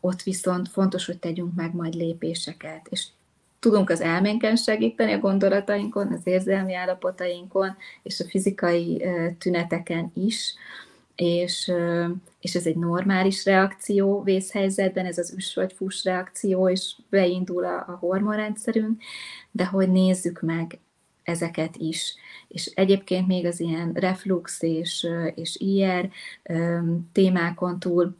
ott 0.00 0.22
viszont 0.22 0.68
fontos, 0.68 1.06
hogy 1.06 1.18
tegyünk 1.18 1.54
meg 1.54 1.74
majd 1.74 1.94
lépéseket, 1.94 2.86
és 2.90 3.06
tudunk 3.62 3.90
az 3.90 4.00
elménken 4.00 4.56
segíteni 4.56 5.12
a 5.12 5.18
gondolatainkon, 5.18 6.12
az 6.12 6.26
érzelmi 6.26 6.74
állapotainkon, 6.74 7.76
és 8.02 8.20
a 8.20 8.24
fizikai 8.28 9.04
tüneteken 9.38 10.10
is, 10.14 10.54
és, 11.16 11.72
és 12.40 12.54
ez 12.54 12.66
egy 12.66 12.76
normális 12.76 13.44
reakció 13.44 14.22
vészhelyzetben, 14.22 15.06
ez 15.06 15.18
az 15.18 15.34
üs 15.36 15.54
vagy 15.54 15.72
fuss 15.72 16.04
reakció, 16.04 16.68
és 16.68 16.96
beindul 17.10 17.64
a, 17.64 17.76
a 17.76 17.96
hormonrendszerünk, 18.00 19.02
de 19.50 19.66
hogy 19.66 19.90
nézzük 19.90 20.40
meg 20.40 20.78
ezeket 21.22 21.76
is. 21.76 22.14
És 22.48 22.66
egyébként 22.66 23.26
még 23.26 23.46
az 23.46 23.60
ilyen 23.60 23.92
reflux 23.92 24.62
és, 24.62 25.06
és 25.34 25.56
IR 25.56 26.08
témákon 27.12 27.78
túl 27.78 28.16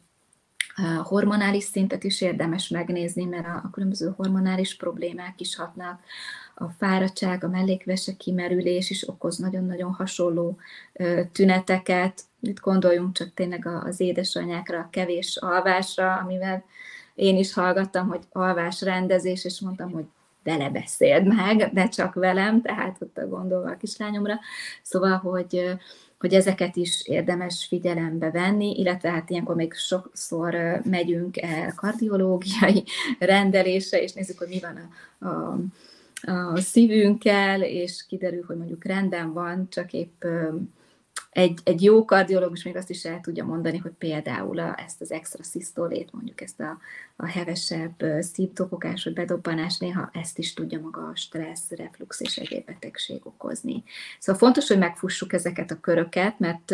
hormonális 1.03 1.63
szintet 1.63 2.03
is 2.03 2.21
érdemes 2.21 2.67
megnézni, 2.67 3.25
mert 3.25 3.45
a, 3.45 3.69
különböző 3.71 4.13
hormonális 4.15 4.75
problémák 4.75 5.41
is 5.41 5.55
hatnak. 5.55 5.99
A 6.55 6.69
fáradtság, 6.69 7.43
a 7.43 7.47
mellékvese 7.47 8.15
kimerülés 8.17 8.89
is 8.89 9.07
okoz 9.09 9.37
nagyon-nagyon 9.37 9.93
hasonló 9.93 10.57
tüneteket. 11.31 12.21
Itt 12.41 12.59
gondoljunk 12.59 13.13
csak 13.13 13.33
tényleg 13.33 13.67
az 13.67 13.99
édesanyákra, 13.99 14.79
a 14.79 14.89
kevés 14.91 15.37
alvásra, 15.37 16.15
amivel 16.15 16.63
én 17.15 17.37
is 17.37 17.53
hallgattam, 17.53 18.07
hogy 18.07 18.21
alvás 18.31 18.81
rendezés, 18.81 19.45
és 19.45 19.59
mondtam, 19.59 19.91
hogy 19.91 20.05
vele 20.43 20.69
beszéld 20.69 21.25
meg, 21.25 21.69
de 21.73 21.87
csak 21.87 22.13
velem, 22.13 22.61
tehát 22.61 22.97
ott 23.01 23.17
a 23.17 23.27
gondolva 23.27 23.69
a 23.69 23.77
kislányomra. 23.77 24.39
Szóval, 24.81 25.17
hogy 25.17 25.77
hogy 26.23 26.33
ezeket 26.33 26.75
is 26.75 27.07
érdemes 27.07 27.65
figyelembe 27.65 28.31
venni, 28.31 28.79
illetve 28.79 29.09
hát 29.09 29.29
ilyenkor 29.29 29.55
még 29.55 29.73
sokszor 29.73 30.81
megyünk 30.83 31.41
el 31.41 31.73
kardiológiai 31.75 32.83
rendelésre, 33.19 34.01
és 34.01 34.13
nézzük, 34.13 34.37
hogy 34.37 34.47
mi 34.47 34.59
van 34.59 34.89
a, 35.19 35.27
a, 35.27 35.57
a 36.53 36.59
szívünkkel, 36.59 37.61
és 37.61 38.05
kiderül, 38.07 38.43
hogy 38.47 38.57
mondjuk 38.57 38.85
rendben 38.85 39.33
van, 39.33 39.67
csak 39.69 39.93
épp 39.93 40.23
egy, 41.33 41.59
egy 41.63 41.83
jó 41.83 42.05
kardiológus 42.05 42.63
még 42.63 42.75
azt 42.75 42.89
is 42.89 43.05
el 43.05 43.19
tudja 43.21 43.45
mondani, 43.45 43.77
hogy 43.77 43.91
például 43.91 44.59
a, 44.59 44.75
ezt 44.85 45.01
az 45.01 45.11
extra 45.11 45.43
szisztolét, 45.43 46.13
mondjuk 46.13 46.41
ezt 46.41 46.59
a, 46.59 46.77
a 47.15 47.25
hevesebb 47.25 48.03
szívdobogás 48.19 49.03
vagy 49.03 49.13
bedobbanás, 49.13 49.77
néha 49.77 50.09
ezt 50.13 50.37
is 50.37 50.53
tudja 50.53 50.79
maga 50.79 51.01
a 51.01 51.15
stressz, 51.15 51.71
reflux 51.71 52.19
és 52.19 52.37
egyéb 52.37 52.65
betegség 52.65 53.25
okozni. 53.25 53.83
Szóval 54.19 54.41
fontos, 54.41 54.67
hogy 54.67 54.77
megfussuk 54.77 55.33
ezeket 55.33 55.71
a 55.71 55.79
köröket, 55.79 56.39
mert 56.39 56.73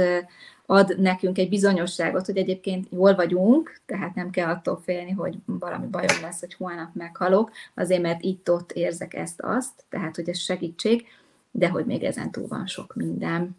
ad 0.65 0.99
nekünk 0.99 1.37
egy 1.37 1.49
bizonyosságot, 1.49 2.25
hogy 2.25 2.37
egyébként 2.37 2.87
jól 2.91 3.15
vagyunk, 3.15 3.79
tehát 3.85 4.15
nem 4.15 4.29
kell 4.29 4.49
attól 4.49 4.81
félni, 4.83 5.11
hogy 5.11 5.35
valami 5.45 5.87
bajom 5.87 6.21
lesz, 6.21 6.39
hogy 6.39 6.53
holnap 6.53 6.93
meghalok, 6.93 7.51
azért 7.75 8.01
mert 8.01 8.23
itt-ott 8.23 8.71
érzek 8.71 9.13
ezt-azt, 9.13 9.85
tehát 9.89 10.15
hogy 10.15 10.29
ez 10.29 10.37
segítség, 10.37 11.07
de 11.51 11.69
hogy 11.69 11.85
még 11.85 12.03
ezen 12.03 12.31
túl 12.31 12.47
van 12.47 12.67
sok 12.67 12.95
minden. 12.95 13.57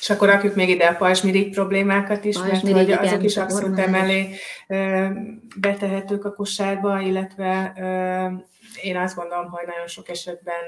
És 0.00 0.10
akkor 0.10 0.28
rakjuk 0.28 0.54
még 0.54 0.68
ide 0.68 0.86
a 0.86 0.96
pajzsmirigy 0.96 1.50
problémákat 1.50 2.24
is, 2.24 2.38
mert 2.38 2.60
hogy 2.60 2.90
azok 2.90 3.22
is 3.22 3.36
abszolút 3.36 3.78
emelé 3.78 4.34
betehetők 5.56 6.24
a 6.24 6.32
kosárba, 6.32 7.00
illetve 7.00 7.72
én 8.82 8.96
azt 8.96 9.16
gondolom, 9.16 9.50
hogy 9.50 9.66
nagyon 9.66 9.86
sok 9.86 10.08
esetben 10.08 10.64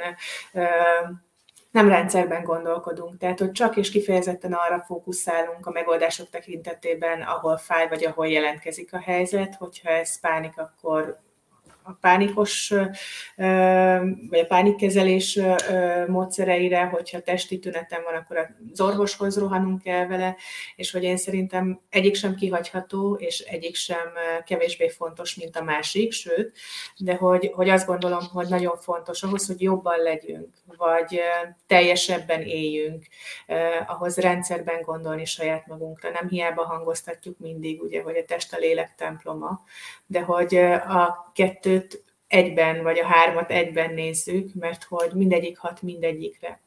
nem 1.70 1.88
rendszerben 1.88 2.42
gondolkodunk, 2.42 3.18
tehát 3.18 3.38
hogy 3.38 3.52
csak 3.52 3.76
és 3.76 3.90
kifejezetten 3.90 4.52
arra 4.52 4.84
fókuszálunk 4.86 5.66
a 5.66 5.70
megoldások 5.70 6.30
tekintetében, 6.30 7.22
ahol 7.22 7.56
fáj, 7.56 7.88
vagy 7.88 8.04
ahol 8.04 8.28
jelentkezik 8.28 8.92
a 8.92 9.00
helyzet, 9.00 9.54
hogyha 9.54 9.90
ez 9.90 10.20
pánik, 10.20 10.58
akkor 10.58 11.18
a 11.82 11.92
pánikos, 11.92 12.72
vagy 14.28 14.38
a 14.38 14.46
pánikkezelés 14.48 15.40
módszereire, 16.06 16.84
hogyha 16.84 17.20
testi 17.20 17.58
tünetem 17.58 18.02
van, 18.02 18.14
akkor 18.14 18.50
az 18.72 18.80
orvoshoz 18.80 19.38
rohanunk 19.38 19.86
el 19.86 20.06
vele, 20.06 20.36
és 20.76 20.90
hogy 20.90 21.02
én 21.02 21.16
szerintem 21.16 21.80
egyik 21.90 22.14
sem 22.14 22.34
kihagyható, 22.34 23.14
és 23.14 23.38
egyik 23.38 23.74
sem 23.74 24.08
kevésbé 24.44 24.88
fontos, 24.88 25.34
mint 25.34 25.56
a 25.56 25.62
másik, 25.62 26.12
sőt, 26.12 26.56
de 26.96 27.14
hogy, 27.14 27.50
hogy 27.54 27.68
azt 27.68 27.86
gondolom, 27.86 28.24
hogy 28.32 28.48
nagyon 28.48 28.76
fontos 28.76 29.22
ahhoz, 29.22 29.46
hogy 29.46 29.62
jobban 29.62 29.98
legyünk, 29.98 30.54
vagy 30.76 31.20
teljesebben 31.66 32.42
éljünk, 32.42 33.06
ahhoz 33.86 34.16
rendszerben 34.16 34.82
gondolni 34.82 35.24
saját 35.24 35.66
magunkra. 35.66 36.10
Nem 36.10 36.28
hiába 36.28 36.64
hangoztatjuk 36.64 37.38
mindig, 37.38 37.82
ugye, 37.82 38.02
hogy 38.02 38.16
a 38.16 38.24
test 38.24 38.54
a 38.54 38.58
lélek 38.58 38.94
temploma, 38.94 39.64
de 40.06 40.20
hogy 40.20 40.56
a 40.56 41.32
kettőt 41.34 42.04
egyben, 42.28 42.82
vagy 42.82 42.98
a 42.98 43.06
hármat 43.06 43.50
egyben 43.50 43.94
nézzük, 43.94 44.54
mert 44.54 44.84
hogy 44.84 45.10
mindegyik 45.14 45.58
hat 45.58 45.82
mindegyikre. 45.82 46.60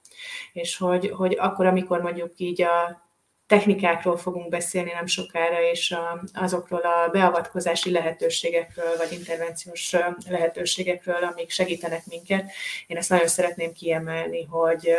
És 0.53 0.77
hogy, 0.77 1.09
hogy 1.09 1.37
akkor, 1.39 1.65
amikor 1.65 2.01
mondjuk 2.01 2.31
így 2.37 2.61
a 2.61 3.04
technikákról 3.47 4.17
fogunk 4.17 4.49
beszélni 4.49 4.91
nem 4.91 5.05
sokára, 5.05 5.61
és 5.61 5.91
a, 5.91 6.23
azokról 6.33 6.79
a 6.79 7.09
beavatkozási 7.11 7.91
lehetőségekről, 7.91 8.97
vagy 8.97 9.11
intervenciós 9.11 9.95
lehetőségekről, 10.27 11.23
amik 11.23 11.49
segítenek 11.49 12.05
minket. 12.05 12.51
Én 12.87 12.97
ezt 12.97 13.09
nagyon 13.09 13.27
szeretném 13.27 13.73
kiemelni, 13.73 14.43
hogy 14.43 14.89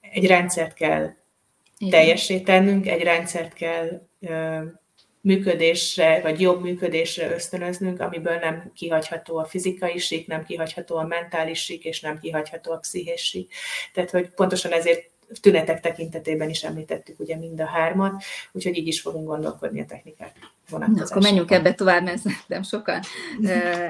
egy 0.00 0.26
rendszert 0.26 0.74
kell 0.74 1.14
teljesítennünk, 1.90 2.84
tennünk, 2.84 2.86
egy 2.86 3.02
rendszert 3.02 3.52
kell 3.52 4.06
működésre, 5.20 6.20
vagy 6.20 6.40
jobb 6.40 6.62
működésre 6.62 7.30
ösztönöznünk, 7.30 8.00
amiből 8.00 8.38
nem 8.38 8.72
kihagyható 8.74 9.36
a 9.36 9.44
fizikai 9.44 9.98
sík, 9.98 10.26
nem 10.26 10.44
kihagyható 10.44 10.96
a 10.96 11.06
mentális 11.06 11.62
sík, 11.62 11.84
és 11.84 12.00
nem 12.00 12.18
kihagyható 12.18 12.72
a 12.72 12.78
pszichés 12.78 13.22
sík. 13.22 13.54
Tehát, 13.92 14.10
hogy 14.10 14.28
pontosan 14.28 14.72
ezért 14.72 15.10
tünetek 15.40 15.80
tekintetében 15.80 16.48
is 16.48 16.64
említettük 16.64 17.20
ugye 17.20 17.36
mind 17.36 17.60
a 17.60 17.66
hármat, 17.66 18.22
úgyhogy 18.52 18.76
így 18.76 18.86
is 18.86 19.00
fogunk 19.00 19.26
gondolkodni 19.26 19.80
a 19.80 19.84
technikák 19.84 20.32
vonatkozásában. 20.70 21.10
Akkor 21.10 21.22
menjünk 21.22 21.50
ebbe 21.50 21.74
tovább, 21.74 22.02
mert 22.02 22.18
szerintem 22.18 22.62
sokan 22.62 23.00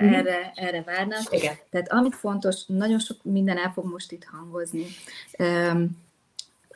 erre, 0.01 0.53
erre 0.55 0.83
várnak. 0.83 1.21
Igen. 1.31 1.55
Tehát 1.71 1.93
amit 1.93 2.15
fontos, 2.15 2.63
nagyon 2.67 2.99
sok 2.99 3.17
minden 3.23 3.59
el 3.59 3.73
fog 3.75 3.85
most 3.85 4.13
itt 4.13 4.25
hangozni 4.25 4.87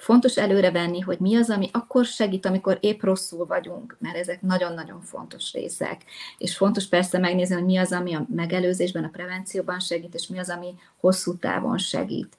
fontos 0.02 0.36
előrevenni, 0.36 1.00
hogy 1.00 1.18
mi 1.18 1.36
az, 1.36 1.50
ami 1.50 1.68
akkor 1.72 2.04
segít, 2.04 2.46
amikor 2.46 2.78
épp 2.80 3.02
rosszul 3.02 3.46
vagyunk, 3.46 3.96
mert 4.00 4.16
ezek 4.16 4.42
nagyon-nagyon 4.42 5.00
fontos 5.00 5.52
részek. 5.52 6.04
És 6.38 6.56
fontos 6.56 6.86
persze 6.86 7.18
megnézni, 7.18 7.54
hogy 7.54 7.64
mi 7.64 7.76
az, 7.76 7.92
ami 7.92 8.14
a 8.14 8.26
megelőzésben, 8.34 9.04
a 9.04 9.08
prevencióban 9.08 9.80
segít, 9.80 10.14
és 10.14 10.26
mi 10.26 10.38
az, 10.38 10.48
ami 10.50 10.74
hosszú 11.00 11.36
távon 11.36 11.78
segít. 11.78 12.36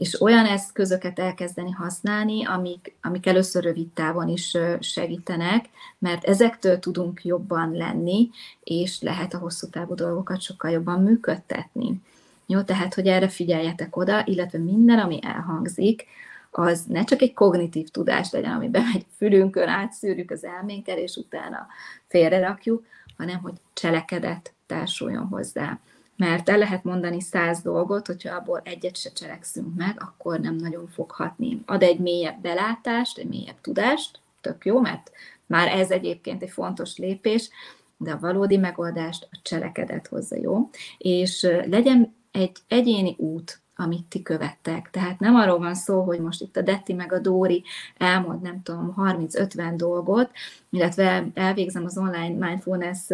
És 0.00 0.20
olyan 0.20 0.46
eszközöket 0.46 1.18
elkezdeni 1.18 1.70
használni, 1.70 2.46
amik, 2.46 2.94
amik 3.02 3.26
először 3.26 3.62
rövid 3.62 3.88
távon 3.88 4.28
is 4.28 4.56
segítenek, 4.80 5.64
mert 5.98 6.24
ezektől 6.24 6.78
tudunk 6.78 7.24
jobban 7.24 7.72
lenni, 7.72 8.30
és 8.64 9.00
lehet 9.00 9.34
a 9.34 9.38
hosszú 9.38 9.68
távú 9.68 9.94
dolgokat 9.94 10.40
sokkal 10.40 10.70
jobban 10.70 11.02
működtetni. 11.02 12.00
Jó, 12.46 12.60
tehát, 12.60 12.94
hogy 12.94 13.06
erre 13.06 13.28
figyeljetek 13.28 13.96
oda, 13.96 14.22
illetve 14.26 14.58
minden, 14.58 14.98
ami 14.98 15.18
elhangzik, 15.22 16.06
az 16.50 16.84
ne 16.88 17.04
csak 17.04 17.22
egy 17.22 17.34
kognitív 17.34 17.88
tudás 17.88 18.30
legyen, 18.30 18.52
ami 18.52 18.68
bemegy 18.68 19.06
fülünkön, 19.16 19.68
átszűrjük 19.68 20.30
az 20.30 20.44
elménkkel, 20.44 20.98
és 20.98 21.16
utána 21.16 21.66
félrerakjuk, 22.06 22.84
hanem 23.16 23.40
hogy 23.40 23.54
cselekedet 23.72 24.52
társuljon 24.66 25.26
hozzá. 25.26 25.78
Mert 26.20 26.48
el 26.48 26.58
lehet 26.58 26.84
mondani 26.84 27.20
száz 27.20 27.62
dolgot, 27.62 28.06
hogyha 28.06 28.34
abból 28.36 28.60
egyet 28.64 28.96
se 28.96 29.12
cselekszünk 29.12 29.76
meg, 29.76 29.96
akkor 29.98 30.40
nem 30.40 30.56
nagyon 30.56 30.86
fog 30.86 31.10
hatni. 31.10 31.62
Ad 31.66 31.82
egy 31.82 31.98
mélyebb 31.98 32.40
belátást, 32.40 33.18
egy 33.18 33.28
mélyebb 33.28 33.60
tudást, 33.60 34.20
tök 34.40 34.64
jó, 34.64 34.80
mert 34.80 35.10
már 35.46 35.68
ez 35.68 35.90
egyébként 35.90 36.42
egy 36.42 36.50
fontos 36.50 36.96
lépés, 36.96 37.48
de 37.96 38.10
a 38.10 38.18
valódi 38.18 38.56
megoldást 38.56 39.28
a 39.30 39.38
cselekedet 39.42 40.06
hozza, 40.06 40.36
jó? 40.36 40.70
És 40.98 41.42
legyen 41.66 42.14
egy 42.30 42.56
egyéni 42.68 43.14
út 43.18 43.59
amit 43.80 44.04
ti 44.04 44.22
követtek. 44.22 44.90
Tehát 44.90 45.18
nem 45.18 45.34
arról 45.34 45.58
van 45.58 45.74
szó, 45.74 46.02
hogy 46.02 46.20
most 46.20 46.40
itt 46.40 46.56
a 46.56 46.62
Detti 46.62 46.92
meg 46.92 47.12
a 47.12 47.18
Dóri 47.18 47.62
elmond, 47.96 48.42
nem 48.42 48.62
tudom, 48.62 48.94
30-50 48.96 49.72
dolgot, 49.76 50.30
illetve 50.70 51.26
elvégzem 51.34 51.84
az 51.84 51.98
online 51.98 52.46
mindfulness 52.46 53.08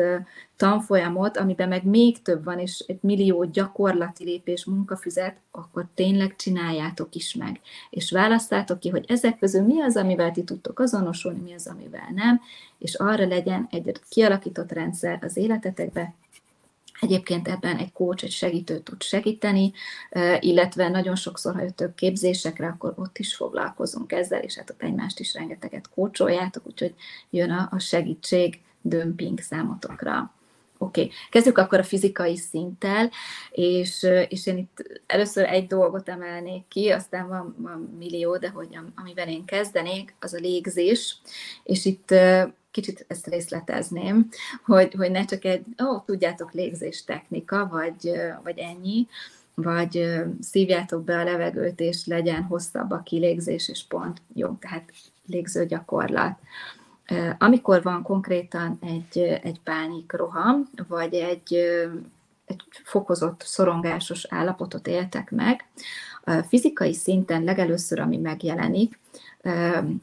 tanfolyamot, 0.56 1.36
amiben 1.36 1.68
meg 1.68 1.84
még 1.84 2.22
több 2.22 2.44
van, 2.44 2.58
és 2.58 2.84
egy 2.86 2.98
millió 3.00 3.44
gyakorlati 3.44 4.24
lépés 4.24 4.64
munkafüzet, 4.64 5.36
akkor 5.50 5.86
tényleg 5.94 6.36
csináljátok 6.36 7.14
is 7.14 7.34
meg. 7.34 7.60
És 7.90 8.10
választátok 8.10 8.78
ki, 8.78 8.88
hogy 8.88 9.04
ezek 9.08 9.38
közül 9.38 9.62
mi 9.62 9.82
az, 9.82 9.96
amivel 9.96 10.30
ti 10.30 10.44
tudtok 10.44 10.78
azonosulni, 10.78 11.40
mi 11.40 11.52
az, 11.54 11.66
amivel 11.66 12.08
nem, 12.14 12.40
és 12.78 12.94
arra 12.94 13.26
legyen 13.26 13.66
egy 13.70 14.00
kialakított 14.08 14.72
rendszer 14.72 15.18
az 15.22 15.36
életetekbe, 15.36 16.14
Egyébként 17.00 17.48
ebben 17.48 17.76
egy 17.76 17.92
coach, 17.92 18.24
egy 18.24 18.30
segítő 18.30 18.78
tud 18.78 19.02
segíteni, 19.02 19.72
illetve 20.40 20.88
nagyon 20.88 21.16
sokszor, 21.16 21.54
ha 21.54 21.62
jöttök 21.62 21.94
képzésekre, 21.94 22.66
akkor 22.66 22.92
ott 22.96 23.18
is 23.18 23.34
foglalkozunk 23.34 24.12
ezzel, 24.12 24.40
és 24.40 24.56
hát 24.56 24.70
ott 24.70 24.82
egymást 24.82 25.20
is 25.20 25.34
rengeteget 25.34 25.88
kócsoljátok, 25.88 26.66
úgyhogy 26.66 26.94
jön 27.30 27.50
a, 27.50 27.68
a 27.70 27.78
segítség 27.78 28.60
dömping 28.82 29.40
számotokra. 29.40 30.34
Oké, 30.78 31.02
okay. 31.02 31.12
kezdjük 31.30 31.58
akkor 31.58 31.78
a 31.78 31.84
fizikai 31.84 32.36
szinttel, 32.36 33.10
és, 33.50 34.06
és 34.28 34.46
én 34.46 34.56
itt 34.56 35.02
először 35.06 35.44
egy 35.44 35.66
dolgot 35.66 36.08
emelnék 36.08 36.68
ki, 36.68 36.88
aztán 36.88 37.28
van, 37.28 37.54
van 37.58 37.96
millió, 37.98 38.36
de 38.36 38.48
hogy 38.48 38.78
amivel 38.94 39.28
én 39.28 39.44
kezdenék, 39.44 40.14
az 40.20 40.34
a 40.34 40.38
légzés, 40.38 41.18
és 41.62 41.84
itt 41.84 42.14
kicsit 42.76 43.04
ezt 43.08 43.26
részletezném, 43.26 44.28
hogy, 44.64 44.94
hogy 44.94 45.10
ne 45.10 45.24
csak 45.24 45.44
egy, 45.44 45.64
ó, 45.82 45.98
tudjátok, 45.98 46.52
légzés 46.52 47.04
technika, 47.04 47.68
vagy, 47.70 48.12
vagy 48.42 48.58
ennyi, 48.58 49.06
vagy 49.54 50.22
szívjátok 50.40 51.04
be 51.04 51.18
a 51.18 51.24
levegőt, 51.24 51.80
és 51.80 52.06
legyen 52.06 52.42
hosszabb 52.42 52.90
a 52.90 53.02
kilégzés, 53.04 53.68
és 53.68 53.84
pont 53.88 54.22
jó, 54.34 54.56
tehát 54.60 54.92
légző 55.26 55.66
gyakorlat. 55.66 56.38
Amikor 57.38 57.82
van 57.82 58.02
konkrétan 58.02 58.78
egy, 58.80 59.18
egy 59.42 59.60
pánik 59.64 60.12
roham, 60.12 60.70
vagy 60.88 61.14
egy, 61.14 61.54
egy 62.46 62.62
fokozott 62.84 63.42
szorongásos 63.44 64.26
állapotot 64.28 64.86
éltek 64.86 65.30
meg, 65.30 65.64
fizikai 66.48 66.94
szinten 66.94 67.44
legelőször, 67.44 68.00
ami 68.00 68.16
megjelenik, 68.16 68.98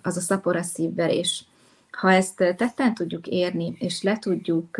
az 0.01 0.17
a 0.17 0.21
szapora 0.21 0.61
szívverés. 0.61 1.45
Ha 1.97 2.11
ezt 2.11 2.35
tetten 2.35 2.93
tudjuk 2.93 3.27
érni, 3.27 3.75
és 3.79 4.01
le 4.01 4.19
tudjuk 4.19 4.77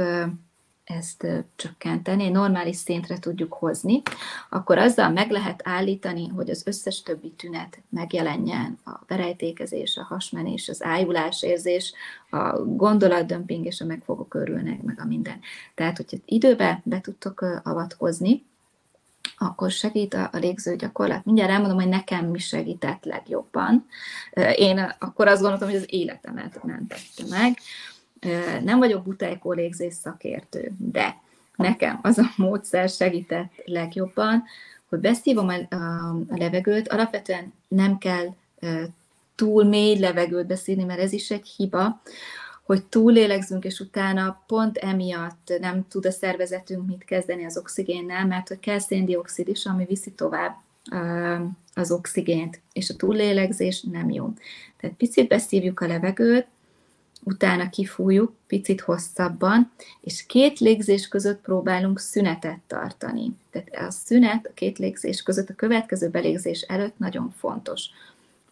ezt 0.84 1.28
csökkenteni, 1.56 2.30
normális 2.30 2.76
szintre 2.76 3.20
tudjuk 3.20 3.54
hozni, 3.54 4.02
akkor 4.50 4.78
azzal 4.78 5.10
meg 5.10 5.32
lehet 5.32 5.62
állítani, 5.64 6.28
hogy 6.28 6.50
az 6.50 6.64
összes 6.66 7.02
többi 7.02 7.32
tünet 7.32 7.82
megjelenjen, 7.90 8.80
a 8.86 9.00
verejtékezés, 9.08 9.98
a 9.98 10.04
hasmenés, 10.04 10.70
az 10.70 10.84
ájulásérzés, 10.84 11.94
a 12.30 12.60
gondolatdömping 12.60 13.66
és 13.66 13.82
a 13.82 13.86
megfogok 13.86 14.34
örülnek, 14.34 14.82
meg 14.82 15.00
a 15.00 15.06
minden. 15.06 15.40
Tehát, 15.76 15.98
hogyha 15.98 16.18
időbe 16.26 16.82
be 16.84 17.02
tudtok 17.02 17.42
avatkozni, 17.64 18.46
akkor 19.38 19.72
segít 19.72 20.14
a, 20.14 20.30
a 20.32 20.38
légző 20.38 20.76
gyakorlat. 20.76 21.26
Mindjárt 21.26 21.52
elmondom, 21.52 21.78
hogy 21.78 21.88
nekem 21.88 22.26
mi 22.26 22.40
segített 22.40 23.04
legjobban. 23.04 23.86
Én 24.56 24.96
akkor 25.00 25.28
azt 25.28 25.42
gondoltam, 25.42 25.70
hogy 25.70 25.78
az 25.78 25.86
életemet 25.88 26.64
mentette 26.64 27.24
meg. 27.30 27.58
Nem 28.64 28.80
vagyok 28.80 29.04
butájkó 29.04 29.52
légzés 29.52 29.94
szakértő, 29.94 30.72
de 30.78 31.22
nekem 31.56 32.00
az 32.02 32.18
a 32.18 32.32
módszer 32.36 32.90
segített 32.90 33.52
legjobban, 33.66 34.44
hogy 34.90 35.00
beszívom 35.00 35.48
a, 35.48 35.76
a, 35.76 36.10
a 36.30 36.38
levegőt, 36.38 36.88
alapvetően 36.88 37.54
nem 37.68 37.98
kell 37.98 38.34
túl 39.36 39.64
mély 39.64 40.00
levegőt 40.00 40.48
beszélni, 40.48 40.84
mert 40.84 41.00
ez 41.00 41.12
is 41.12 41.32
egy 41.32 41.48
hiba, 41.48 42.02
hogy 42.64 42.84
túlélegzünk, 42.84 43.64
és 43.64 43.80
utána 43.80 44.44
pont 44.48 44.78
emiatt 44.78 45.54
nem 45.60 45.88
tud 45.88 46.06
a 46.06 46.12
szervezetünk 46.12 46.88
mit 46.88 47.04
kezdeni 47.06 47.46
az 47.46 47.58
oxigénnel, 47.58 48.26
mert 48.26 48.48
hogy 48.48 48.60
kell 48.60 48.80
széndiokszid 48.80 49.48
is, 49.48 49.66
ami 49.66 49.86
viszi 49.86 50.12
tovább 50.12 50.56
az 51.74 51.92
oxigént, 51.92 52.62
és 52.74 52.90
a 52.90 52.96
túllélegzés 52.96 53.82
nem 53.82 54.10
jó. 54.10 54.34
Tehát 54.78 54.96
picit 54.96 55.28
beszívjuk 55.28 55.80
a 55.80 55.88
levegőt, 55.88 56.48
utána 57.24 57.70
kifújjuk 57.70 58.34
picit 58.48 58.82
hosszabban, 58.82 59.72
és 60.02 60.26
két 60.26 60.60
légzés 60.60 61.08
között 61.08 61.42
próbálunk 61.42 62.00
szünetet 62.00 62.60
tartani. 62.68 63.32
Tehát 63.52 63.88
a 63.88 63.92
szünet 63.92 64.46
a 64.46 64.54
két 64.54 64.78
légzés 64.78 65.24
között 65.24 65.50
a 65.50 65.56
következő 65.56 66.10
belégzés 66.10 66.62
előtt 66.62 66.98
nagyon 66.98 67.34
fontos. 67.38 67.86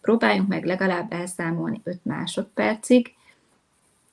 Próbáljunk 0.02 0.48
meg 0.48 0.66
legalább 0.66 1.14
elszámolni 1.14 1.82
5 1.84 2.06
másodpercig, 2.06 3.14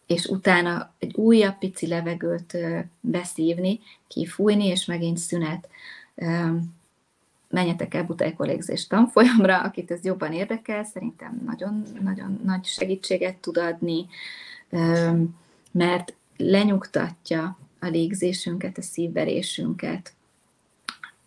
és 0.09 0.25
utána 0.27 0.93
egy 0.99 1.15
újabb 1.15 1.59
pici 1.59 1.87
levegőt 1.87 2.57
beszívni, 3.01 3.81
kifújni, 4.07 4.67
és 4.67 4.85
megint 4.85 5.19
szünet. 5.19 5.69
Menjetek 7.49 7.95
el 7.95 8.05
butájkolégzés 8.05 8.87
tanfolyamra, 8.87 9.61
akit 9.61 9.91
ez 9.91 10.05
jobban 10.05 10.33
érdekel, 10.33 10.85
szerintem 10.85 11.43
nagyon-nagyon 11.47 12.41
nagy 12.45 12.65
segítséget 12.65 13.37
tud 13.37 13.57
adni, 13.57 14.07
mert 15.71 16.15
lenyugtatja 16.37 17.59
a 17.81 17.87
légzésünket, 17.87 18.79
a 18.79 18.83
szívverésünket, 18.83 20.13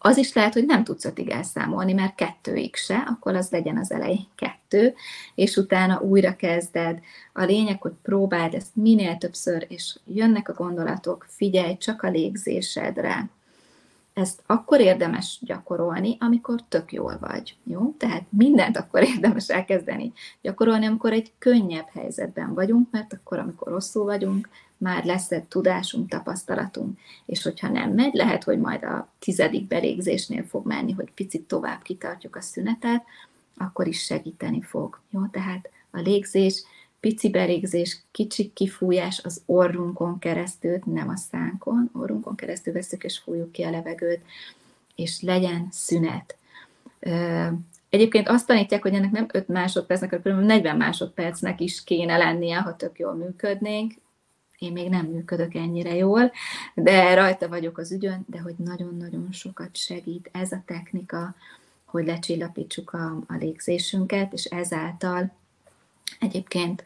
az 0.04 0.18
is 0.18 0.34
lehet, 0.34 0.54
hogy 0.54 0.66
nem 0.66 0.84
tudsz 0.84 1.06
ötig 1.06 1.30
elszámolni, 1.30 1.94
mert 1.94 2.16
kettőig 2.16 2.76
se, 2.76 2.98
akkor 3.08 3.36
az 3.36 3.50
legyen 3.50 3.78
az 3.78 3.92
elején 3.92 4.28
kettő, 4.36 4.94
és 5.36 5.56
utána 5.56 6.00
újra 6.00 6.36
kezded. 6.36 7.00
A 7.34 7.44
lényeg, 7.44 7.82
hogy 7.82 7.94
próbáld 8.02 8.54
ezt 8.54 8.76
minél 8.76 9.18
többször, 9.18 9.66
és 9.70 10.00
jönnek 10.06 10.50
a 10.50 10.54
gondolatok, 10.54 11.26
figyelj 11.30 11.78
csak 11.78 12.04
a 12.04 12.10
légzésedre. 12.10 13.30
Ezt 14.14 14.42
akkor 14.46 14.80
érdemes 14.80 15.40
gyakorolni, 15.42 16.18
amikor 16.20 16.60
tök 16.70 16.94
jól 16.94 17.18
vagy. 17.20 17.56
Jó? 17.64 17.96
Tehát 17.98 18.24
mindent 18.30 18.78
akkor 18.78 19.04
érdemes 19.14 19.50
elkezdeni 19.50 20.14
gyakorolni, 20.42 20.86
amikor 20.86 21.14
egy 21.14 21.32
könnyebb 21.38 21.88
helyzetben 21.94 22.54
vagyunk, 22.54 22.88
mert 22.92 23.14
akkor, 23.14 23.40
amikor 23.40 23.68
rosszul 23.68 24.04
vagyunk, 24.04 24.50
már 24.82 25.06
lesz 25.06 25.32
tudásunk, 25.48 26.10
tapasztalatunk, 26.10 27.00
és 27.26 27.44
hogyha 27.44 27.68
nem 27.68 27.92
megy, 27.92 28.14
lehet, 28.14 28.44
hogy 28.44 28.60
majd 28.60 28.84
a 28.84 29.08
tizedik 29.20 29.68
belégzésnél 29.68 30.44
fog 30.44 30.66
menni, 30.66 30.92
hogy 30.92 31.12
picit 31.16 31.48
tovább 31.48 31.82
kitartjuk 31.82 32.36
a 32.36 32.42
szünetet, 32.42 33.04
akkor 33.58 33.88
is 33.88 34.04
segíteni 34.04 34.62
fog. 34.62 35.00
Jó, 35.10 35.26
tehát 35.32 35.70
a 35.92 36.00
légzés, 36.00 36.64
pici 37.00 37.30
belégzés, 37.30 38.00
kicsi 38.12 38.52
kifújás 38.54 39.22
az 39.24 39.42
orrunkon 39.46 40.20
keresztül, 40.20 40.80
nem 40.86 41.10
a 41.10 41.18
szánkon, 41.18 41.90
orrunkon 41.94 42.36
keresztül 42.36 42.74
veszük 42.74 43.04
és 43.04 43.18
fújjuk 43.18 43.52
ki 43.52 43.64
a 43.64 43.70
levegőt, 43.70 44.22
és 44.96 45.22
legyen 45.22 45.68
szünet. 45.72 46.38
Egyébként 47.90 48.28
azt 48.28 48.48
tanítják, 48.48 48.82
hogy 48.82 48.94
ennek 48.94 49.12
nem 49.12 49.28
5 49.32 49.48
másodpercnek, 49.48 50.22
hanem 50.24 50.44
40 50.44 50.78
másodpercnek 50.78 51.60
is 51.60 51.84
kéne 51.84 52.18
lennie, 52.18 52.58
ha 52.58 52.76
tök 52.76 53.00
jól 53.00 53.14
működnénk 53.14 53.94
én 54.62 54.72
még 54.72 54.90
nem 54.90 55.06
működök 55.06 55.54
ennyire 55.54 55.96
jól, 55.96 56.32
de 56.76 57.14
rajta 57.14 57.48
vagyok 57.48 57.78
az 57.78 57.92
ügyön, 57.92 58.26
de 58.28 58.40
hogy 58.40 58.56
nagyon-nagyon 58.58 59.28
sokat 59.32 59.76
segít 59.76 60.30
ez 60.32 60.52
a 60.52 60.64
technika, 60.66 61.36
hogy 61.86 62.06
lecsillapítsuk 62.06 62.94
a, 62.94 63.24
a 63.28 63.36
légzésünket, 63.40 64.34
és 64.34 64.46
ezáltal 64.46 65.32
egyébként 66.20 66.84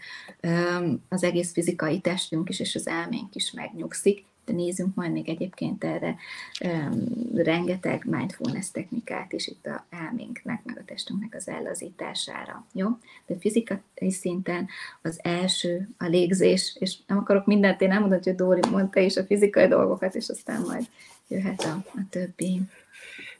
az 1.09 1.23
egész 1.23 1.51
fizikai 1.51 1.99
testünk 1.99 2.49
is, 2.49 2.59
és 2.59 2.75
az 2.75 2.87
elménk 2.87 3.35
is 3.35 3.51
megnyugszik, 3.51 4.25
de 4.45 4.53
nézzünk 4.53 4.95
majd 4.95 5.11
még 5.11 5.29
egyébként 5.29 5.83
erre 5.83 6.15
um, 6.63 7.03
rengeteg 7.35 8.05
mindfulness 8.05 8.71
technikát 8.71 9.33
is 9.33 9.47
itt 9.47 9.65
a 9.65 9.85
elménknek, 9.89 10.63
meg 10.63 10.77
a 10.77 10.85
testünknek 10.85 11.35
az 11.35 11.47
ellazítására. 11.47 12.65
Jó? 12.73 12.87
De 13.25 13.35
fizikai 13.39 14.11
szinten 14.11 14.67
az 15.01 15.19
első 15.23 15.89
a 15.97 16.05
légzés, 16.05 16.75
és 16.79 16.97
nem 17.07 17.17
akarok 17.17 17.45
mindent, 17.45 17.81
én 17.81 17.87
nem 17.87 17.99
mondom, 17.99 18.19
hogy 18.23 18.35
Dóri 18.35 18.69
mondta 18.71 18.99
is 18.99 19.17
a 19.17 19.23
fizikai 19.23 19.67
dolgokat, 19.67 20.15
és 20.15 20.29
aztán 20.29 20.61
majd 20.61 20.87
jöhet 21.27 21.61
a, 21.61 21.83
a 21.85 22.01
többi. 22.09 22.61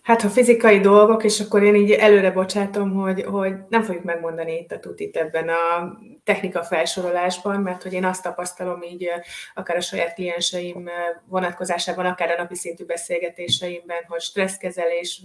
Hát, 0.05 0.21
ha 0.21 0.29
fizikai 0.29 0.79
dolgok, 0.79 1.23
és 1.23 1.39
akkor 1.39 1.63
én 1.63 1.75
így 1.75 1.91
előre 1.91 2.31
bocsátom, 2.31 2.93
hogy, 2.93 3.23
hogy 3.23 3.53
nem 3.69 3.83
fogjuk 3.83 4.03
megmondani 4.03 4.57
itt 4.57 4.71
a 4.71 4.79
tutit 4.79 5.15
ebben 5.15 5.49
a 5.49 5.97
technika 6.23 6.63
felsorolásban, 6.63 7.61
mert 7.61 7.83
hogy 7.83 7.93
én 7.93 8.05
azt 8.05 8.23
tapasztalom 8.23 8.81
így 8.81 9.09
akár 9.53 9.77
a 9.77 9.81
saját 9.81 10.13
klienseim 10.13 10.89
vonatkozásában, 11.27 12.05
akár 12.05 12.31
a 12.31 12.41
napi 12.41 12.55
szintű 12.55 12.85
beszélgetéseimben, 12.85 14.03
hogy 14.07 14.21
stresszkezelés 14.21 15.21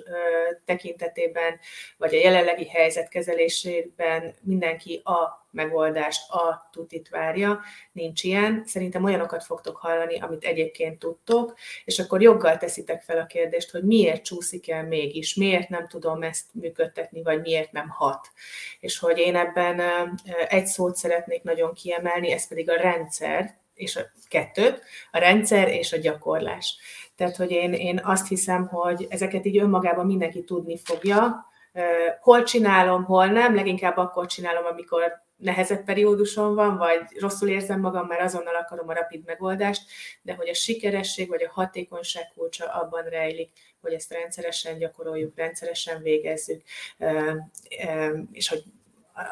tekintetében, 0.65 1.59
vagy 1.97 2.15
a 2.15 2.19
jelenlegi 2.19 2.69
helyzet 2.69 3.09
kezelésében 3.09 4.35
mindenki 4.43 5.01
a 5.05 5.49
megoldást, 5.51 6.31
a 6.31 6.69
tutit 6.73 7.09
várja, 7.09 7.61
nincs 7.93 8.23
ilyen. 8.25 8.63
Szerintem 8.67 9.05
olyanokat 9.05 9.45
fogtok 9.45 9.77
hallani, 9.77 10.21
amit 10.21 10.45
egyébként 10.45 10.99
tudtok, 10.99 11.55
és 11.85 11.99
akkor 11.99 12.23
joggal 12.23 12.57
teszitek 12.57 13.03
fel 13.03 13.19
a 13.19 13.27
kérdést, 13.27 13.71
hogy 13.71 13.83
miért 13.83 14.25
csúszik 14.25 14.71
el 14.71 14.85
mégis, 14.85 15.35
miért 15.35 15.69
nem 15.69 15.89
tudom 15.89 16.23
ezt 16.23 16.45
működtetni, 16.53 17.23
vagy 17.23 17.41
miért 17.41 17.73
nem 17.73 17.89
hat. 17.89 18.29
És 18.81 18.99
hogy 18.99 19.19
én 19.19 19.37
ebben 19.37 19.81
egy 20.49 20.67
szót 20.67 20.97
szeretnék 20.97 21.43
nagyon 21.43 21.75
kiemelni, 21.75 22.31
ez 22.31 22.49
pedig 22.49 22.71
a 22.71 22.77
rendszer, 22.77 23.59
és 23.75 23.97
a 23.97 24.01
kettőt, 24.29 24.83
a 25.11 25.19
rendszer 25.19 25.69
és 25.69 25.93
a 25.93 25.99
gyakorlás. 25.99 26.79
Tehát, 27.17 27.37
hogy 27.37 27.51
én, 27.51 27.73
én 27.73 28.01
azt 28.05 28.29
hiszem, 28.29 28.67
hogy 28.67 29.07
ezeket 29.11 29.45
így 29.45 29.59
önmagában 29.59 30.07
mindenki 30.07 30.45
tudni 30.45 30.79
fogja, 30.79 31.49
hol 32.21 32.43
csinálom, 32.43 33.05
hol 33.05 33.27
nem, 33.27 33.55
leginkább 33.55 33.97
akkor 33.97 34.27
csinálom, 34.27 34.65
amikor 34.65 35.03
nehezebb 35.41 35.85
perióduson 35.85 36.55
van, 36.55 36.77
vagy 36.77 37.01
rosszul 37.19 37.49
érzem 37.49 37.81
magam, 37.81 38.07
mert 38.07 38.23
azonnal 38.23 38.55
akarom 38.55 38.89
a 38.89 38.95
rapid 38.95 39.25
megoldást, 39.27 39.83
de 40.23 40.35
hogy 40.35 40.49
a 40.49 40.55
sikeresség 40.55 41.29
vagy 41.29 41.43
a 41.43 41.51
hatékonyság 41.53 42.33
kulcsa 42.35 42.67
abban 42.67 43.03
rejlik, 43.03 43.51
hogy 43.81 43.93
ezt 43.93 44.13
rendszeresen 44.13 44.79
gyakoroljuk, 44.79 45.37
rendszeresen 45.37 46.03
végezzük, 46.03 46.63
és 48.33 48.49
hogy 48.49 48.63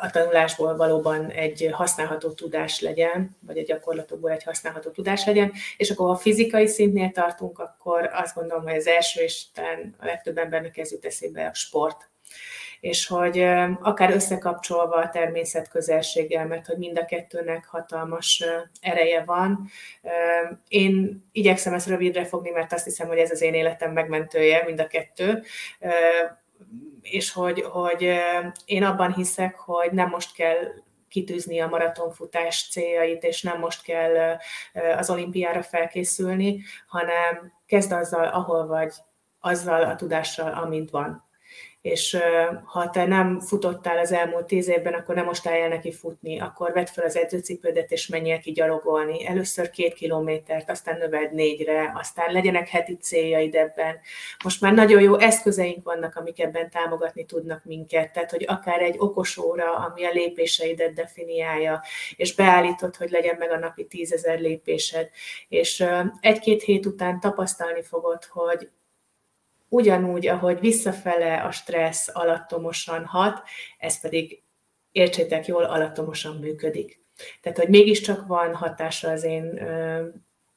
a 0.01 0.11
tanulásból 0.11 0.77
valóban 0.77 1.31
egy 1.31 1.69
használható 1.73 2.31
tudás 2.31 2.81
legyen, 2.81 3.37
vagy 3.41 3.59
a 3.59 3.63
gyakorlatokból 3.63 4.31
egy 4.31 4.43
használható 4.43 4.91
tudás 4.91 5.27
legyen, 5.27 5.53
és 5.77 5.91
akkor 5.91 6.09
ha 6.09 6.17
fizikai 6.17 6.67
szintnél 6.67 7.11
tartunk, 7.11 7.59
akkor 7.59 8.11
azt 8.13 8.35
gondolom, 8.35 8.63
hogy 8.65 8.77
az 8.77 8.87
első 8.87 9.23
és 9.23 9.51
talán 9.55 9.95
a 9.99 10.05
legtöbb 10.05 10.39
embernek 10.39 10.77
ez 10.77 10.93
jut 10.93 11.05
eszébe 11.05 11.47
a 11.47 11.55
sport, 11.55 12.09
és 12.81 13.07
hogy 13.07 13.41
akár 13.83 14.11
összekapcsolva 14.11 14.97
a 14.97 15.11
természet 15.11 15.69
közelséggel, 15.69 16.47
mert 16.47 16.67
hogy 16.67 16.79
mind 16.79 16.99
a 16.99 17.05
kettőnek 17.05 17.67
hatalmas 17.67 18.45
ereje 18.81 19.25
van. 19.25 19.69
Én 20.69 21.25
igyekszem 21.33 21.75
ezt 21.75 21.89
rövidre 21.89 22.25
fogni, 22.25 22.51
mert 22.51 22.73
azt 22.73 22.85
hiszem, 22.85 23.07
hogy 23.09 23.19
ez 23.19 23.31
az 23.31 23.43
én 23.43 23.55
életem 23.55 23.93
megmentője, 23.93 24.63
mind 24.67 24.81
a 24.81 24.87
kettő 24.87 25.43
és 27.03 27.33
hogy, 27.33 27.61
hogy 27.61 28.19
én 28.65 28.85
abban 28.85 29.15
hiszek, 29.15 29.59
hogy 29.59 29.93
nem 29.93 30.09
most 30.09 30.35
kell 30.35 30.57
kitűzni 31.09 31.61
a 31.61 31.69
maratonfutás 31.69 32.69
céljait, 32.71 33.23
és 33.23 33.43
nem 33.43 33.59
most 33.59 33.83
kell 33.83 34.39
az 34.97 35.11
olimpiára 35.11 35.63
felkészülni, 35.63 36.63
hanem 36.87 37.53
kezd 37.67 37.93
azzal, 37.93 38.25
ahol 38.29 38.67
vagy, 38.67 38.93
azzal 39.41 39.83
a 39.83 39.95
tudással, 39.95 40.53
amint 40.53 40.91
van 40.91 41.28
és 41.91 42.19
ha 42.65 42.91
te 42.91 43.07
nem 43.07 43.41
futottál 43.41 43.99
az 43.99 44.13
elmúlt 44.13 44.47
tíz 44.47 44.69
évben, 44.69 44.95
akkor 44.95 45.15
nem 45.15 45.25
most 45.25 45.47
álljál 45.47 45.69
neki 45.69 45.93
futni, 45.93 46.41
akkor 46.41 46.73
vedd 46.73 46.87
fel 46.87 47.05
az 47.05 47.17
edzőcipődet, 47.17 47.91
és 47.91 48.07
menjél 48.07 48.39
ki 48.39 48.53
gyalogolni. 48.53 49.27
Először 49.27 49.71
két 49.71 49.95
kilométert, 49.95 50.71
aztán 50.71 50.99
növeld 50.99 51.33
négyre, 51.33 51.93
aztán 51.97 52.33
legyenek 52.33 52.69
heti 52.69 52.97
céljaid 52.97 53.55
ebben. 53.55 53.99
Most 54.45 54.61
már 54.61 54.73
nagyon 54.73 55.03
jó 55.03 55.19
eszközeink 55.19 55.85
vannak, 55.85 56.17
amik 56.17 56.41
ebben 56.41 56.71
támogatni 56.71 57.25
tudnak 57.25 57.65
minket, 57.65 58.13
tehát 58.13 58.31
hogy 58.31 58.45
akár 58.49 58.83
egy 58.83 58.97
okos 58.99 59.37
óra, 59.37 59.77
ami 59.77 60.05
a 60.05 60.11
lépéseidet 60.13 60.93
definiálja, 60.93 61.83
és 62.17 62.35
beállítod, 62.35 62.97
hogy 62.97 63.11
legyen 63.11 63.37
meg 63.39 63.51
a 63.51 63.59
napi 63.59 63.87
tízezer 63.87 64.41
lépésed, 64.41 65.11
és 65.49 65.85
egy-két 66.21 66.63
hét 66.63 66.87
után 66.87 67.21
tapasztalni 67.21 67.83
fogod, 67.83 68.25
hogy 68.25 68.69
ugyanúgy, 69.69 70.27
ahogy 70.27 70.61
visszafele 70.61 71.43
a 71.43 71.51
stressz 71.51 72.09
alattomosan 72.13 73.05
hat, 73.05 73.43
ez 73.79 74.01
pedig 74.01 74.43
értsétek 74.93 75.47
jól, 75.47 75.65
alattomosan 75.65 76.37
működik. 76.37 77.01
Tehát, 77.41 77.59
hogy 77.59 77.69
mégiscsak 77.69 78.27
van 78.27 78.55
hatása 78.55 79.11
az 79.11 79.25
én 79.25 79.61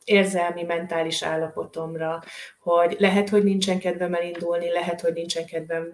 érzelmi, 0.04 0.64
mentális 0.64 1.24
állapotomra, 1.24 2.24
hogy 2.60 2.96
lehet, 3.00 3.30
hogy 3.30 3.44
nincsen 3.44 3.80
kedvem 3.80 4.14
elindulni, 4.14 4.72
lehet, 4.72 5.02
hogy 5.02 5.14
nincsen 5.14 5.46
kedvem 5.46 5.92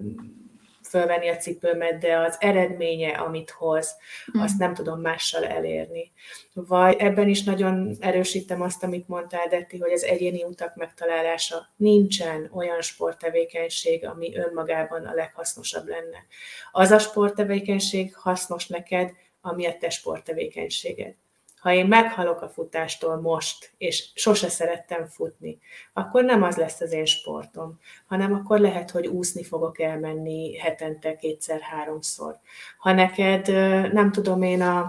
fölvenni 0.88 1.30
a 1.30 1.38
cipőmet, 1.38 2.00
de 2.00 2.18
az 2.18 2.36
eredménye, 2.40 3.10
amit 3.10 3.50
hoz, 3.50 3.96
mm. 4.38 4.42
azt 4.42 4.58
nem 4.58 4.74
tudom 4.74 5.02
mással 5.02 5.46
elérni. 5.46 6.12
Vagy 6.54 6.96
ebben 7.00 7.28
is 7.28 7.44
nagyon 7.44 7.96
erősítem 8.00 8.62
azt, 8.62 8.84
amit 8.84 9.08
mondtál, 9.08 9.48
Detti, 9.48 9.78
hogy 9.78 9.92
az 9.92 10.04
egyéni 10.04 10.44
utak 10.44 10.76
megtalálása. 10.76 11.74
Nincsen 11.76 12.50
olyan 12.54 12.82
sporttevékenység, 12.82 14.06
ami 14.06 14.38
önmagában 14.38 15.06
a 15.06 15.14
leghasznosabb 15.14 15.88
lenne. 15.88 16.26
Az 16.72 16.92
a 16.92 17.00
sporttevékenység 17.00 18.16
hasznos 18.16 18.68
neked, 18.68 19.12
ami 19.42 19.66
a 19.66 19.78
te 19.78 19.90
sporttevékenységed 19.90 21.16
ha 21.60 21.74
én 21.74 21.86
meghalok 21.86 22.42
a 22.42 22.50
futástól 22.50 23.22
most, 23.22 23.72
és 23.78 24.10
sose 24.14 24.50
szerettem 24.50 25.06
futni, 25.06 25.60
akkor 25.94 26.24
nem 26.24 26.44
az 26.44 26.58
lesz 26.58 26.82
az 26.82 26.92
én 26.92 27.06
sportom, 27.06 27.80
hanem 28.08 28.34
akkor 28.34 28.60
lehet, 28.60 28.92
hogy 28.92 29.08
úszni 29.08 29.44
fogok 29.44 29.80
elmenni 29.80 30.58
hetente 30.58 31.16
kétszer-háromszor. 31.16 32.40
Ha 32.78 32.92
neked, 32.92 33.48
nem 33.94 34.12
tudom 34.12 34.42
én, 34.42 34.62
a, 34.62 34.80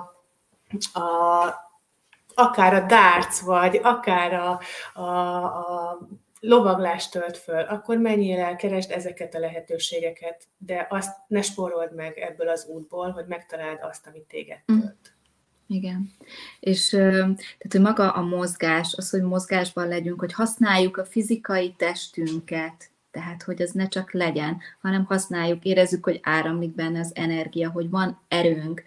a 0.92 1.66
akár 2.34 2.74
a 2.74 2.86
darts, 2.86 3.40
vagy 3.40 3.80
akár 3.82 4.32
a, 4.32 4.60
a, 5.00 5.44
a 5.44 5.98
lovaglást 6.40 7.10
tölt 7.10 7.36
föl, 7.36 7.60
akkor 7.60 7.96
menjél 7.96 8.40
el, 8.40 8.56
keresd 8.56 8.90
ezeket 8.90 9.34
a 9.34 9.38
lehetőségeket, 9.38 10.44
de 10.58 10.86
azt 10.90 11.16
ne 11.26 11.42
spórold 11.42 11.94
meg 11.94 12.18
ebből 12.18 12.48
az 12.48 12.66
útból, 12.66 13.10
hogy 13.10 13.26
megtaláld 13.26 13.78
azt, 13.82 14.06
amit 14.06 14.26
téged 14.26 14.58
mm. 14.72 14.78
Igen. 15.68 16.12
És 16.60 16.88
tehát, 16.88 17.42
hogy 17.70 17.80
maga 17.80 18.10
a 18.10 18.22
mozgás, 18.22 18.94
az, 18.96 19.10
hogy 19.10 19.22
mozgásban 19.22 19.88
legyünk, 19.88 20.20
hogy 20.20 20.32
használjuk 20.32 20.96
a 20.96 21.04
fizikai 21.04 21.74
testünket, 21.76 22.90
tehát, 23.10 23.42
hogy 23.42 23.62
az 23.62 23.70
ne 23.70 23.88
csak 23.88 24.12
legyen, 24.12 24.60
hanem 24.80 25.04
használjuk, 25.04 25.64
érezzük, 25.64 26.04
hogy 26.04 26.20
áramlik 26.22 26.74
benne 26.74 27.00
az 27.00 27.10
energia, 27.14 27.70
hogy 27.70 27.90
van 27.90 28.20
erőnk, 28.28 28.82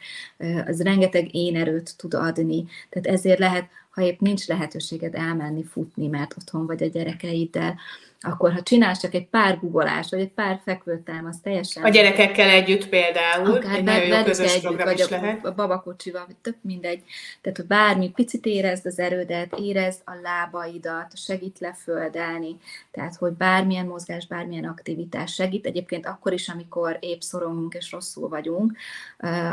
az 0.65 0.82
rengeteg 0.82 1.36
én 1.36 1.55
erőt 1.55 1.97
tud 1.97 2.13
adni. 2.13 2.65
Tehát 2.89 3.19
ezért 3.19 3.39
lehet, 3.39 3.69
ha 3.89 4.01
épp 4.01 4.19
nincs 4.19 4.47
lehetőséged 4.47 5.15
elmenni 5.15 5.63
futni, 5.63 6.07
mert 6.07 6.38
otthon 6.38 6.65
vagy 6.65 6.84
a 6.84 6.88
gyerekeiddel, 6.88 7.77
akkor 8.24 8.53
ha 8.53 8.63
csinálsz 8.63 8.99
csak 8.99 9.13
egy 9.13 9.28
pár 9.28 9.59
gugolás, 9.59 10.09
vagy 10.09 10.19
egy 10.19 10.32
pár 10.32 10.59
fekvőtám, 10.63 11.26
az 11.26 11.39
teljesen... 11.43 11.84
A 11.84 11.89
gyerekekkel 11.89 12.49
együtt 12.49 12.89
például, 12.89 13.55
akár 13.55 13.76
egy 13.76 13.84
nagyon 13.84 14.07
jó 14.07 14.24
közös 14.24 14.49
együtt, 14.49 14.61
program 14.61 14.88
vagy 14.88 14.99
is 14.99 15.05
a, 15.05 15.09
lehet. 15.09 15.45
a 15.45 15.53
babakocsival, 15.53 16.24
vagy 16.26 16.36
tök 16.36 16.55
mindegy. 16.61 17.03
Tehát, 17.41 17.57
hogy 17.57 17.67
bármi, 17.67 18.09
picit 18.09 18.45
érezd 18.45 18.86
az 18.86 18.99
erődet, 18.99 19.53
érezd 19.59 20.01
a 20.05 20.11
lábaidat, 20.22 21.17
segít 21.17 21.59
leföldelni, 21.59 22.57
tehát, 22.91 23.15
hogy 23.15 23.32
bármilyen 23.32 23.86
mozgás, 23.86 24.28
bármilyen 24.28 24.65
aktivitás 24.65 25.34
segít. 25.34 25.65
Egyébként 25.65 26.05
akkor 26.05 26.34
is, 26.34 26.49
amikor 26.49 26.97
épp 26.99 27.19
szorongunk 27.19 27.74
és 27.74 27.91
rosszul 27.91 28.30
vagyunk, 28.30 28.78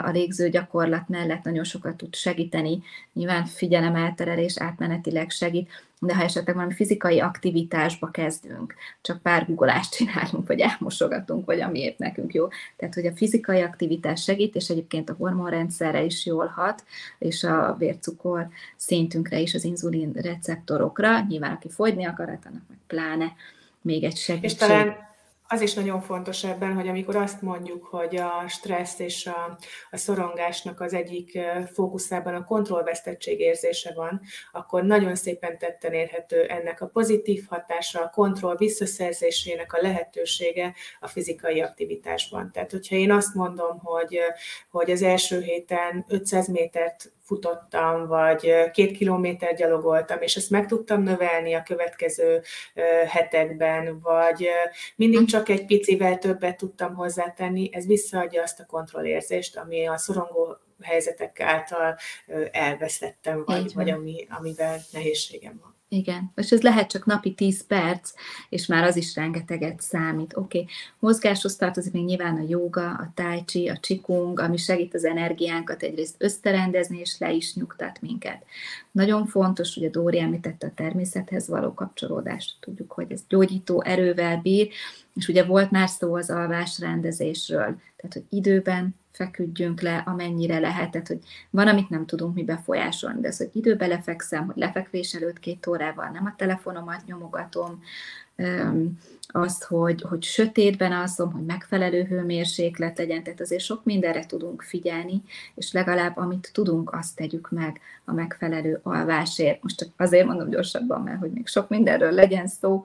a 0.05 0.11
légző 0.11 0.49
gyakorlat 0.49 1.09
mellett 1.09 1.43
nagyon 1.43 1.65
sokat 1.65 1.97
tud 1.97 2.15
segíteni. 2.15 2.83
Nyilván 3.13 3.45
figyelemelterelés 3.45 4.59
átmenetileg 4.59 5.31
segít, 5.31 5.87
de 6.01 6.15
ha 6.15 6.23
esetleg 6.23 6.55
valami 6.55 6.75
fizikai 6.75 7.21
aktivitásba 7.21 8.11
kezdünk, 8.11 8.75
csak 9.01 9.23
pár 9.23 9.47
guggolást 9.47 9.95
csinálunk, 9.95 10.47
vagy 10.47 10.61
elmosogatunk, 10.61 11.47
vagy 11.47 11.61
amiért 11.61 11.99
nekünk 11.99 12.35
jó. 12.35 12.49
Tehát, 12.77 12.95
hogy 12.95 13.07
a 13.07 13.17
fizikai 13.17 13.61
aktivitás 13.61 14.23
segít, 14.23 14.55
és 14.55 14.69
egyébként 14.69 15.11
a 15.11 15.15
hormonrendszerre 15.19 16.03
is 16.03 16.27
jól 16.27 16.47
hat, 16.47 16.85
és 17.19 17.45
a 17.45 17.77
vércukor 17.79 18.49
szintünkre 18.77 19.39
is, 19.39 19.55
az 19.55 19.65
inzulin 19.65 20.13
receptorokra. 20.13 21.21
Nyilván, 21.29 21.53
aki 21.53 21.69
fogyni 21.71 22.05
akar, 22.05 22.29
hát 22.29 22.47
annak 22.47 22.63
meg 22.69 22.79
pláne 22.87 23.33
még 23.81 24.05
egy 24.05 24.17
segítség. 24.17 24.51
És 24.51 24.55
talán 24.55 25.08
az 25.51 25.61
is 25.61 25.75
nagyon 25.75 26.01
fontos 26.01 26.45
ebben, 26.45 26.75
hogy 26.75 26.89
amikor 26.89 27.17
azt 27.17 27.43
mondjuk, 27.43 27.85
hogy 27.85 28.17
a 28.17 28.45
stressz 28.49 28.99
és 28.99 29.27
a, 29.27 29.59
a 29.91 29.97
szorongásnak 29.97 30.81
az 30.81 30.93
egyik 30.95 31.39
fókuszában 31.73 32.35
a 32.35 32.45
kontrollvesztettség 32.45 33.41
érzése 33.41 33.93
van, 33.95 34.21
akkor 34.53 34.83
nagyon 34.83 35.15
szépen 35.15 35.59
tetten 35.59 35.93
érhető 35.93 36.43
ennek 36.43 36.81
a 36.81 36.87
pozitív 36.87 37.47
hatása, 37.49 38.01
a 38.01 38.11
kontroll 38.11 38.57
visszaszerzésének 38.57 39.73
a 39.73 39.83
lehetősége 39.83 40.75
a 41.01 41.07
fizikai 41.07 41.61
aktivitásban. 41.61 42.53
Tehát, 42.53 42.71
hogyha 42.71 42.97
én 42.97 43.13
azt 43.13 43.35
mondom, 43.35 43.79
hogy, 43.79 44.19
hogy 44.71 44.91
az 44.91 45.03
első 45.03 45.41
héten 45.41 46.05
500 46.09 46.49
métert 46.49 47.13
futottam, 47.29 48.07
vagy 48.07 48.71
két 48.73 48.97
kilométer 48.97 49.55
gyalogoltam, 49.55 50.21
és 50.21 50.37
ezt 50.37 50.51
meg 50.51 50.67
tudtam 50.67 51.03
növelni 51.03 51.55
a 51.55 51.63
következő 51.63 52.43
hetekben, 53.07 54.01
vagy 54.01 54.49
mindig 54.97 55.27
csak 55.27 55.49
egy 55.49 55.65
picivel 55.65 56.19
többet 56.19 56.57
tudtam 56.57 56.95
hozzátenni, 56.95 57.71
ez 57.73 57.87
visszaadja 57.87 58.43
azt 58.43 58.61
a 58.61 58.67
kontrollérzést, 58.67 59.57
ami 59.57 59.87
a 59.87 59.97
szorongó 59.97 60.57
helyzetek 60.83 61.41
által 61.41 61.97
elvesztettem, 62.51 63.45
vagy, 63.45 63.75
vagy 63.75 63.91
ami, 63.91 64.27
amivel 64.31 64.79
nehézségem 64.93 65.59
van. 65.63 65.78
Igen, 65.91 66.33
és 66.37 66.51
ez 66.51 66.61
lehet 66.61 66.91
csak 66.91 67.07
napi 67.07 67.35
10 67.35 67.67
perc, 67.67 68.13
és 68.49 68.67
már 68.67 68.85
az 68.85 68.97
is 68.97 69.15
rengeteget 69.15 69.81
számít. 69.81 70.37
Oké, 70.37 70.59
okay. 70.59 70.71
mozgáshoz 70.99 71.57
tartozik 71.57 71.93
még 71.93 72.05
nyilván 72.05 72.37
a 72.37 72.45
joga, 72.49 72.91
a 72.91 73.11
tai 73.15 73.45
chi, 73.45 73.69
a 73.69 73.79
csikung, 73.79 74.41
ami 74.41 74.57
segít 74.57 74.95
az 74.95 75.05
energiánkat 75.05 75.83
egyrészt 75.83 76.15
összerendezni, 76.19 76.99
és 76.99 77.19
le 77.19 77.33
is 77.33 77.55
nyugtat 77.55 78.01
minket. 78.01 78.45
Nagyon 78.91 79.27
fontos, 79.27 79.75
hogy 79.75 79.85
a 79.85 79.91
Dóri 79.91 80.21
említette 80.21 80.67
a 80.67 80.73
természethez 80.75 81.49
való 81.49 81.75
kapcsolódást. 81.75 82.57
Tudjuk, 82.61 82.93
hogy 82.93 83.13
ez 83.13 83.21
gyógyító 83.29 83.83
erővel 83.83 84.37
bír, 84.37 84.69
és 85.15 85.29
ugye 85.29 85.45
volt 85.45 85.71
már 85.71 85.89
szó 85.89 86.15
az 86.15 86.31
alvás 86.31 86.79
rendezésről, 86.79 87.81
tehát 87.97 88.13
hogy 88.13 88.25
időben 88.29 88.95
feküdjünk 89.19 89.81
le, 89.81 90.03
amennyire 90.07 90.59
lehet. 90.59 90.91
Tehát, 90.91 91.09
hogy 91.09 91.19
van, 91.51 91.69
amit 91.69 91.91
nem 91.91 92.07
tudunk 92.07 92.35
mi 92.35 92.45
befolyásolni, 92.45 93.21
de 93.21 93.29
az, 93.29 93.37
hogy 93.37 93.51
időbe 93.53 93.87
lefekszem, 93.87 94.47
hogy 94.47 94.57
lefekvés 94.57 95.15
előtt 95.15 95.39
két 95.39 95.67
órával 95.67 96.09
nem 96.09 96.27
a 96.27 96.35
telefonomat 96.37 97.05
nyomogatom, 97.07 97.83
azt, 99.27 99.65
hogy, 99.65 100.03
hogy 100.03 100.23
sötétben 100.23 100.93
alszom, 100.93 101.33
hogy 101.33 101.45
megfelelő 101.45 102.05
hőmérséklet 102.05 102.99
legyen, 102.99 103.23
tehát 103.23 103.41
azért 103.41 103.63
sok 103.63 103.85
mindenre 103.85 104.27
tudunk 104.27 104.63
figyelni, 104.63 105.23
és 105.55 105.73
legalább 105.73 106.17
amit 106.17 106.51
tudunk, 106.53 106.93
azt 106.93 107.17
tegyük 107.17 107.51
meg 107.51 107.81
a 108.05 108.13
megfelelő 108.13 108.81
alvásért. 108.83 109.63
Most 109.63 109.79
csak 109.79 109.89
azért 109.97 110.27
mondom 110.27 110.51
gyorsabban, 110.51 111.03
mert 111.03 111.19
hogy 111.19 111.31
még 111.31 111.47
sok 111.47 111.69
mindenről 111.69 112.13
legyen 112.13 112.47
szó, 112.47 112.85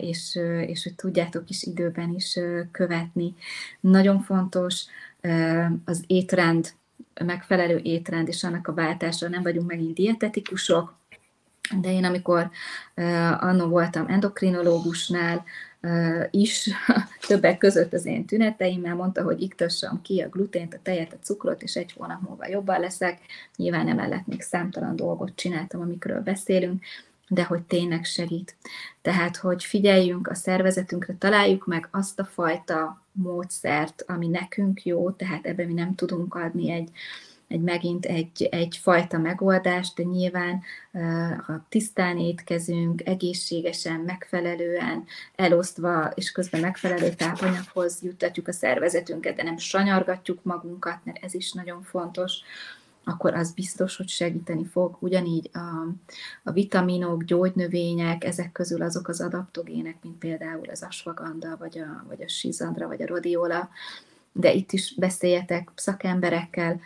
és, 0.00 0.38
és 0.66 0.82
hogy 0.82 0.94
tudjátok 0.94 1.50
is 1.50 1.62
időben 1.62 2.14
is 2.14 2.38
követni. 2.70 3.34
Nagyon 3.80 4.20
fontos 4.20 4.84
az 5.84 6.04
étrend, 6.06 6.72
megfelelő 7.24 7.80
étrend 7.82 8.28
és 8.28 8.44
annak 8.44 8.68
a 8.68 8.74
váltása. 8.74 9.28
Nem 9.28 9.42
vagyunk 9.42 9.68
megint 9.68 9.94
dietetikusok, 9.94 10.94
de 11.80 11.92
én 11.92 12.04
amikor 12.04 12.50
annó 13.40 13.66
voltam 13.66 14.08
endokrinológusnál 14.08 15.44
is, 16.30 16.70
többek 17.28 17.58
között 17.58 17.92
az 17.92 18.06
én 18.06 18.24
tüneteimmel 18.24 18.94
mondta, 18.94 19.22
hogy 19.22 19.42
iktassam 19.42 20.02
ki 20.02 20.20
a 20.20 20.28
glutént, 20.28 20.74
a 20.74 20.78
tejet, 20.82 21.12
a 21.12 21.18
cukrot, 21.22 21.62
és 21.62 21.74
egy 21.74 21.92
hónap 21.96 22.20
múlva 22.20 22.48
jobban 22.48 22.80
leszek. 22.80 23.18
Nyilván 23.56 23.88
emellett 23.88 24.26
még 24.26 24.42
számtalan 24.42 24.96
dolgot 24.96 25.32
csináltam, 25.34 25.80
amikről 25.80 26.20
beszélünk, 26.20 26.82
de 27.28 27.44
hogy 27.44 27.62
tényleg 27.62 28.04
segít. 28.04 28.56
Tehát, 29.02 29.36
hogy 29.36 29.64
figyeljünk 29.64 30.28
a 30.28 30.34
szervezetünkre, 30.34 31.14
találjuk 31.18 31.66
meg 31.66 31.88
azt 31.90 32.18
a 32.20 32.24
fajta 32.24 33.05
módszert, 33.16 34.04
ami 34.06 34.28
nekünk 34.28 34.84
jó, 34.84 35.10
tehát 35.10 35.46
ebben 35.46 35.66
mi 35.66 35.72
nem 35.72 35.94
tudunk 35.94 36.34
adni 36.34 36.70
egy, 36.70 36.90
egy 37.48 37.60
megint 37.60 38.04
egy, 38.04 38.48
egyfajta 38.50 39.18
megoldást, 39.18 39.96
de 39.96 40.02
nyilván, 40.02 40.62
ha 41.46 41.66
tisztán 41.68 42.18
étkezünk, 42.18 43.06
egészségesen, 43.06 44.00
megfelelően, 44.00 45.04
elosztva, 45.34 46.12
és 46.14 46.32
közben 46.32 46.60
megfelelő 46.60 47.08
tápanyaghoz 47.08 48.02
juttatjuk 48.02 48.48
a 48.48 48.52
szervezetünket, 48.52 49.36
de 49.36 49.42
nem 49.42 49.56
sanyargatjuk 49.56 50.42
magunkat, 50.42 50.98
mert 51.04 51.24
ez 51.24 51.34
is 51.34 51.52
nagyon 51.52 51.82
fontos, 51.82 52.40
akkor 53.08 53.34
az 53.34 53.52
biztos, 53.52 53.96
hogy 53.96 54.08
segíteni 54.08 54.64
fog. 54.64 54.96
Ugyanígy 54.98 55.50
a, 55.52 55.94
a 56.42 56.50
vitaminok, 56.52 57.24
gyógynövények, 57.24 58.24
ezek 58.24 58.52
közül 58.52 58.82
azok 58.82 59.08
az 59.08 59.20
adaptogének, 59.20 59.96
mint 60.02 60.18
például 60.18 60.68
az 60.70 60.82
asvaganda, 60.82 61.56
vagy 61.58 61.78
a, 61.78 62.04
vagy 62.08 62.22
a 62.22 62.28
sizandra, 62.28 62.86
vagy 62.86 63.02
a 63.02 63.06
rodiola, 63.06 63.68
de 64.32 64.52
itt 64.52 64.72
is 64.72 64.94
beszéljetek 64.94 65.70
szakemberekkel, 65.74 66.80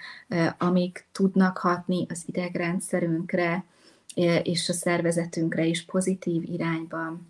amik 0.58 1.06
tudnak 1.12 1.58
hatni 1.58 2.06
az 2.08 2.22
idegrendszerünkre 2.26 3.64
és 4.42 4.68
a 4.68 4.72
szervezetünkre 4.72 5.64
is 5.64 5.84
pozitív 5.84 6.42
irányban. 6.42 7.29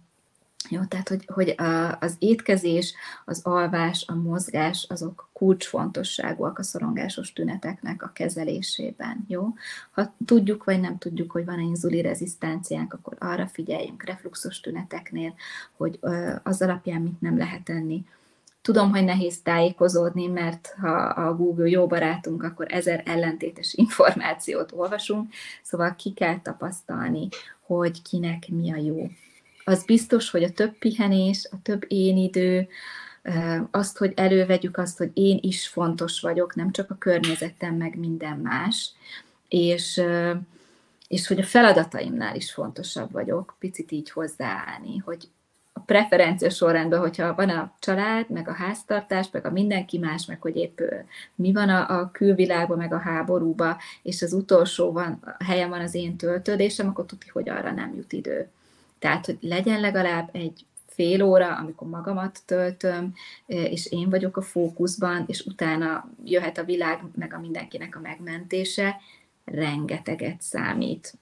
Jó, 0.71 0.85
tehát, 0.85 1.09
hogy, 1.09 1.25
hogy 1.27 1.55
az 2.01 2.16
étkezés, 2.18 2.95
az 3.25 3.41
alvás, 3.43 4.05
a 4.09 4.14
mozgás, 4.14 4.87
azok 4.89 5.29
kulcsfontosságúak 5.33 6.59
a 6.59 6.62
szorongásos 6.62 7.33
tüneteknek 7.33 8.03
a 8.03 8.11
kezelésében. 8.12 9.25
Jó? 9.29 9.55
Ha 9.91 10.14
tudjuk, 10.25 10.64
vagy 10.64 10.81
nem 10.81 10.99
tudjuk, 10.99 11.31
hogy 11.31 11.45
van-e 11.45 11.62
inzuli 11.62 12.01
rezisztenciánk, 12.01 12.93
akkor 12.93 13.16
arra 13.18 13.47
figyeljünk 13.47 14.03
refluxos 14.03 14.61
tüneteknél, 14.61 15.35
hogy 15.77 15.99
az 16.43 16.62
alapján 16.62 17.01
mit 17.01 17.21
nem 17.21 17.39
lehet 17.39 17.62
tenni. 17.62 18.05
Tudom, 18.62 18.91
hogy 18.91 19.05
nehéz 19.05 19.41
tájékozódni, 19.43 20.27
mert 20.27 20.75
ha 20.81 20.93
a 20.99 21.37
Google 21.37 21.68
jó 21.68 21.87
barátunk, 21.87 22.43
akkor 22.43 22.66
ezer 22.68 23.03
ellentétes 23.07 23.75
információt 23.75 24.73
olvasunk, 24.73 25.33
szóval 25.62 25.95
ki 25.95 26.12
kell 26.12 26.41
tapasztalni, 26.41 27.29
hogy 27.61 28.03
kinek 28.03 28.49
mi 28.49 28.73
a 28.73 28.77
jó 28.77 29.11
az 29.64 29.84
biztos, 29.84 30.30
hogy 30.30 30.42
a 30.42 30.52
több 30.52 30.78
pihenés, 30.78 31.48
a 31.50 31.56
több 31.62 31.84
én 31.88 32.16
idő, 32.16 32.68
azt, 33.70 33.98
hogy 33.98 34.12
elővegyük 34.16 34.76
azt, 34.76 34.98
hogy 34.98 35.11
én 35.14 35.38
is 35.42 35.68
fontos 35.68 36.20
vagyok, 36.20 36.54
nem 36.54 36.70
csak 36.70 36.90
a 36.90 36.98
környezetem, 36.98 37.74
meg 37.74 37.98
minden 37.98 38.36
más, 38.38 38.92
és, 39.48 40.02
és 41.08 41.26
hogy 41.26 41.38
a 41.38 41.44
feladataimnál 41.44 42.36
is 42.36 42.52
fontosabb 42.52 43.12
vagyok, 43.12 43.56
picit 43.58 43.90
így 43.92 44.11
hozzáállni, 44.11 44.96
hogy 44.96 45.28
a 45.72 45.80
preferencia 45.80 46.50
sorrendben, 46.50 47.00
hogyha 47.00 47.34
van 47.34 47.48
a 47.48 47.74
család, 47.78 48.30
meg 48.30 48.48
a 48.48 48.52
háztartás, 48.52 49.28
meg 49.32 49.46
a 49.46 49.50
mindenki 49.50 49.98
más, 49.98 50.26
meg 50.26 50.40
hogy 50.40 50.56
épp 50.56 50.80
mi 51.34 51.52
van 51.52 51.68
a, 51.68 51.98
a 51.98 52.11
külvilágban, 52.11 52.78
meg 52.78 52.92
a 52.92 52.98
háborúban, 52.98 53.76
és 54.02 54.22
az 54.22 54.32
utolsó 54.32 54.92
van, 54.92 55.18
a 55.38 55.44
helyen 55.44 55.68
van 55.68 55.80
az 55.80 55.94
én 55.94 56.16
töltődésem, 56.16 56.88
akkor 56.88 57.06
tudni, 57.06 57.28
hogy 57.32 57.48
arra 57.48 57.72
nem 57.72 57.94
jut 57.94 58.12
idő. 58.12 58.48
Tehát, 59.01 59.26
hogy 59.26 59.38
legyen 59.40 59.80
legalább 59.80 60.28
egy 60.32 60.64
fél 60.86 61.22
óra, 61.22 61.57
amikor 61.57 61.88
magamat 61.88 62.40
töltöm, 62.46 63.14
és 63.46 63.86
én 63.92 64.11
vagyok 64.11 64.36
a 64.36 64.42
fókuszban, 64.42 65.24
és 65.26 65.40
utána 65.40 66.11
jöhet 66.24 66.59
a 66.59 66.64
világ, 66.64 67.01
meg 67.14 67.34
a 67.34 67.40
mindenkinek 67.40 67.96
a 67.96 68.01
megmentése, 68.01 68.96
rengeteget 69.44 70.42
számít. 70.42 71.14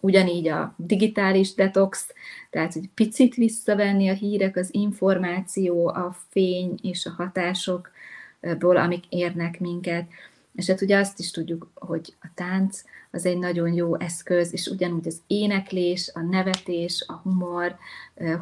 Ugyanígy 0.00 0.48
a 0.48 0.74
digitális 0.76 1.54
detox, 1.54 2.06
tehát 2.50 2.72
hogy 2.72 2.88
picit 2.94 3.34
visszavenni 3.34 4.08
a 4.08 4.14
hírek, 4.14 4.56
az 4.56 4.74
információ, 4.74 5.88
a 5.88 6.16
fény 6.28 6.78
és 6.82 7.06
a 7.06 7.14
hatásokból, 7.16 8.76
amik 8.76 9.04
érnek 9.08 9.60
minket, 9.60 10.08
és 10.56 10.66
hát 10.66 10.80
ugye 10.80 10.98
azt 10.98 11.18
is 11.18 11.30
tudjuk, 11.30 11.70
hogy 11.74 12.14
a 12.20 12.26
tánc 12.34 12.82
az 13.10 13.26
egy 13.26 13.38
nagyon 13.38 13.72
jó 13.72 13.98
eszköz, 13.98 14.52
és 14.52 14.66
ugyanúgy 14.66 15.06
az 15.06 15.20
éneklés, 15.26 16.10
a 16.14 16.20
nevetés, 16.20 17.04
a 17.06 17.12
humor, 17.12 17.76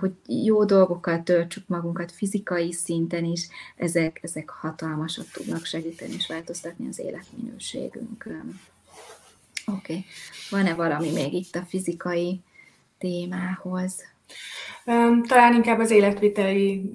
hogy 0.01 0.13
jó 0.27 0.65
dolgokkal 0.65 1.23
töltsük 1.23 1.69
magunkat 1.69 2.13
fizikai 2.13 2.73
szinten 2.73 3.25
is, 3.25 3.49
ezek, 3.77 4.19
ezek 4.23 4.49
hatalmasat 4.49 5.27
tudnak 5.33 5.65
segíteni 5.65 6.13
és 6.15 6.27
változtatni 6.27 6.89
az 6.89 6.99
életminőségünkön. 6.99 8.61
Oké, 9.67 9.93
okay. 9.93 10.05
van-e 10.51 10.75
valami 10.75 11.11
még 11.13 11.33
itt 11.33 11.55
a 11.55 11.67
fizikai 11.69 12.41
témához? 12.99 13.95
Talán 15.27 15.55
inkább 15.55 15.79
az 15.79 15.91
életviteli 15.91 16.91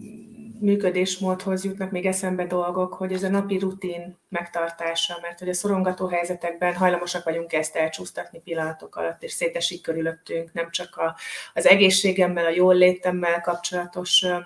működésmódhoz 0.60 1.64
jutnak 1.64 1.92
még 1.92 2.06
eszembe 2.06 2.46
dolgok, 2.46 2.94
hogy 2.94 3.14
ez 3.14 3.24
a 3.24 3.30
napi 3.30 3.58
rutin 3.58 4.18
megtartása, 4.30 5.18
mert 5.22 5.40
hogy 5.40 5.50
a 5.50 5.54
szorongató 5.54 6.08
helyzetekben 6.08 6.76
hajlamosak 6.76 7.24
vagyunk 7.24 7.54
ezt 7.54 7.76
elcsúsztatni 7.76 8.40
pillanatok 8.40 8.96
alatt, 8.96 9.24
és 9.24 9.32
szétesik 9.32 9.82
körülöttünk, 9.82 10.54
nem 10.54 10.72
csak 10.72 10.96
a, 10.96 11.16
az 11.54 11.68
egészségemmel, 11.68 12.46
a 12.46 12.50
jól 12.50 12.76
létemmel 12.76 13.42
kapcsolatos 13.42 14.24
ö, 14.24 14.38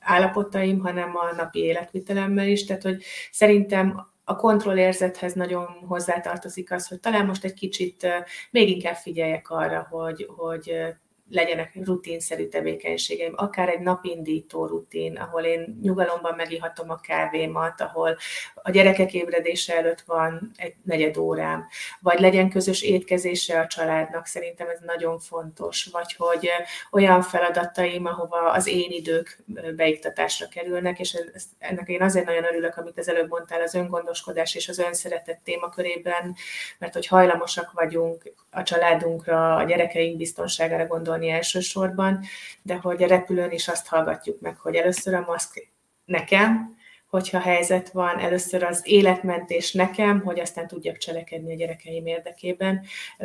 állapotaim, 0.00 0.78
hanem 0.78 1.16
a 1.16 1.34
napi 1.36 1.58
életvitelemmel 1.58 2.46
is. 2.46 2.64
Tehát, 2.64 2.82
hogy 2.82 3.04
szerintem 3.30 4.12
a 4.24 4.36
kontrollérzethez 4.36 5.32
nagyon 5.32 5.66
hozzátartozik 5.88 6.72
az, 6.72 6.88
hogy 6.88 7.00
talán 7.00 7.26
most 7.26 7.44
egy 7.44 7.54
kicsit 7.54 8.06
még 8.50 8.68
inkább 8.68 8.94
figyeljek 8.94 9.50
arra, 9.50 9.86
hogy, 9.90 10.26
hogy 10.36 10.94
legyenek 11.34 11.72
rutinszerű 11.84 12.48
tevékenységeim, 12.48 13.32
akár 13.36 13.68
egy 13.68 13.80
napindító 13.80 14.66
rutin, 14.66 15.16
ahol 15.16 15.42
én 15.42 15.78
nyugalomban 15.82 16.34
megihatom 16.34 16.90
a 16.90 17.00
kávémat, 17.00 17.80
ahol 17.80 18.16
a 18.54 18.70
gyerekek 18.70 19.14
ébredése 19.14 19.76
előtt 19.76 20.00
van 20.00 20.50
egy 20.56 20.74
negyed 20.82 21.16
órám, 21.16 21.66
vagy 22.00 22.20
legyen 22.20 22.50
közös 22.50 22.82
étkezése 22.82 23.60
a 23.60 23.66
családnak, 23.66 24.26
szerintem 24.26 24.68
ez 24.68 24.78
nagyon 24.86 25.18
fontos, 25.18 25.88
vagy 25.92 26.14
hogy 26.16 26.48
olyan 26.90 27.22
feladataim, 27.22 28.06
ahova 28.06 28.50
az 28.50 28.66
én 28.66 28.90
idők 28.90 29.42
beiktatásra 29.76 30.48
kerülnek, 30.48 30.98
és 30.98 31.16
ennek 31.58 31.88
én 31.88 32.02
azért 32.02 32.26
nagyon 32.26 32.44
örülök, 32.44 32.76
amit 32.76 32.98
az 32.98 33.08
előbb 33.08 33.28
mondtál, 33.28 33.60
az 33.60 33.74
öngondoskodás 33.74 34.54
és 34.54 34.68
az 34.68 34.78
önszeretet 34.78 35.40
témakörében, 35.44 36.34
mert 36.78 36.92
hogy 36.92 37.06
hajlamosak 37.06 37.72
vagyunk 37.72 38.32
a 38.50 38.62
családunkra, 38.62 39.56
a 39.56 39.64
gyerekeink 39.64 40.16
biztonságára 40.16 40.86
gondolni, 40.86 41.23
gondolni 41.24 41.28
elsősorban, 41.28 42.20
de 42.62 42.74
hogy 42.74 43.02
a 43.02 43.06
repülőn 43.06 43.50
is 43.50 43.68
azt 43.68 43.86
hallgatjuk 43.86 44.40
meg, 44.40 44.58
hogy 44.58 44.74
először 44.74 45.14
a 45.14 45.24
maszk 45.26 45.68
nekem, 46.04 46.76
hogyha 47.10 47.38
helyzet 47.38 47.90
van, 47.90 48.18
először 48.18 48.62
az 48.62 48.80
életmentés 48.84 49.72
nekem, 49.72 50.20
hogy 50.20 50.40
aztán 50.40 50.66
tudjak 50.66 50.96
cselekedni 50.96 51.52
a 51.52 51.56
gyerekeim 51.56 52.06
érdekében. 52.06 52.84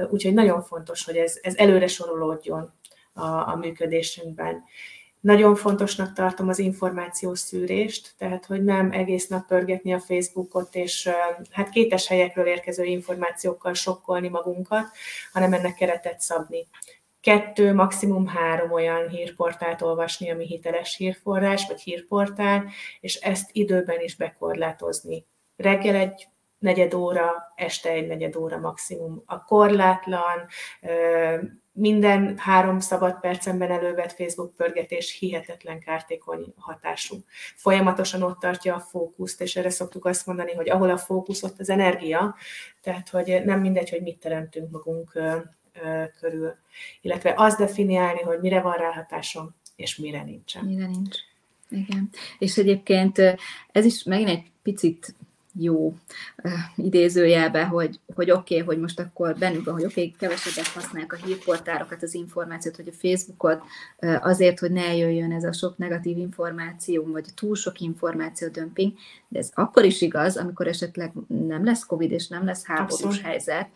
Úgyhogy 0.09 0.33
nagyon 0.33 0.63
fontos, 0.63 1.05
hogy 1.05 1.15
ez, 1.15 1.39
ez 1.41 1.55
előre 1.55 1.87
sorolódjon 1.87 2.73
a, 3.13 3.25
a 3.25 3.55
működésünkben. 3.55 4.63
Nagyon 5.19 5.55
fontosnak 5.55 6.13
tartom 6.13 6.49
az 6.49 6.59
információs 6.59 7.39
szűrést, 7.39 8.13
tehát 8.17 8.45
hogy 8.45 8.63
nem 8.63 8.91
egész 8.91 9.27
nap 9.27 9.47
pörgetni 9.47 9.93
a 9.93 9.99
Facebookot, 9.99 10.75
és 10.75 11.09
hát 11.51 11.69
kétes 11.69 12.07
helyekről 12.07 12.45
érkező 12.45 12.83
információkkal 12.83 13.73
sokkolni 13.73 14.27
magunkat, 14.27 14.85
hanem 15.33 15.53
ennek 15.53 15.75
keretet 15.75 16.21
szabni 16.21 16.67
kettő, 17.21 17.73
maximum 17.73 18.27
három 18.27 18.71
olyan 18.71 19.07
hírportált 19.07 19.81
olvasni, 19.81 20.31
ami 20.31 20.45
hiteles 20.45 20.95
hírforrás 20.95 21.67
vagy 21.67 21.81
hírportál, 21.81 22.65
és 22.99 23.15
ezt 23.15 23.49
időben 23.51 23.99
is 23.99 24.15
bekorlátozni. 24.15 25.25
Reggel 25.55 25.95
egy 25.95 26.27
negyed 26.59 26.93
óra, 26.93 27.53
este 27.55 27.89
egy 27.89 28.07
negyed 28.07 28.35
óra 28.35 28.57
maximum. 28.57 29.23
A 29.25 29.43
korlátlan, 29.43 30.47
minden 31.71 32.37
három 32.37 32.79
szabad 32.79 33.19
percemben 33.19 33.71
elővett 33.71 34.11
Facebook 34.11 34.55
pörgetés 34.55 35.17
hihetetlen 35.19 35.79
kártékony 35.79 36.53
hatású. 36.57 37.15
Folyamatosan 37.55 38.21
ott 38.21 38.39
tartja 38.39 38.75
a 38.75 38.79
fókuszt, 38.79 39.41
és 39.41 39.55
erre 39.55 39.69
szoktuk 39.69 40.05
azt 40.05 40.25
mondani, 40.25 40.53
hogy 40.53 40.69
ahol 40.69 40.89
a 40.89 40.97
fókusz, 40.97 41.43
ott 41.43 41.59
az 41.59 41.69
energia, 41.69 42.35
tehát 42.81 43.09
hogy 43.09 43.41
nem 43.45 43.59
mindegy, 43.59 43.89
hogy 43.89 44.01
mit 44.01 44.19
teremtünk 44.19 44.71
magunk 44.71 45.19
körül, 46.19 46.55
illetve 47.01 47.33
az 47.37 47.55
definiálni, 47.55 48.21
hogy 48.21 48.39
mire 48.39 48.61
van 48.61 48.73
ráhatásom, 48.73 49.55
és 49.75 49.95
mire 49.97 50.23
nincsen. 50.23 50.65
Mire 50.65 50.87
nincs. 50.87 51.17
Igen. 51.69 52.09
És 52.39 52.57
egyébként 52.57 53.17
ez 53.71 53.85
is 53.85 54.03
megint 54.03 54.29
egy 54.29 54.51
picit 54.63 55.13
jó 55.53 55.95
idézőjelbe, 56.75 57.65
hogy, 57.65 57.99
hogy 58.15 58.31
oké, 58.31 58.53
okay, 58.53 58.65
hogy 58.65 58.79
most 58.79 58.99
akkor 58.99 59.35
bennünk 59.37 59.65
van, 59.65 59.73
hogy 59.73 59.85
oké, 59.85 60.01
okay, 60.01 60.15
kevesebbet 60.19 60.67
használják 60.67 61.13
a 61.13 61.25
hírportárokat, 61.25 62.03
az 62.03 62.13
információt, 62.13 62.75
hogy 62.75 62.87
a 62.87 63.07
Facebookot 63.07 63.61
azért, 64.19 64.59
hogy 64.59 64.71
ne 64.71 64.95
jöjjön 64.95 65.31
ez 65.31 65.43
a 65.43 65.53
sok 65.53 65.77
negatív 65.77 66.17
információ, 66.17 67.05
vagy 67.05 67.25
túl 67.35 67.55
sok 67.55 67.79
információ 67.79 68.47
dömping, 68.47 68.93
de 69.27 69.39
ez 69.39 69.51
akkor 69.53 69.83
is 69.83 70.01
igaz, 70.01 70.37
amikor 70.37 70.67
esetleg 70.67 71.11
nem 71.27 71.65
lesz 71.65 71.85
Covid 71.85 72.11
és 72.11 72.27
nem 72.27 72.45
lesz 72.45 72.65
háborús 72.65 72.91
Abszolút. 72.91 73.21
helyzet, 73.21 73.69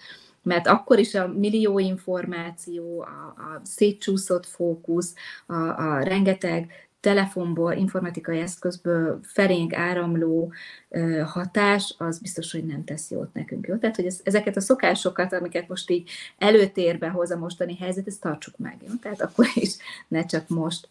mert 0.43 0.67
akkor 0.67 0.99
is 0.99 1.15
a 1.15 1.27
millió 1.27 1.79
információ, 1.79 3.01
a, 3.01 3.41
a 3.41 3.61
szétcsúszott 3.63 4.45
fókusz, 4.45 5.13
a, 5.45 5.55
a 5.55 6.03
rengeteg 6.03 6.71
telefonból, 7.03 7.73
informatikai 7.73 8.39
eszközből 8.39 9.19
felénk 9.23 9.73
áramló 9.73 10.51
hatás, 11.25 11.95
az 11.97 12.19
biztos, 12.19 12.51
hogy 12.51 12.65
nem 12.65 12.83
tesz 12.83 13.11
jót 13.11 13.33
nekünk. 13.33 13.67
Jó? 13.67 13.75
Tehát, 13.75 13.95
hogy 13.95 14.05
ez, 14.05 14.19
ezeket 14.23 14.57
a 14.57 14.61
szokásokat, 14.61 15.33
amiket 15.33 15.67
most 15.67 15.89
így 15.89 16.09
előtérbe 16.37 17.09
hoz 17.09 17.31
a 17.31 17.37
mostani 17.37 17.75
helyzet, 17.75 18.07
ezt 18.07 18.21
tartsuk 18.21 18.57
meg. 18.57 18.77
Jó? 18.87 18.93
Tehát 19.01 19.21
akkor 19.21 19.45
is 19.53 19.75
ne 20.07 20.25
csak 20.25 20.47
most. 20.47 20.89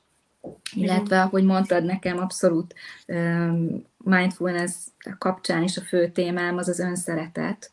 Illetve, 0.75 1.23
ahogy 1.23 1.45
mondtad 1.45 1.85
nekem, 1.85 2.19
abszolút 2.19 2.75
mindfulness 3.97 4.73
kapcsán 5.19 5.63
is 5.63 5.77
a 5.77 5.81
fő 5.81 6.09
témám 6.09 6.57
az 6.57 6.69
az 6.69 6.79
önszeretet, 6.79 7.71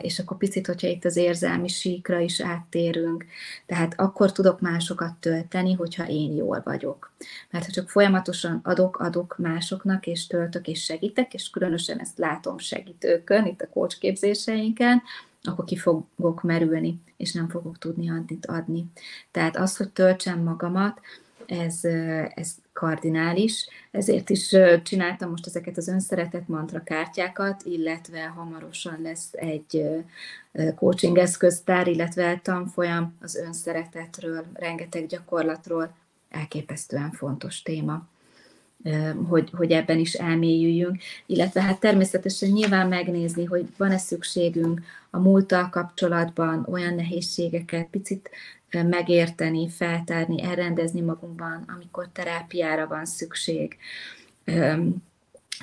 és 0.00 0.18
akkor 0.18 0.36
picit, 0.36 0.66
hogyha 0.66 0.86
itt 0.86 1.04
az 1.04 1.16
érzelmi 1.16 1.68
síkra 1.68 2.18
is 2.18 2.40
áttérünk, 2.40 3.24
tehát 3.66 3.94
akkor 4.00 4.32
tudok 4.32 4.60
másokat 4.60 5.14
tölteni, 5.20 5.72
hogyha 5.72 6.08
én 6.08 6.32
jól 6.32 6.60
vagyok. 6.64 7.12
Mert 7.50 7.64
ha 7.64 7.70
csak 7.70 7.90
folyamatosan 7.90 8.60
adok, 8.62 8.98
adok 8.98 9.36
másoknak, 9.38 10.06
és 10.06 10.26
töltök, 10.26 10.66
és 10.68 10.84
segítek, 10.84 11.34
és 11.34 11.50
különösen 11.50 11.98
ezt 11.98 12.18
látom 12.18 12.58
segítőkön, 12.58 13.46
itt 13.46 13.60
a 13.60 13.68
coach 13.68 13.98
képzéseinken, 13.98 15.02
akkor 15.42 15.64
ki 15.64 15.76
fogok 15.76 16.42
merülni, 16.42 17.00
és 17.16 17.32
nem 17.32 17.48
fogok 17.48 17.78
tudni 17.78 18.10
adni. 18.10 18.38
adni. 18.42 18.84
Tehát 19.30 19.56
az, 19.56 19.76
hogy 19.76 19.88
töltsem 19.88 20.42
magamat, 20.42 21.00
ez, 21.46 21.84
ez 22.34 22.54
kardinális, 22.76 23.68
ezért 23.90 24.30
is 24.30 24.54
csináltam 24.82 25.30
most 25.30 25.46
ezeket 25.46 25.76
az 25.76 25.88
önszeretet 25.88 26.48
mantra 26.48 26.82
kártyákat, 26.82 27.62
illetve 27.64 28.26
hamarosan 28.26 28.98
lesz 29.02 29.28
egy 29.32 29.84
coaching 30.74 31.18
eszköztár, 31.18 31.86
illetve 31.86 32.40
tanfolyam 32.42 33.16
az 33.20 33.36
önszeretetről, 33.36 34.44
rengeteg 34.54 35.06
gyakorlatról, 35.06 35.96
elképesztően 36.30 37.10
fontos 37.10 37.62
téma 37.62 38.08
hogy, 39.28 39.50
hogy 39.52 39.72
ebben 39.72 39.98
is 39.98 40.12
elmélyüljünk, 40.12 40.98
illetve 41.26 41.62
hát 41.62 41.80
természetesen 41.80 42.48
nyilván 42.48 42.88
megnézni, 42.88 43.44
hogy 43.44 43.66
van-e 43.76 43.98
szükségünk 43.98 44.80
a 45.10 45.18
múlttal 45.18 45.68
kapcsolatban 45.68 46.66
olyan 46.70 46.94
nehézségeket 46.94 47.88
picit 47.90 48.30
megérteni, 48.82 49.68
feltárni, 49.68 50.42
elrendezni 50.42 51.00
magunkban, 51.00 51.64
amikor 51.76 52.08
terápiára 52.12 52.86
van 52.86 53.04
szükség. 53.04 53.76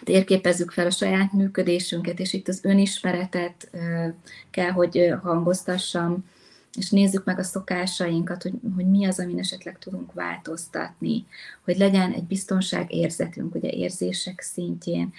Térképezzük 0.03 0.71
fel 0.71 0.85
a 0.85 0.91
saját 0.91 1.33
működésünket, 1.33 2.19
és 2.19 2.33
itt 2.33 2.47
az 2.47 2.59
önismeretet 2.63 3.69
kell, 4.51 4.71
hogy 4.71 5.13
hangoztassam, 5.21 6.25
és 6.77 6.89
nézzük 6.89 7.23
meg 7.23 7.39
a 7.39 7.43
szokásainkat, 7.43 8.43
hogy, 8.43 8.53
hogy 8.75 8.89
mi 8.89 9.05
az, 9.05 9.19
amin 9.19 9.39
esetleg 9.39 9.79
tudunk 9.79 10.13
változtatni, 10.13 11.25
hogy 11.63 11.77
legyen 11.77 12.11
egy 12.11 12.23
biztonságérzetünk, 12.23 13.55
ugye 13.55 13.69
érzések 13.69 14.41
szintjén. 14.41 15.13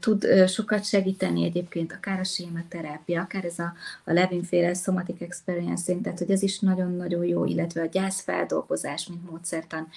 Tud 0.00 0.48
sokat 0.48 0.84
segíteni 0.84 1.44
egyébként 1.44 1.92
akár 1.92 2.20
a 2.20 2.24
sématerápia, 2.24 3.20
akár 3.20 3.44
ez 3.44 3.58
a, 3.58 3.72
a 4.04 4.12
Levin-féle 4.12 4.74
somatic 4.74 5.20
experience 5.20 5.94
tehát 6.02 6.18
hogy 6.18 6.30
ez 6.30 6.42
is 6.42 6.58
nagyon-nagyon 6.58 7.24
jó, 7.24 7.44
illetve 7.44 7.82
a 7.82 7.86
gyászfeldolgozás, 7.86 9.06
mint 9.08 9.30
módszertan. 9.30 9.88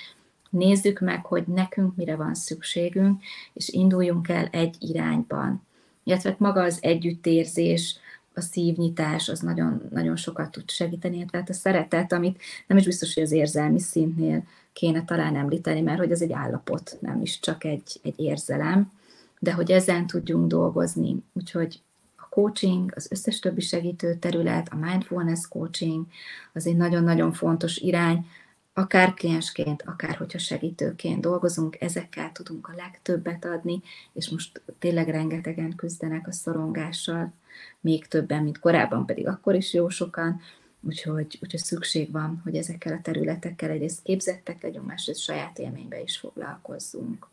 Nézzük 0.49 0.99
meg, 0.99 1.25
hogy 1.25 1.43
nekünk 1.47 1.95
mire 1.95 2.15
van 2.15 2.33
szükségünk, 2.33 3.21
és 3.53 3.69
induljunk 3.69 4.29
el 4.29 4.45
egy 4.51 4.75
irányban. 4.79 5.61
Illetve 6.03 6.35
maga 6.37 6.61
az 6.61 6.77
együttérzés, 6.81 7.99
a 8.33 8.41
szívnyitás 8.41 9.29
az 9.29 9.39
nagyon, 9.39 9.81
nagyon 9.89 10.15
sokat 10.15 10.51
tud 10.51 10.69
segíteni, 10.69 11.25
tehát 11.25 11.49
a 11.49 11.53
szeretet, 11.53 12.11
amit 12.11 12.41
nem 12.67 12.77
is 12.77 12.85
biztos, 12.85 13.13
hogy 13.13 13.23
az 13.23 13.31
érzelmi 13.31 13.79
szintnél 13.79 14.43
kéne 14.73 15.05
talán 15.05 15.35
említeni, 15.35 15.81
mert 15.81 15.99
hogy 15.99 16.11
ez 16.11 16.21
egy 16.21 16.33
állapot, 16.33 16.97
nem 17.01 17.21
is 17.21 17.39
csak 17.39 17.63
egy, 17.63 17.99
egy 18.03 18.19
érzelem, 18.19 18.91
de 19.39 19.53
hogy 19.53 19.71
ezen 19.71 20.07
tudjunk 20.07 20.47
dolgozni. 20.47 21.23
Úgyhogy 21.33 21.81
a 22.15 22.29
coaching, 22.29 22.91
az 22.95 23.07
összes 23.11 23.39
többi 23.39 23.61
segítő 23.61 24.15
terület, 24.15 24.67
a 24.71 24.75
mindfulness 24.75 25.47
coaching, 25.47 26.05
az 26.53 26.67
egy 26.67 26.77
nagyon-nagyon 26.77 27.33
fontos 27.33 27.77
irány, 27.77 28.25
akár 28.73 29.13
kliensként, 29.13 29.81
akár 29.81 30.15
hogyha 30.15 30.37
segítőként 30.37 31.21
dolgozunk, 31.21 31.81
ezekkel 31.81 32.31
tudunk 32.31 32.67
a 32.67 32.75
legtöbbet 32.75 33.45
adni, 33.45 33.81
és 34.13 34.29
most 34.29 34.61
tényleg 34.79 35.07
rengetegen 35.07 35.75
küzdenek 35.75 36.27
a 36.27 36.31
szorongással, 36.31 37.33
még 37.79 38.07
többen, 38.07 38.43
mint 38.43 38.59
korábban, 38.59 39.05
pedig 39.05 39.27
akkor 39.27 39.55
is 39.55 39.73
jó 39.73 39.89
sokan, 39.89 40.41
úgyhogy, 40.87 41.39
úgyhogy 41.41 41.59
szükség 41.59 42.11
van, 42.11 42.41
hogy 42.43 42.55
ezekkel 42.55 42.93
a 42.93 43.01
területekkel 43.01 43.69
egyrészt 43.69 44.03
képzettek 44.03 44.61
legyünk, 44.61 44.85
másrészt 44.85 45.21
saját 45.21 45.59
élménybe 45.59 46.01
is 46.01 46.17
foglalkozzunk. 46.17 47.29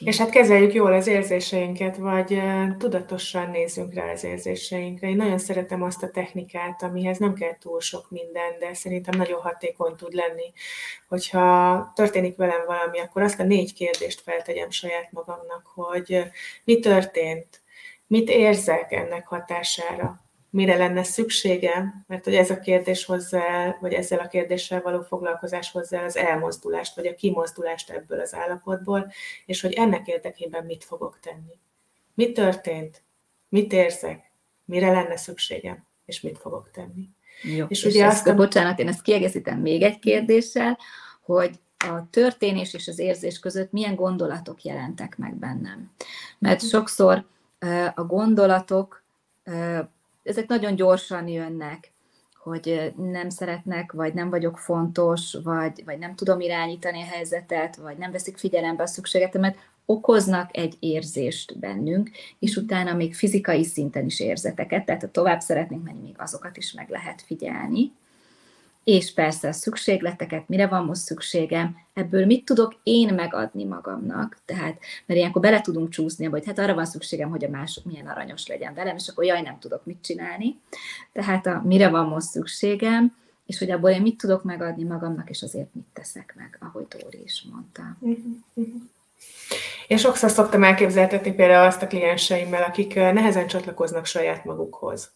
És 0.00 0.16
hát 0.16 0.30
kezeljük 0.30 0.72
jól 0.72 0.92
az 0.92 1.06
érzéseinket, 1.06 1.96
vagy 1.96 2.40
tudatosan 2.78 3.50
nézzünk 3.50 3.94
rá 3.94 4.12
az 4.12 4.24
érzéseinkre. 4.24 5.08
Én 5.08 5.16
nagyon 5.16 5.38
szeretem 5.38 5.82
azt 5.82 6.02
a 6.02 6.10
technikát, 6.10 6.82
amihez 6.82 7.18
nem 7.18 7.34
kell 7.34 7.58
túl 7.58 7.80
sok 7.80 8.10
minden, 8.10 8.58
de 8.58 8.74
szerintem 8.74 9.18
nagyon 9.18 9.40
hatékony 9.40 9.96
tud 9.96 10.12
lenni. 10.12 10.52
Hogyha 11.08 11.92
történik 11.94 12.36
velem 12.36 12.66
valami, 12.66 12.98
akkor 12.98 13.22
azt 13.22 13.40
a 13.40 13.44
négy 13.44 13.74
kérdést 13.74 14.20
feltegyem 14.20 14.70
saját 14.70 15.12
magamnak, 15.12 15.66
hogy 15.74 16.22
mi 16.64 16.78
történt, 16.78 17.62
mit 18.08 18.28
érzek 18.28 18.92
ennek 18.92 19.26
hatására, 19.26 20.28
mire 20.50 20.76
lenne 20.76 21.02
szükségem, 21.02 22.04
mert 22.06 22.24
hogy 22.24 22.34
ez 22.34 22.50
a 22.50 22.58
kérdés 22.58 23.04
hozzá, 23.04 23.76
vagy 23.80 23.92
ezzel 23.92 24.18
a 24.18 24.28
kérdéssel 24.28 24.82
való 24.82 25.02
foglalkozás 25.02 25.70
hozzá 25.70 26.04
az 26.04 26.16
elmozdulást, 26.16 26.94
vagy 26.94 27.06
a 27.06 27.14
kimozdulást 27.14 27.90
ebből 27.90 28.20
az 28.20 28.34
állapotból, 28.34 29.12
és 29.46 29.60
hogy 29.60 29.72
ennek 29.72 30.06
érdekében 30.06 30.64
mit 30.64 30.84
fogok 30.84 31.18
tenni. 31.20 31.58
Mi 32.14 32.32
történt? 32.32 33.02
Mit 33.48 33.72
érzek? 33.72 34.30
Mire 34.64 34.90
lenne 34.90 35.16
szükségem? 35.16 35.86
És 36.04 36.20
mit 36.20 36.38
fogok 36.38 36.70
tenni? 36.70 37.08
Jó, 37.42 37.66
és, 37.68 37.84
és 37.84 37.94
ugye 37.94 38.04
ezt, 38.04 38.16
azt 38.16 38.26
a... 38.26 38.34
bocsánat, 38.34 38.78
én 38.78 38.88
ezt 38.88 39.02
kiegészítem 39.02 39.58
még 39.58 39.82
egy 39.82 39.98
kérdéssel, 39.98 40.78
hogy 41.22 41.50
a 41.78 42.10
történés 42.10 42.74
és 42.74 42.88
az 42.88 42.98
érzés 42.98 43.38
között 43.38 43.72
milyen 43.72 43.94
gondolatok 43.94 44.62
jelentek 44.62 45.16
meg 45.16 45.34
bennem. 45.34 45.90
Mert 46.38 46.68
sokszor 46.68 47.24
a 47.94 48.04
gondolatok 48.04 49.02
ezek 50.22 50.46
nagyon 50.46 50.74
gyorsan 50.74 51.28
jönnek, 51.28 51.92
hogy 52.42 52.92
nem 52.96 53.28
szeretnek, 53.28 53.92
vagy 53.92 54.14
nem 54.14 54.30
vagyok 54.30 54.58
fontos, 54.58 55.36
vagy, 55.42 55.84
vagy 55.84 55.98
nem 55.98 56.14
tudom 56.14 56.40
irányítani 56.40 57.02
a 57.02 57.06
helyzetet, 57.06 57.76
vagy 57.76 57.96
nem 57.96 58.10
veszik 58.10 58.36
figyelembe 58.36 58.82
a 58.82 58.86
szükségetemet, 58.86 59.56
okoznak 59.84 60.56
egy 60.56 60.76
érzést 60.78 61.58
bennünk, 61.58 62.10
és 62.38 62.56
utána 62.56 62.94
még 62.94 63.14
fizikai 63.14 63.64
szinten 63.64 64.04
is 64.04 64.20
érzeteket, 64.20 64.84
tehát 64.84 65.00
ha 65.00 65.10
tovább 65.10 65.40
szeretnénk 65.40 65.84
menni, 65.84 66.00
még 66.00 66.14
azokat 66.18 66.56
is 66.56 66.72
meg 66.72 66.88
lehet 66.88 67.22
figyelni 67.22 67.92
és 68.88 69.12
persze 69.12 69.48
a 69.48 69.52
szükségleteket, 69.52 70.48
mire 70.48 70.66
van 70.66 70.84
most 70.84 71.00
szükségem, 71.00 71.76
ebből 71.94 72.26
mit 72.26 72.44
tudok 72.44 72.80
én 72.82 73.14
megadni 73.14 73.64
magamnak. 73.64 74.38
Tehát, 74.44 74.78
mert 75.06 75.20
ilyenkor 75.20 75.42
bele 75.42 75.60
tudunk 75.60 75.90
csúszni, 75.90 76.26
hogy 76.26 76.46
hát 76.46 76.58
arra 76.58 76.74
van 76.74 76.84
szükségem, 76.84 77.30
hogy 77.30 77.44
a 77.44 77.48
mások 77.48 77.84
milyen 77.84 78.06
aranyos 78.06 78.46
legyen 78.46 78.74
velem, 78.74 78.96
és 78.96 79.08
akkor 79.08 79.24
jaj, 79.24 79.42
nem 79.42 79.58
tudok 79.58 79.84
mit 79.84 79.98
csinálni. 80.02 80.60
Tehát 81.12 81.46
a 81.46 81.62
mire 81.64 81.88
van 81.88 82.06
most 82.06 82.26
szükségem, 82.26 83.16
és 83.46 83.58
hogy 83.58 83.70
abból 83.70 83.90
én 83.90 84.02
mit 84.02 84.16
tudok 84.16 84.42
megadni 84.42 84.84
magamnak, 84.84 85.30
és 85.30 85.42
azért 85.42 85.74
mit 85.74 85.86
teszek 85.92 86.34
meg, 86.36 86.58
ahogy 86.60 86.86
Dóri 86.88 87.22
is 87.24 87.46
mondta. 87.50 87.82
Én 89.86 89.96
sokszor 89.96 90.30
szoktam 90.30 90.64
elképzeltetni 90.64 91.34
például 91.34 91.66
azt 91.66 91.82
a 91.82 91.86
klienseimmel, 91.86 92.62
akik 92.62 92.94
nehezen 92.94 93.46
csatlakoznak 93.46 94.06
saját 94.06 94.44
magukhoz 94.44 95.10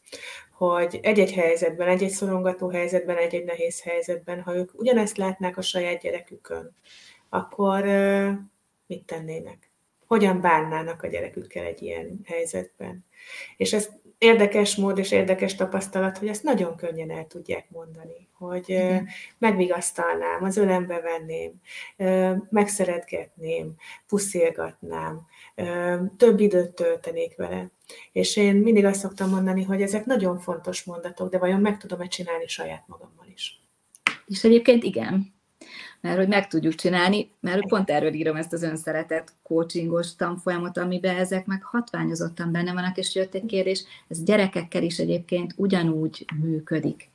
hogy 0.68 0.98
egy-egy 1.02 1.32
helyzetben, 1.32 1.88
egy-egy 1.88 2.10
szorongató 2.10 2.68
helyzetben, 2.68 3.16
egy-egy 3.16 3.44
nehéz 3.44 3.82
helyzetben, 3.82 4.40
ha 4.40 4.56
ők 4.56 4.80
ugyanezt 4.80 5.16
látnák 5.16 5.56
a 5.56 5.62
saját 5.62 6.00
gyerekükön, 6.00 6.76
akkor 7.28 7.84
mit 8.86 9.04
tennének? 9.06 9.70
Hogyan 10.06 10.40
bánnának 10.40 11.02
a 11.02 11.06
gyerekükkel 11.06 11.64
egy 11.64 11.82
ilyen 11.82 12.20
helyzetben? 12.24 13.04
És 13.56 13.72
ez 13.72 13.88
érdekes 14.18 14.76
mód 14.76 14.98
és 14.98 15.10
érdekes 15.10 15.54
tapasztalat, 15.54 16.18
hogy 16.18 16.28
ezt 16.28 16.42
nagyon 16.42 16.76
könnyen 16.76 17.10
el 17.10 17.26
tudják 17.26 17.70
mondani, 17.70 18.28
hogy 18.32 18.68
Igen. 18.68 19.08
megvigasztalnám, 19.38 20.44
az 20.44 20.56
ölembe 20.56 21.00
venném, 21.00 21.60
megszeretgetném, 22.50 23.74
puszilgatnám, 24.06 25.26
több 26.16 26.40
időt 26.40 26.74
töltenék 26.74 27.36
vele. 27.36 27.70
És 28.12 28.36
én 28.36 28.56
mindig 28.56 28.84
azt 28.84 29.00
szoktam 29.00 29.30
mondani, 29.30 29.62
hogy 29.62 29.82
ezek 29.82 30.04
nagyon 30.04 30.38
fontos 30.38 30.84
mondatok, 30.84 31.30
de 31.30 31.38
vajon 31.38 31.60
meg 31.60 31.78
tudom-e 31.78 32.06
csinálni 32.06 32.46
saját 32.46 32.84
magammal 32.86 33.26
is? 33.34 33.60
És 34.26 34.44
egyébként 34.44 34.82
igen, 34.82 35.34
mert 36.00 36.16
hogy 36.16 36.28
meg 36.28 36.48
tudjuk 36.48 36.74
csinálni, 36.74 37.30
mert 37.40 37.66
pont 37.66 37.90
erről 37.90 38.12
írom 38.12 38.36
ezt 38.36 38.52
az 38.52 38.62
önszeretet 38.62 39.32
coachingos 39.42 40.16
tanfolyamot, 40.16 40.78
amiben 40.78 41.16
ezek 41.16 41.46
meg 41.46 41.62
hatványozottan 41.62 42.52
benne 42.52 42.72
vannak, 42.72 42.96
és 42.96 43.14
jött 43.14 43.34
egy 43.34 43.46
kérdés, 43.46 43.84
ez 44.08 44.22
gyerekekkel 44.22 44.82
is 44.82 44.98
egyébként 44.98 45.54
ugyanúgy 45.56 46.24
működik 46.40 47.10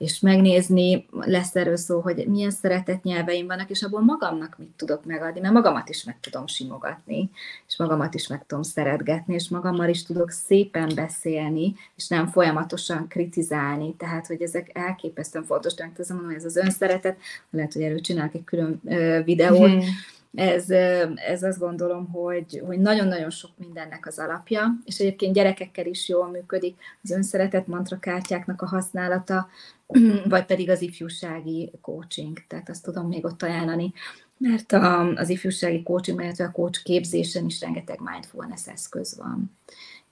és 0.00 0.20
megnézni, 0.20 1.06
lesz 1.10 1.56
erről 1.56 1.76
szó, 1.76 2.00
hogy 2.00 2.26
milyen 2.26 2.50
szeretett 2.50 3.02
nyelveim 3.02 3.46
vannak, 3.46 3.70
és 3.70 3.82
abból 3.82 4.00
magamnak 4.00 4.56
mit 4.58 4.68
tudok 4.76 5.04
megadni, 5.04 5.40
mert 5.40 5.52
magamat 5.52 5.88
is 5.88 6.04
meg 6.04 6.20
tudom 6.20 6.46
simogatni, 6.46 7.30
és 7.68 7.76
magamat 7.76 8.14
is 8.14 8.26
meg 8.26 8.46
tudom 8.46 8.62
szeretgetni, 8.62 9.34
és 9.34 9.48
magammal 9.48 9.88
is 9.88 10.04
tudok 10.04 10.30
szépen 10.30 10.92
beszélni, 10.94 11.74
és 11.96 12.08
nem 12.08 12.26
folyamatosan 12.26 13.08
kritizálni, 13.08 13.94
tehát, 13.94 14.26
hogy 14.26 14.42
ezek 14.42 14.70
elképesztően 14.72 15.44
fontos, 15.44 15.74
tehát 15.74 15.98
azt 15.98 16.08
mondom, 16.08 16.26
hogy 16.26 16.36
ez 16.36 16.44
az 16.44 16.56
önszeretet, 16.56 17.18
lehet, 17.50 17.72
hogy 17.72 17.82
erről 17.82 18.00
csinálok 18.00 18.34
egy 18.34 18.44
külön 18.44 18.80
videót, 19.24 19.68
mm-hmm 19.68 19.88
ez, 20.34 20.70
ez 21.14 21.42
azt 21.42 21.58
gondolom, 21.58 22.10
hogy, 22.10 22.62
hogy 22.66 22.78
nagyon-nagyon 22.78 23.30
sok 23.30 23.50
mindennek 23.56 24.06
az 24.06 24.18
alapja, 24.18 24.78
és 24.84 24.98
egyébként 24.98 25.34
gyerekekkel 25.34 25.86
is 25.86 26.08
jól 26.08 26.30
működik 26.30 26.76
az 27.02 27.10
önszeretet 27.10 27.66
mantrakártyáknak 27.66 28.62
a 28.62 28.66
használata, 28.66 29.48
vagy 30.28 30.44
pedig 30.44 30.70
az 30.70 30.82
ifjúsági 30.82 31.72
coaching, 31.80 32.38
tehát 32.48 32.68
azt 32.68 32.84
tudom 32.84 33.08
még 33.08 33.24
ott 33.24 33.42
ajánlani, 33.42 33.92
mert 34.36 34.72
a, 34.72 35.08
az 35.14 35.28
ifjúsági 35.28 35.82
coaching, 35.82 36.20
illetve 36.22 36.44
a 36.44 36.50
coach 36.50 36.82
képzésen 36.82 37.44
is 37.44 37.60
rengeteg 37.60 37.98
mindfulness 38.00 38.66
eszköz 38.66 39.16
van, 39.16 39.58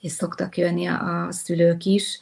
és 0.00 0.12
szoktak 0.12 0.56
jönni 0.56 0.86
a, 0.86 1.26
a 1.26 1.32
szülők 1.32 1.84
is, 1.84 2.18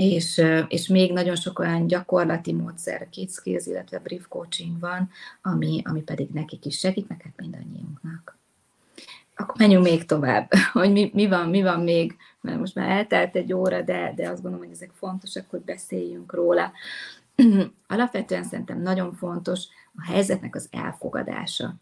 és, 0.00 0.42
és 0.68 0.86
még 0.86 1.12
nagyon 1.12 1.36
sok 1.36 1.58
olyan 1.58 1.86
gyakorlati 1.86 2.52
módszer, 2.52 3.08
két 3.10 3.30
skills, 3.30 3.66
illetve 3.66 3.98
brief 3.98 4.28
coaching 4.28 4.78
van, 4.78 5.10
ami, 5.42 5.82
ami 5.84 6.02
pedig 6.02 6.28
nekik 6.32 6.64
is 6.64 6.78
segít, 6.78 7.08
neked 7.08 7.30
mindannyiunknak. 7.36 8.38
Akkor 9.36 9.54
menjünk 9.58 9.84
még 9.84 10.06
tovább, 10.06 10.50
hogy 10.72 10.92
mi, 10.92 11.10
mi, 11.14 11.28
van, 11.28 11.48
mi 11.48 11.62
van 11.62 11.80
még, 11.80 12.16
mert 12.40 12.58
most 12.58 12.74
már 12.74 12.90
eltelt 12.90 13.36
egy 13.36 13.52
óra, 13.52 13.82
de, 13.82 14.12
de 14.16 14.28
azt 14.28 14.42
gondolom, 14.42 14.66
hogy 14.66 14.74
ezek 14.74 14.90
fontosak, 14.94 15.50
hogy 15.50 15.60
beszéljünk 15.60 16.32
róla. 16.32 16.72
Alapvetően 17.88 18.44
szerintem 18.44 18.82
nagyon 18.82 19.12
fontos 19.12 19.64
a 19.96 20.04
helyzetnek 20.04 20.54
az 20.54 20.68
elfogadása. 20.70 21.74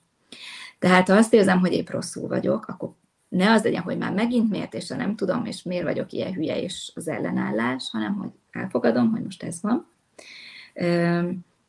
Tehát 0.79 1.09
ha 1.09 1.14
azt 1.14 1.35
érzem, 1.35 1.59
hogy 1.59 1.73
épp 1.73 1.89
rosszul 1.89 2.29
vagyok, 2.29 2.69
akkor 2.69 2.91
ne 3.29 3.53
az 3.53 3.62
legyen, 3.62 3.83
hogy 3.83 3.99
már 3.99 4.12
megint 4.12 4.51
miért, 4.51 4.74
és 4.74 4.89
nem 4.89 5.16
tudom, 5.16 5.45
és 5.45 5.62
miért 5.62 5.85
vagyok 5.85 6.12
ilyen 6.12 6.33
hülye, 6.33 6.62
és 6.62 6.93
az 6.95 7.09
ellenállás, 7.09 7.89
hanem 7.93 8.14
hogy 8.14 8.31
elfogadom, 8.51 9.11
hogy 9.11 9.22
most 9.22 9.43
ez 9.43 9.62
van. 9.62 9.87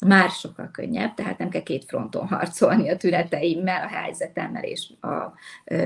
Már 0.05 0.30
sokkal 0.30 0.70
könnyebb, 0.72 1.14
tehát 1.14 1.38
nem 1.38 1.49
kell 1.49 1.64
két 1.64 1.86
fronton 1.86 2.28
harcolni 2.28 2.89
a 2.89 2.97
tüneteimmel, 2.97 3.84
a 3.84 3.88
helyzetemmel 3.88 4.64
és 4.64 4.89
a 5.01 5.34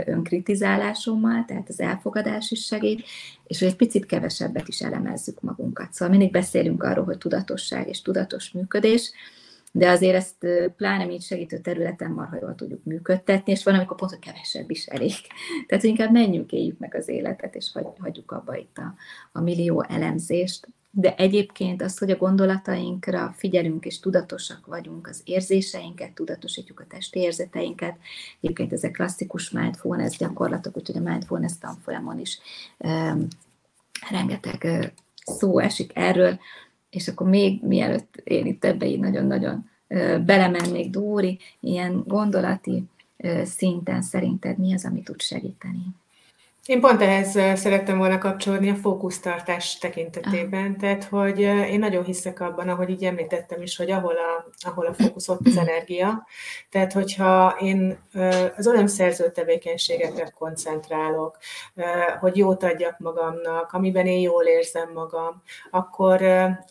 önkritizálásommal, 0.06 1.46
tehát 1.48 1.70
az 1.70 1.80
elfogadás 1.80 2.52
is 2.52 2.66
segít, 2.66 3.06
és 3.48 3.60
hogy 3.60 3.68
egy 3.68 3.76
picit 3.76 4.06
kevesebbet 4.06 4.68
is 4.68 4.82
elemezzük 4.82 5.42
magunkat. 5.42 5.94
Szóval 5.94 6.16
mindig 6.16 6.32
beszélünk 6.32 6.84
arról, 6.84 7.06
hogy 7.06 7.18
tudatosság 7.18 7.88
és 7.88 8.02
tudatos 8.02 8.52
működés, 8.52 9.12
de 9.76 9.90
azért 9.90 10.16
ezt 10.16 10.48
pláne 10.78 11.06
mint 11.06 11.22
segítő 11.22 11.58
területen 11.58 12.12
marha 12.12 12.38
jól 12.42 12.56
tudjuk 12.56 12.84
működtetni, 12.84 13.52
és 13.52 13.64
van, 13.64 13.76
amikor 13.76 13.98
pont, 13.98 14.12
hogy 14.12 14.20
kevesebb 14.20 14.70
is 14.70 14.86
elég. 14.86 15.14
Tehát, 15.68 15.84
inkább 15.84 16.12
menjünk, 16.12 16.52
éljük 16.52 16.80
meg 16.80 16.96
az 16.96 17.08
életet, 17.08 17.56
és 17.56 17.70
hagy, 17.74 17.86
hagyjuk 18.00 18.32
abba 18.32 18.56
itt 18.56 18.78
a, 18.78 18.94
a 19.32 19.42
millió 19.42 19.86
elemzést. 19.90 20.68
De 20.92 21.16
egyébként 21.16 21.82
az, 21.82 21.98
hogy 21.98 22.12
a 22.12 22.18
gondolatainkra 22.18 23.34
figyelünk, 23.38 23.86
és 23.86 24.00
tudatosak 24.00 24.66
vagyunk, 24.66 25.08
az 25.08 25.22
érzéseinket, 25.24 26.12
tudatosítjuk 26.12 26.80
a 26.80 26.88
testi 26.88 27.20
érzeteinket. 27.20 27.98
Egyébként 28.42 28.74
ezek 28.74 28.92
klasszikus 28.92 29.50
mindfulness 29.50 30.18
gyakorlatok, 30.18 30.78
úgyhogy 30.78 30.98
a 30.98 31.10
mindfulness 31.10 31.54
tanfolyamon 31.60 32.20
is 32.20 32.40
um, 32.78 33.28
rengeteg 34.10 34.94
szó 35.26 35.60
esik 35.60 35.92
erről, 35.96 36.40
és 36.94 37.08
akkor 37.08 37.28
még 37.28 37.64
mielőtt 37.64 38.16
én 38.24 38.46
itt 38.46 38.66
ebbe 38.66 38.86
így 38.86 39.00
nagyon-nagyon 39.00 39.70
belemennék, 40.26 40.90
Dóri, 40.90 41.40
ilyen 41.60 42.04
gondolati 42.08 42.84
szinten 43.44 44.02
szerinted 44.02 44.58
mi 44.58 44.74
az, 44.74 44.86
ami 44.86 45.02
tud 45.02 45.22
segíteni? 45.22 45.86
Én 46.66 46.80
pont 46.80 47.02
ehhez 47.02 47.60
szerettem 47.60 47.98
volna 47.98 48.18
kapcsolni 48.18 48.70
a 48.70 48.76
fókusztartás 48.76 49.78
tekintetében, 49.78 50.72
ah. 50.72 50.80
tehát 50.80 51.04
hogy 51.04 51.40
én 51.40 51.80
nagyon 51.80 52.04
hiszek 52.04 52.40
abban, 52.40 52.70
ahogy 52.70 52.90
így 52.90 53.04
említettem 53.04 53.62
is, 53.62 53.78
hogy 53.78 53.92
ahol 53.92 54.16
a, 54.16 54.46
ahol 54.60 54.86
a 54.86 54.94
fókusz, 54.94 55.30
ott 55.30 55.48
az 55.48 55.58
energia. 55.58 56.28
Tehát, 56.70 56.94
hogyha 56.94 57.58
én 57.60 58.00
az 58.58 58.68
olyan 58.68 58.88
szerző 58.88 59.32
tevékenységekre 59.32 60.30
koncentrálok, 60.38 61.38
hogy 62.20 62.38
jót 62.38 62.64
adjak 62.64 63.00
magamnak, 63.00 63.72
amiben 63.72 64.06
én 64.06 64.22
jól 64.22 64.44
érzem 64.44 64.92
magam, 64.94 65.42
akkor 65.72 66.22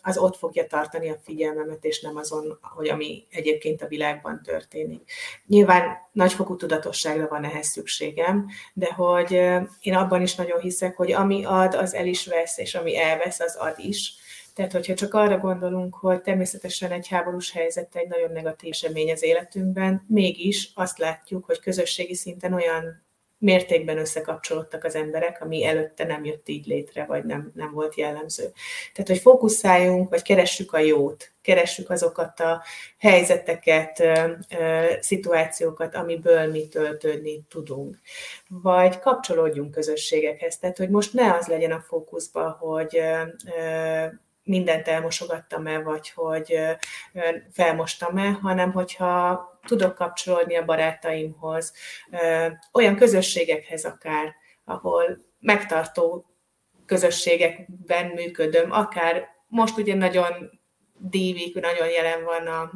az 0.01 0.17
ott 0.17 0.37
fogja 0.37 0.67
tartani 0.67 1.09
a 1.09 1.19
figyelmemet, 1.23 1.85
és 1.85 2.01
nem 2.01 2.15
azon, 2.17 2.59
hogy 2.61 2.89
ami 2.89 3.25
egyébként 3.29 3.81
a 3.81 3.87
világban 3.87 4.41
történik. 4.43 5.11
Nyilván 5.47 6.02
nagyfokú 6.13 6.55
tudatosságra 6.55 7.27
van 7.27 7.43
ehhez 7.43 7.67
szükségem, 7.67 8.47
de 8.73 8.93
hogy 8.93 9.31
én 9.79 9.93
abban 9.93 10.21
is 10.21 10.35
nagyon 10.35 10.59
hiszek, 10.59 10.95
hogy 10.95 11.11
ami 11.11 11.45
ad, 11.45 11.73
az 11.73 11.93
el 11.93 12.05
is 12.05 12.27
vesz, 12.27 12.57
és 12.57 12.75
ami 12.75 12.97
elvesz, 12.97 13.39
az 13.39 13.55
ad 13.55 13.75
is. 13.77 14.13
Tehát, 14.53 14.71
hogyha 14.71 14.93
csak 14.93 15.13
arra 15.13 15.37
gondolunk, 15.37 15.95
hogy 15.95 16.21
természetesen 16.21 16.91
egy 16.91 17.07
háborús 17.07 17.51
helyzet 17.51 17.95
egy 17.95 18.07
nagyon 18.07 18.31
negatív 18.31 18.69
esemény 18.71 19.11
az 19.11 19.23
életünkben, 19.23 20.05
mégis 20.07 20.71
azt 20.75 20.97
látjuk, 20.97 21.45
hogy 21.45 21.59
közösségi 21.59 22.15
szinten 22.15 22.53
olyan 22.53 23.03
mértékben 23.43 23.97
összekapcsolódtak 23.97 24.83
az 24.83 24.95
emberek, 24.95 25.41
ami 25.41 25.65
előtte 25.65 26.05
nem 26.05 26.25
jött 26.25 26.49
így 26.49 26.65
létre, 26.65 27.05
vagy 27.05 27.23
nem, 27.23 27.51
nem 27.55 27.71
volt 27.71 27.95
jellemző. 27.95 28.51
Tehát, 28.93 29.09
hogy 29.09 29.19
fókuszáljunk, 29.19 30.09
vagy 30.09 30.21
keressük 30.21 30.73
a 30.73 30.77
jót, 30.77 31.31
keressük 31.41 31.89
azokat 31.89 32.39
a 32.39 32.63
helyzeteket, 32.99 34.03
szituációkat, 34.99 35.95
amiből 35.95 36.51
mi 36.51 36.67
töltődni 36.67 37.41
tudunk. 37.49 37.97
Vagy 38.47 38.99
kapcsolódjunk 38.99 39.71
közösségekhez, 39.71 40.57
tehát, 40.57 40.77
hogy 40.77 40.89
most 40.89 41.13
ne 41.13 41.33
az 41.33 41.47
legyen 41.47 41.71
a 41.71 41.83
fókuszban, 41.87 42.51
hogy 42.51 43.01
mindent 44.43 44.87
elmosogattam-e, 44.87 45.79
vagy 45.79 46.09
hogy 46.09 46.59
felmostam-e, 47.51 48.31
hanem 48.31 48.71
hogyha 48.71 49.59
tudok 49.65 49.95
kapcsolódni 49.95 50.55
a 50.55 50.65
barátaimhoz, 50.65 51.73
olyan 52.73 52.95
közösségekhez 52.95 53.85
akár, 53.85 54.35
ahol 54.65 55.19
megtartó 55.39 56.25
közösségekben 56.85 58.05
működöm, 58.05 58.71
akár 58.71 59.27
most 59.47 59.77
ugye 59.77 59.95
nagyon 59.95 60.61
dívik, 61.09 61.59
nagyon 61.59 61.89
jelen 61.89 62.23
van 62.23 62.47
a, 62.47 62.71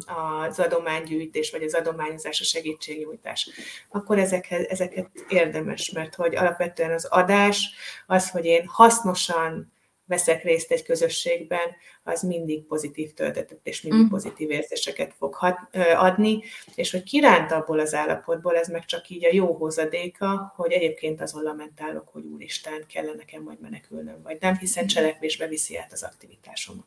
az 0.45 0.59
adománygyűjtés, 0.59 1.51
vagy 1.51 1.63
az 1.63 1.73
adományozás, 1.73 2.41
a 2.41 2.43
segítségnyújtás, 2.43 3.49
akkor 3.89 4.19
ezekhez, 4.19 4.65
ezeket 4.65 5.09
érdemes, 5.27 5.91
mert 5.91 6.15
hogy 6.15 6.35
alapvetően 6.35 6.91
az 6.91 7.05
adás, 7.05 7.69
az, 8.05 8.29
hogy 8.29 8.45
én 8.45 8.67
hasznosan 8.67 9.73
veszek 10.07 10.43
részt 10.43 10.71
egy 10.71 10.83
közösségben, 10.83 11.75
az 12.03 12.21
mindig 12.21 12.63
pozitív 12.63 13.13
töltetet 13.13 13.59
és 13.63 13.81
mindig 13.81 14.05
mm. 14.05 14.09
pozitív 14.09 14.51
érzéseket 14.51 15.13
fog 15.17 15.33
hat, 15.33 15.57
adni, 15.95 16.43
és 16.75 16.91
hogy 16.91 17.03
kiránt 17.03 17.51
abból 17.51 17.79
az 17.79 17.93
állapotból, 17.93 18.55
ez 18.55 18.67
meg 18.67 18.85
csak 18.85 19.09
így 19.09 19.25
a 19.25 19.33
jó 19.33 19.53
hozadéka, 19.53 20.53
hogy 20.55 20.71
egyébként 20.71 21.21
azon 21.21 21.43
lamentálok, 21.43 22.07
hogy 22.11 22.23
úristen, 22.23 22.85
kellene 22.87 23.15
nekem 23.17 23.43
majd 23.43 23.59
menekülnöm, 23.59 24.21
vagy 24.23 24.37
nem, 24.39 24.57
hiszen 24.57 24.87
cselekvésbe 24.87 25.47
viszi 25.47 25.77
át 25.77 25.91
az 25.91 26.03
aktivitásomat. 26.03 26.85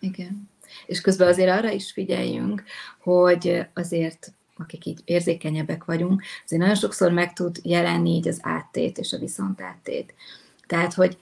Igen. 0.00 0.50
És 0.86 1.00
közben 1.00 1.28
azért 1.28 1.50
arra 1.50 1.70
is 1.70 1.92
figyeljünk, 1.92 2.62
hogy 3.00 3.66
azért 3.74 4.32
akik 4.60 4.84
így 4.84 5.00
érzékenyebbek 5.04 5.84
vagyunk, 5.84 6.22
azért 6.44 6.60
nagyon 6.60 6.76
sokszor 6.76 7.12
meg 7.12 7.32
tud 7.32 7.56
jelenni 7.62 8.10
így 8.10 8.28
az 8.28 8.38
áttét 8.42 8.98
és 8.98 9.12
a 9.12 9.18
viszontáttét. 9.18 10.14
Tehát, 10.66 10.94
hogy 10.94 11.18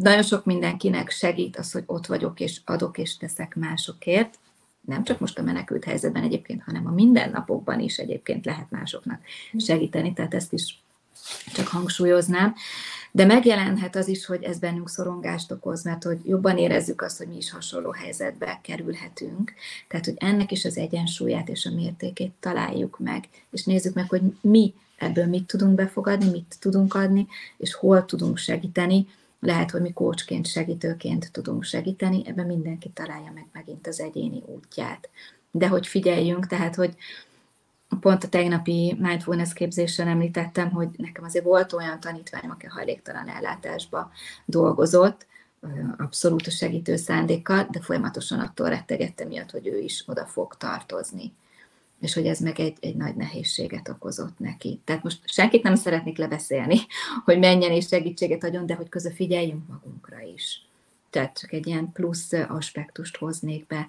nagyon 0.00 0.22
sok 0.22 0.44
mindenkinek 0.44 1.10
segít 1.10 1.56
az, 1.56 1.72
hogy 1.72 1.82
ott 1.86 2.06
vagyok 2.06 2.40
és 2.40 2.60
adok 2.64 2.98
és 2.98 3.16
teszek 3.16 3.54
másokért, 3.54 4.38
nem 4.80 5.04
csak 5.04 5.20
most 5.20 5.38
a 5.38 5.42
menekült 5.42 5.84
helyzetben 5.84 6.22
egyébként, 6.22 6.62
hanem 6.62 6.86
a 6.86 6.90
mindennapokban 6.90 7.80
is 7.80 7.98
egyébként 7.98 8.44
lehet 8.44 8.70
másoknak 8.70 9.20
segíteni, 9.58 10.12
tehát 10.12 10.34
ezt 10.34 10.52
is 10.52 10.82
csak 11.54 11.66
hangsúlyoznám. 11.66 12.54
De 13.10 13.24
megjelenhet 13.24 13.96
az 13.96 14.08
is, 14.08 14.26
hogy 14.26 14.42
ez 14.42 14.58
bennünk 14.58 14.88
szorongást 14.88 15.50
okoz, 15.50 15.84
mert 15.84 16.02
hogy 16.02 16.18
jobban 16.24 16.58
érezzük 16.58 17.02
azt, 17.02 17.18
hogy 17.18 17.28
mi 17.28 17.36
is 17.36 17.50
hasonló 17.50 17.90
helyzetbe 17.90 18.60
kerülhetünk. 18.62 19.52
Tehát, 19.88 20.04
hogy 20.04 20.16
ennek 20.18 20.52
is 20.52 20.64
az 20.64 20.76
egyensúlyát 20.76 21.48
és 21.48 21.66
a 21.66 21.74
mértékét 21.74 22.32
találjuk 22.40 22.98
meg, 22.98 23.28
és 23.50 23.64
nézzük 23.64 23.94
meg, 23.94 24.08
hogy 24.08 24.22
mi 24.40 24.74
ebből 24.98 25.26
mit 25.26 25.46
tudunk 25.46 25.74
befogadni, 25.74 26.30
mit 26.30 26.56
tudunk 26.58 26.94
adni, 26.94 27.26
és 27.56 27.74
hol 27.74 28.04
tudunk 28.04 28.38
segíteni. 28.38 29.06
Lehet, 29.44 29.70
hogy 29.70 29.80
mi 29.80 29.92
kócsként, 29.92 30.46
segítőként 30.46 31.32
tudunk 31.32 31.62
segíteni, 31.62 32.22
ebben 32.26 32.46
mindenki 32.46 32.88
találja 32.88 33.32
meg 33.34 33.46
megint 33.52 33.86
az 33.86 34.00
egyéni 34.00 34.42
útját. 34.46 35.08
De 35.50 35.68
hogy 35.68 35.86
figyeljünk, 35.86 36.46
tehát, 36.46 36.74
hogy 36.74 36.96
pont 38.00 38.24
a 38.24 38.28
tegnapi 38.28 38.96
mindfulness 39.00 39.52
képzésen 39.52 40.08
említettem, 40.08 40.70
hogy 40.70 40.88
nekem 40.96 41.24
azért 41.24 41.44
volt 41.44 41.72
olyan 41.72 42.00
tanítványom, 42.00 42.50
aki 42.50 42.66
hajléktalan 42.66 43.28
ellátásba 43.28 44.10
dolgozott, 44.44 45.26
abszolút 45.96 46.46
a 46.46 46.50
segítő 46.50 46.96
szándékkal, 46.96 47.66
de 47.70 47.80
folyamatosan 47.80 48.40
attól 48.40 48.68
rettegette 48.68 49.24
miatt, 49.24 49.50
hogy 49.50 49.66
ő 49.66 49.78
is 49.78 50.04
oda 50.06 50.26
fog 50.26 50.56
tartozni. 50.56 51.32
És 52.04 52.14
hogy 52.14 52.26
ez 52.26 52.38
meg 52.38 52.60
egy, 52.60 52.76
egy 52.80 52.96
nagy 52.96 53.16
nehézséget 53.16 53.88
okozott 53.88 54.38
neki. 54.38 54.80
Tehát 54.84 55.02
most 55.02 55.18
senkit 55.24 55.62
nem 55.62 55.74
szeretnék 55.74 56.18
lebeszélni, 56.18 56.78
hogy 57.24 57.38
menjen 57.38 57.70
és 57.70 57.86
segítséget 57.86 58.44
adjon, 58.44 58.66
de 58.66 58.74
hogy 58.74 58.88
közben 58.88 59.14
figyeljünk 59.14 59.68
magunkra 59.68 60.20
is. 60.34 60.66
Tehát 61.10 61.38
csak 61.38 61.52
egy 61.52 61.66
ilyen 61.66 61.92
plusz 61.92 62.32
aspektust 62.32 63.16
hoznék 63.16 63.66
be, 63.66 63.88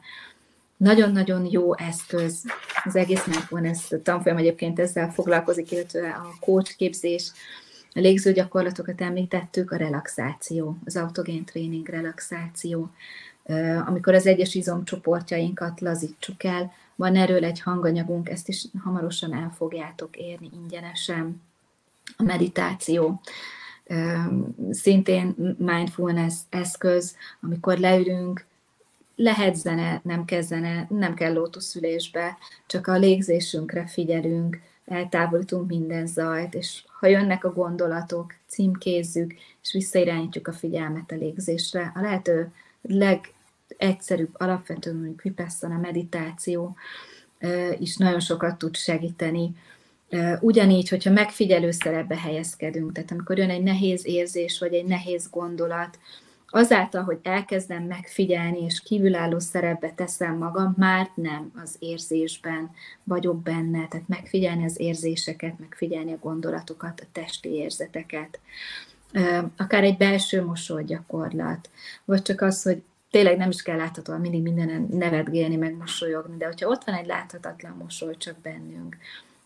nagyon-nagyon 0.78 1.48
jó 1.52 1.78
eszköz, 1.78 2.44
az 2.84 2.96
egész 2.96 3.26
mindfulness 3.26 3.92
tanfolyam 4.04 4.38
egyébként 4.38 4.80
ezzel 4.80 5.12
foglalkozik, 5.12 5.72
illetve 5.72 6.10
a 6.10 6.36
coach 6.40 6.76
képzés, 6.76 7.32
a 7.94 8.00
légző 8.00 8.32
gyakorlatokat 8.32 9.02
említettük, 9.02 9.72
a 9.72 9.76
relaxáció, 9.76 10.78
az 10.86 10.96
autogén 10.96 11.46
tréning 11.46 11.88
relaxáció, 11.88 12.92
amikor 13.86 14.14
az 14.14 14.26
egyes 14.26 14.56
izomcsoportjainkat 14.56 15.82
lazítsuk 15.82 16.44
el, 16.44 16.72
van 16.96 17.16
erről 17.16 17.44
egy 17.44 17.62
hanganyagunk, 17.62 18.30
ezt 18.30 18.48
is 18.48 18.66
hamarosan 18.84 19.34
el 19.34 19.54
fogjátok 19.58 20.18
érni 20.18 20.50
ingyenesen. 20.54 21.42
A 22.18 22.24
meditáció, 22.24 23.22
szintén 24.70 25.56
mindfulness 25.58 26.36
eszköz, 26.50 27.16
amikor 27.42 27.78
leülünk, 27.78 28.46
lehet 29.16 29.56
zene, 29.56 30.02
nem 30.04 30.26
kell 30.26 30.42
zene, 30.42 30.88
nem 30.90 31.14
kell 31.14 31.34
lótuszülésbe, 31.34 32.38
csak 32.66 32.88
a 32.88 32.98
légzésünkre 32.98 33.88
figyelünk, 33.88 34.60
eltávolítunk 34.86 35.68
minden 35.68 36.08
zajt, 36.08 36.54
és 36.54 36.84
ha 37.00 37.08
jönnek 37.08 37.44
a 37.44 37.54
gondolatok, 37.54 38.34
címkézzük, 38.48 39.34
és 39.62 39.72
visszairányítjuk 39.72 40.48
a 40.48 40.54
figyelmet 40.54 41.12
a 41.12 41.16
légzésre. 41.16 41.92
A 41.96 42.02
lehető 42.02 42.52
legegyszerűbb, 43.78 44.30
alapvető 44.34 44.94
mondjuk 44.94 45.22
vipassana 45.22 45.78
meditáció 45.78 46.76
is 47.80 47.98
nagyon 47.98 48.20
sokat 48.20 48.58
tud 48.58 48.76
segíteni. 48.76 49.56
Ugyanígy, 50.40 50.90
hogyha 50.90 51.12
megfigyelő 51.12 51.72
szerepbe 51.72 52.18
helyezkedünk, 52.18 52.92
tehát 52.92 53.12
amikor 53.12 53.38
jön 53.38 53.50
egy 53.50 53.64
nehéz 53.64 54.06
érzés, 54.06 54.60
vagy 54.60 54.74
egy 54.74 54.86
nehéz 54.86 55.30
gondolat, 55.30 56.00
azáltal, 56.48 57.04
hogy 57.04 57.20
elkezdem 57.24 57.84
megfigyelni, 57.84 58.64
és 58.64 58.82
kívülálló 58.82 59.40
szerepbe 59.40 59.92
teszem 59.92 60.38
magam, 60.38 60.74
már 60.78 61.10
nem 61.16 61.52
az 61.64 61.76
érzésben 61.80 62.72
vagyok 63.04 63.42
benne, 63.42 63.88
tehát 63.88 64.08
megfigyelni 64.08 64.64
az 64.64 64.80
érzéseket, 64.80 65.60
megfigyelni 65.60 66.14
a 66.14 66.18
gondolatokat, 66.22 67.00
a 67.00 67.08
testi 67.12 67.50
érzeteket. 67.50 68.40
Akár 69.58 69.84
egy 69.84 69.98
belső 69.98 70.46
mosolygyakorlat, 70.46 71.70
vagy 72.06 72.22
csak 72.22 72.42
az, 72.42 72.64
hogy 72.64 72.84
tényleg 73.16 73.38
nem 73.38 73.50
is 73.50 73.62
kell 73.62 73.78
láthatóan 73.78 74.22
mindig 74.22 74.42
mindenen 74.42 74.88
nevetgélni, 74.92 75.56
meg 75.56 75.78
mosolyogni, 75.78 76.38
de 76.38 76.46
hogyha 76.46 76.70
ott 76.70 76.84
van 76.84 76.96
egy 76.96 77.06
láthatatlan 77.06 77.78
mosoly 77.78 78.18
csak 78.18 78.38
bennünk, 78.42 78.98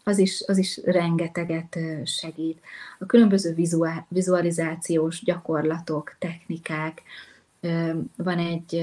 az 0.03 0.17
is, 0.17 0.43
az 0.47 0.57
is 0.57 0.79
rengeteget 0.83 1.79
segít. 2.05 2.61
A 2.99 3.05
különböző 3.05 3.55
vizualizációs 4.07 5.23
gyakorlatok, 5.23 6.15
technikák, 6.19 7.01
van 8.15 8.37
egy, 8.37 8.75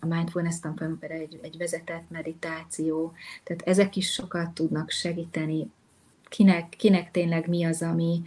a 0.00 0.06
mindfulness 0.06 0.60
tanfolyamon 0.60 0.98
egy, 1.00 1.38
egy 1.42 1.56
vezetett 1.58 2.10
meditáció, 2.10 3.12
tehát 3.44 3.62
ezek 3.62 3.96
is 3.96 4.12
sokat 4.12 4.50
tudnak 4.50 4.90
segíteni, 4.90 5.70
kinek, 6.28 6.68
kinek 6.68 7.10
tényleg 7.10 7.48
mi 7.48 7.64
az, 7.64 7.82
ami, 7.82 8.22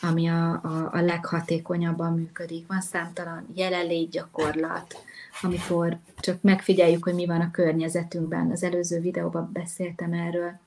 ami 0.00 0.28
a, 0.28 0.50
a, 0.50 0.88
a 0.92 1.00
leghatékonyabban 1.00 2.12
működik. 2.12 2.66
Van 2.66 2.80
számtalan 2.80 3.46
jelenlét 3.54 4.10
gyakorlat, 4.10 4.96
amikor 5.42 5.98
csak 6.16 6.42
megfigyeljük, 6.42 7.04
hogy 7.04 7.14
mi 7.14 7.26
van 7.26 7.40
a 7.40 7.50
környezetünkben. 7.50 8.50
Az 8.50 8.62
előző 8.62 9.00
videóban 9.00 9.50
beszéltem 9.52 10.12
erről 10.12 10.58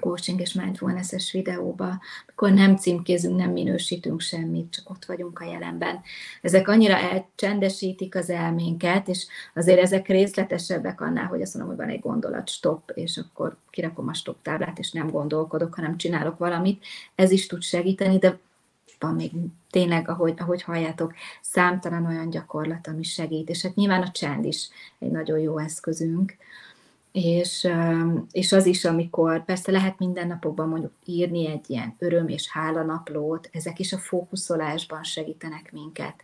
coaching 0.00 0.40
és 0.40 0.52
mindfulness-es 0.52 1.32
videóba, 1.32 2.00
amikor 2.26 2.52
nem 2.52 2.76
címkézünk, 2.76 3.36
nem 3.36 3.50
minősítünk 3.50 4.20
semmit, 4.20 4.70
csak 4.70 4.90
ott 4.90 5.04
vagyunk 5.04 5.40
a 5.40 5.44
jelenben. 5.44 6.00
Ezek 6.42 6.68
annyira 6.68 6.96
elcsendesítik 6.96 8.14
az 8.14 8.30
elménket, 8.30 9.08
és 9.08 9.26
azért 9.54 9.80
ezek 9.80 10.08
részletesebbek 10.08 11.00
annál, 11.00 11.26
hogy 11.26 11.42
azt 11.42 11.54
mondom, 11.54 11.76
hogy 11.76 11.84
van 11.86 11.94
egy 11.94 12.00
gondolat, 12.00 12.48
stop, 12.48 12.90
és 12.94 13.16
akkor 13.16 13.56
kirakom 13.70 14.08
a 14.08 14.14
stop 14.14 14.42
táblát, 14.42 14.78
és 14.78 14.92
nem 14.92 15.10
gondolkodok, 15.10 15.74
hanem 15.74 15.96
csinálok 15.96 16.38
valamit. 16.38 16.84
Ez 17.14 17.30
is 17.30 17.46
tud 17.46 17.62
segíteni, 17.62 18.18
de 18.18 18.38
van 18.98 19.14
még 19.14 19.30
tényleg, 19.70 20.08
ahogy, 20.08 20.34
ahogy 20.36 20.62
halljátok, 20.62 21.14
számtalan 21.40 22.06
olyan 22.06 22.30
gyakorlat, 22.30 22.86
ami 22.86 23.02
segít, 23.02 23.48
és 23.48 23.62
hát 23.62 23.74
nyilván 23.74 24.02
a 24.02 24.10
csend 24.10 24.44
is 24.44 24.68
egy 24.98 25.10
nagyon 25.10 25.38
jó 25.38 25.58
eszközünk, 25.58 26.36
és, 27.16 27.68
és 28.30 28.52
az 28.52 28.66
is, 28.66 28.84
amikor 28.84 29.44
persze 29.44 29.70
lehet 29.70 29.98
mindennapokban 29.98 30.68
mondjuk 30.68 30.92
írni 31.04 31.50
egy 31.50 31.70
ilyen 31.70 31.94
öröm 31.98 32.28
és 32.28 32.50
hálanaplót, 32.50 33.48
ezek 33.52 33.78
is 33.78 33.92
a 33.92 33.98
fókuszolásban 33.98 35.02
segítenek 35.02 35.72
minket. 35.72 36.14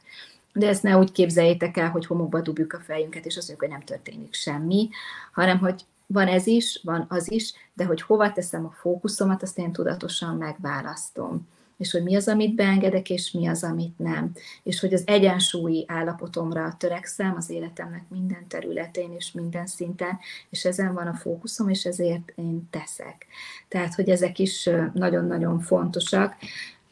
De 0.52 0.68
ezt 0.68 0.82
ne 0.82 0.98
úgy 0.98 1.12
képzeljétek 1.12 1.76
el, 1.76 1.90
hogy 1.90 2.06
homokba 2.06 2.40
dugjuk 2.40 2.72
a 2.72 2.80
fejünket, 2.80 3.26
és 3.26 3.36
azt 3.36 3.48
mondjuk, 3.48 3.70
hogy 3.70 3.78
nem 3.78 3.86
történik 3.86 4.34
semmi, 4.34 4.88
hanem 5.32 5.58
hogy 5.58 5.84
van 6.06 6.26
ez 6.26 6.46
is, 6.46 6.80
van 6.84 7.06
az 7.08 7.30
is, 7.30 7.52
de 7.74 7.84
hogy 7.84 8.02
hova 8.02 8.32
teszem 8.32 8.64
a 8.64 8.74
fókuszomat, 8.80 9.42
azt 9.42 9.58
én 9.58 9.72
tudatosan 9.72 10.36
megválasztom 10.36 11.48
és 11.82 11.90
hogy 11.90 12.02
mi 12.02 12.14
az, 12.14 12.28
amit 12.28 12.54
beengedek, 12.54 13.10
és 13.10 13.30
mi 13.30 13.46
az, 13.46 13.64
amit 13.64 13.98
nem. 13.98 14.32
És 14.62 14.80
hogy 14.80 14.94
az 14.94 15.02
egyensúlyi 15.06 15.84
állapotomra 15.88 16.74
törekszem 16.78 17.34
az 17.36 17.50
életemnek 17.50 18.04
minden 18.08 18.48
területén 18.48 19.12
és 19.12 19.32
minden 19.32 19.66
szinten, 19.66 20.18
és 20.50 20.64
ezen 20.64 20.94
van 20.94 21.06
a 21.06 21.14
fókuszom, 21.14 21.68
és 21.68 21.84
ezért 21.84 22.32
én 22.34 22.68
teszek. 22.70 23.26
Tehát, 23.68 23.94
hogy 23.94 24.08
ezek 24.08 24.38
is 24.38 24.68
nagyon-nagyon 24.94 25.60
fontosak. 25.60 26.34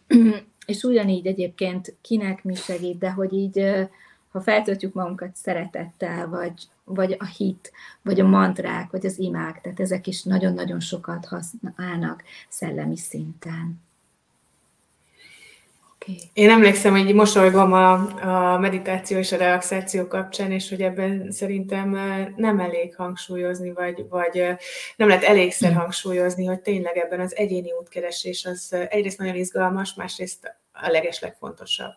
És 0.67 0.83
ugyanígy 0.83 1.27
egyébként 1.27 1.97
kinek 2.01 2.45
mi 2.45 2.55
segít, 2.55 2.99
de 2.99 3.11
hogy 3.11 3.33
így, 3.33 3.65
ha 4.31 4.41
feltöltjük 4.41 4.95
magunkat 4.95 5.37
szeretettel, 5.37 6.29
vagy, 6.29 6.69
vagy 6.85 7.17
a 7.19 7.25
hit, 7.25 7.73
vagy 8.03 8.21
a 8.21 8.27
mantrák, 8.27 8.91
vagy 8.91 9.07
az 9.07 9.19
imák, 9.19 9.61
tehát 9.61 9.81
ezek 9.81 10.07
is 10.07 10.23
nagyon-nagyon 10.23 10.81
sokat 10.81 11.27
használnak 11.27 12.23
szellemi 12.49 12.97
szinten. 12.97 13.89
Én 16.33 16.51
emlékszem, 16.51 16.93
hogy 16.93 17.15
mosolygom 17.15 17.73
a, 17.73 17.93
a 18.53 18.59
meditáció 18.59 19.19
és 19.19 19.33
a 19.33 19.37
relaxáció 19.37 20.07
kapcsán, 20.07 20.53
és 20.53 20.69
hogy 20.69 20.83
ebben 20.83 21.31
szerintem 21.31 21.91
nem 22.37 22.61
elég 22.61 22.97
hangsúlyozni, 22.97 23.73
vagy, 23.73 24.05
vagy 24.09 24.45
nem 24.97 25.09
lehet 25.09 25.25
elégszer 25.25 25.73
hangsúlyozni, 25.73 26.45
hogy 26.45 26.61
tényleg 26.61 26.97
ebben 26.97 27.21
az 27.21 27.37
egyéni 27.37 27.73
útkeresés 27.81 28.45
az 28.45 28.77
egyrészt 28.89 29.19
nagyon 29.19 29.35
izgalmas, 29.35 29.95
másrészt 29.95 30.57
a 30.73 30.91
legeslegfontosabb 30.91 31.93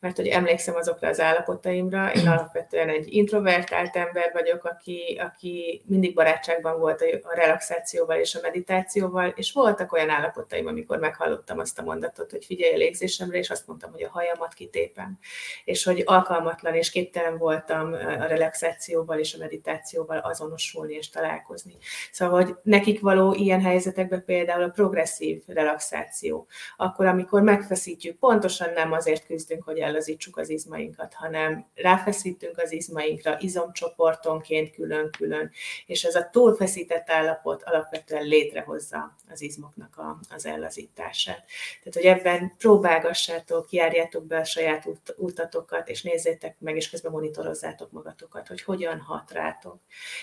mert 0.00 0.16
hogy 0.16 0.26
emlékszem 0.26 0.74
azokra 0.74 1.08
az 1.08 1.20
állapotaimra, 1.20 2.12
én 2.12 2.28
alapvetően 2.28 2.88
egy 2.88 3.14
introvertált 3.14 3.96
ember 3.96 4.30
vagyok, 4.32 4.64
aki, 4.64 5.18
aki 5.20 5.82
mindig 5.86 6.14
barátságban 6.14 6.78
volt 6.78 7.04
a 7.22 7.34
relaxációval 7.34 8.18
és 8.18 8.34
a 8.34 8.40
meditációval, 8.42 9.32
és 9.36 9.52
voltak 9.52 9.92
olyan 9.92 10.10
állapotaim, 10.10 10.66
amikor 10.66 10.98
meghallottam 10.98 11.58
azt 11.58 11.78
a 11.78 11.82
mondatot, 11.82 12.30
hogy 12.30 12.44
figyelj 12.44 12.74
a 12.74 12.76
légzésemre, 12.76 13.38
és 13.38 13.50
azt 13.50 13.66
mondtam, 13.66 13.92
hogy 13.92 14.02
a 14.02 14.10
hajamat 14.10 14.54
kitépem, 14.54 15.18
és 15.64 15.84
hogy 15.84 16.02
alkalmatlan 16.04 16.74
és 16.74 16.90
képtelen 16.90 17.38
voltam 17.38 17.92
a 17.92 18.26
relaxációval 18.26 19.18
és 19.18 19.34
a 19.34 19.38
meditációval 19.38 20.18
azonosulni 20.18 20.94
és 20.94 21.08
találkozni. 21.08 21.76
Szóval, 22.12 22.42
hogy 22.42 22.54
nekik 22.62 23.00
való 23.00 23.34
ilyen 23.34 23.60
helyzetekben 23.60 24.24
például 24.24 24.62
a 24.62 24.68
progresszív 24.68 25.42
relaxáció, 25.46 26.46
akkor, 26.76 27.06
amikor 27.06 27.42
megfeszítjük, 27.42 28.18
pontosan 28.18 28.72
nem 28.72 28.92
azért 28.92 29.26
küzdünk, 29.26 29.64
hogy 29.66 29.78
ellazítsuk 29.78 30.36
az 30.36 30.48
izmainkat, 30.48 31.14
hanem 31.14 31.66
ráfeszítünk 31.74 32.58
az 32.58 32.72
izmainkra 32.72 33.36
izomcsoportonként 33.40 34.70
külön-külön, 34.70 35.50
és 35.86 36.04
ez 36.04 36.14
a 36.14 36.28
túlfeszített 36.30 37.10
állapot 37.10 37.62
alapvetően 37.62 38.24
létrehozza 38.24 39.16
az 39.30 39.42
izmoknak 39.42 39.96
a, 39.96 40.18
az 40.30 40.46
ellazítását. 40.46 41.44
Tehát, 41.82 41.94
hogy 41.94 42.04
ebben 42.04 42.54
próbálgassátok, 42.58 43.70
járjátok 43.70 44.26
be 44.26 44.36
a 44.38 44.44
saját 44.44 44.86
út, 44.86 45.14
útatokat, 45.16 45.88
és 45.88 46.02
nézzétek 46.02 46.56
meg, 46.58 46.76
és 46.76 46.90
közben 46.90 47.12
monitorozzátok 47.12 47.90
magatokat, 47.90 48.48
hogy 48.48 48.62
hogyan 48.62 49.00
hat 49.00 49.30
rátok. 49.30 49.78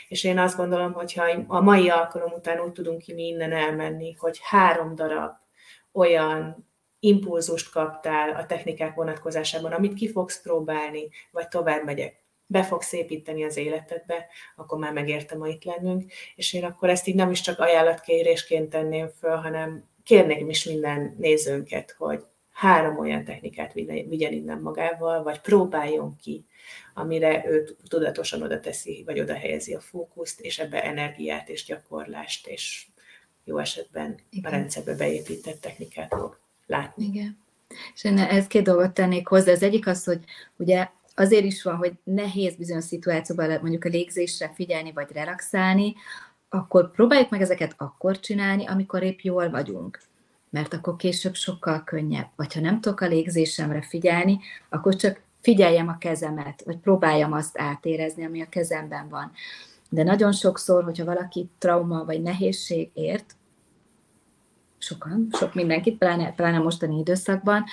És 0.08 0.24
én 0.24 0.38
azt 0.38 0.58
gondolom, 0.58 0.94
hogyha 0.94 1.26
a 1.48 1.62
mai 1.62 1.90
alkalom 1.90 2.32
után 2.32 2.60
úgy 2.60 2.72
tudunk 2.72 3.08
innen 3.08 3.52
elmenni, 3.52 4.14
hogy 4.14 4.40
három 4.44 4.96
darab 4.96 5.32
olyan 5.92 6.68
impulzust 7.04 7.72
kaptál 7.72 8.36
a 8.36 8.46
technikák 8.46 8.96
vonatkozásában, 8.96 9.72
amit 9.72 9.94
ki 9.94 10.12
fogsz 10.12 10.42
próbálni, 10.42 11.10
vagy 11.32 11.48
tovább 11.48 11.84
megyek, 11.86 12.22
be 12.46 12.64
fogsz 12.64 12.94
építeni 12.94 13.44
az 13.44 13.58
életedbe, 13.58 14.28
akkor 14.56 14.78
már 14.80 14.94
megértem 14.94 15.42
a 15.42 15.48
itt 15.48 15.64
lennünk, 15.64 16.12
és 16.36 16.54
én 16.54 16.64
akkor 16.64 16.90
ezt 16.90 17.08
így 17.08 17.16
nem 17.16 17.32
is 17.32 17.42
csak 17.42 17.60
ajánlatkérésként 17.60 18.70
tenném 18.70 19.10
föl, 19.20 19.36
hanem 19.36 19.90
kérnék 20.04 20.50
is 20.50 20.64
minden 20.64 21.16
nézőnket, 21.18 21.96
hogy 21.98 22.26
három 22.52 23.00
olyan 23.00 23.24
technikát 23.24 23.74
vigyen 23.74 24.34
innen 24.34 24.60
magával, 24.60 25.24
vagy 25.24 25.40
próbáljon 25.40 26.16
ki, 26.16 26.46
amire 26.94 27.44
ő 27.48 27.78
tudatosan 27.88 28.42
oda 28.42 28.60
teszi, 28.60 29.04
vagy 29.06 29.20
oda 29.20 29.34
helyezi 29.34 29.74
a 29.74 29.80
fókuszt, 29.80 30.40
és 30.40 30.60
ebbe 30.60 30.84
energiát 30.84 31.50
és 31.50 31.66
gyakorlást, 31.66 32.48
és 32.48 32.88
jó 33.44 33.58
esetben 33.58 34.20
Igen. 34.30 34.52
a 34.52 34.56
rendszerbe 34.56 34.96
beépített 34.96 35.62
technikát 35.62 36.14
fog 36.14 36.43
látni. 36.66 37.06
Igen. 37.06 37.38
És 37.94 38.04
én 38.04 38.18
ez 38.18 38.48
két 38.48 38.64
dolgot 38.64 38.94
tennék 38.94 39.28
hozzá. 39.28 39.52
Az 39.52 39.64
egyik 39.64 39.88
az, 39.88 40.04
hogy 40.04 40.20
ugye 40.56 40.88
azért 41.16 41.46
is 41.46 41.64
van, 41.64 41.76
hogy 41.76 41.94
nehéz 42.04 42.56
bizonyos 42.56 42.84
szituációban 42.84 43.50
mondjuk 43.62 43.86
a 43.86 43.90
légzésre 43.90 44.52
figyelni, 44.56 44.92
vagy 44.92 45.12
relaxálni, 45.12 45.96
akkor 46.50 46.92
próbáljuk 46.92 47.30
meg 47.30 47.42
ezeket 47.42 47.74
akkor 47.78 48.20
csinálni, 48.20 48.66
amikor 48.66 49.04
épp 49.04 49.20
jól 49.20 49.50
vagyunk. 49.50 50.00
Mert 50.50 50.74
akkor 50.74 50.96
később 50.96 51.36
sokkal 51.36 51.84
könnyebb. 51.84 52.28
Vagy 52.36 52.54
ha 52.54 52.60
nem 52.60 52.82
tudok 52.82 53.02
a 53.02 53.08
légzésemre 53.08 53.82
figyelni, 53.82 54.40
akkor 54.70 54.96
csak 54.96 55.22
figyeljem 55.42 55.88
a 55.88 55.98
kezemet, 55.98 56.64
vagy 56.66 56.78
próbáljam 56.78 57.34
azt 57.34 57.60
átérezni, 57.60 58.26
ami 58.26 58.42
a 58.42 58.50
kezemben 58.50 59.10
van. 59.10 59.32
De 59.90 60.04
nagyon 60.04 60.32
sokszor, 60.32 60.84
hogyha 60.84 61.06
valaki 61.06 61.50
trauma 61.58 62.06
vagy 62.06 62.22
nehézség 62.22 62.90
ért, 62.94 63.36
sokan, 64.84 65.28
sok 65.32 65.54
mindenkit, 65.54 65.98
pláne, 65.98 66.34
pláne 66.34 66.60
mostani 66.60 67.00
időszakban, 67.00 67.64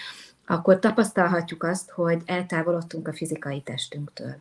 akkor 0.46 0.78
tapasztalhatjuk 0.78 1.62
azt, 1.62 1.90
hogy 1.90 2.22
eltávolodtunk 2.24 3.08
a 3.08 3.12
fizikai 3.12 3.60
testünktől. 3.62 4.36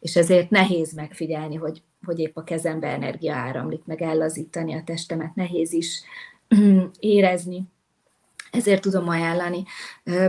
És 0.00 0.16
ezért 0.16 0.50
nehéz 0.50 0.92
megfigyelni, 0.92 1.54
hogy, 1.54 1.82
hogy 2.06 2.18
épp 2.18 2.36
a 2.36 2.44
kezembe 2.44 2.86
energia 2.86 3.34
áramlik, 3.34 3.84
meg 3.84 4.02
ellazítani 4.02 4.74
a 4.74 4.82
testemet, 4.84 5.34
nehéz 5.34 5.72
is 5.72 6.02
érezni, 6.98 7.64
ezért 8.54 8.82
tudom 8.82 9.08
ajánlani 9.08 9.64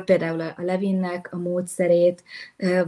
például 0.05 0.41
a 0.41 0.53
Levinnek 0.57 1.29
a 1.31 1.37
módszerét, 1.37 2.23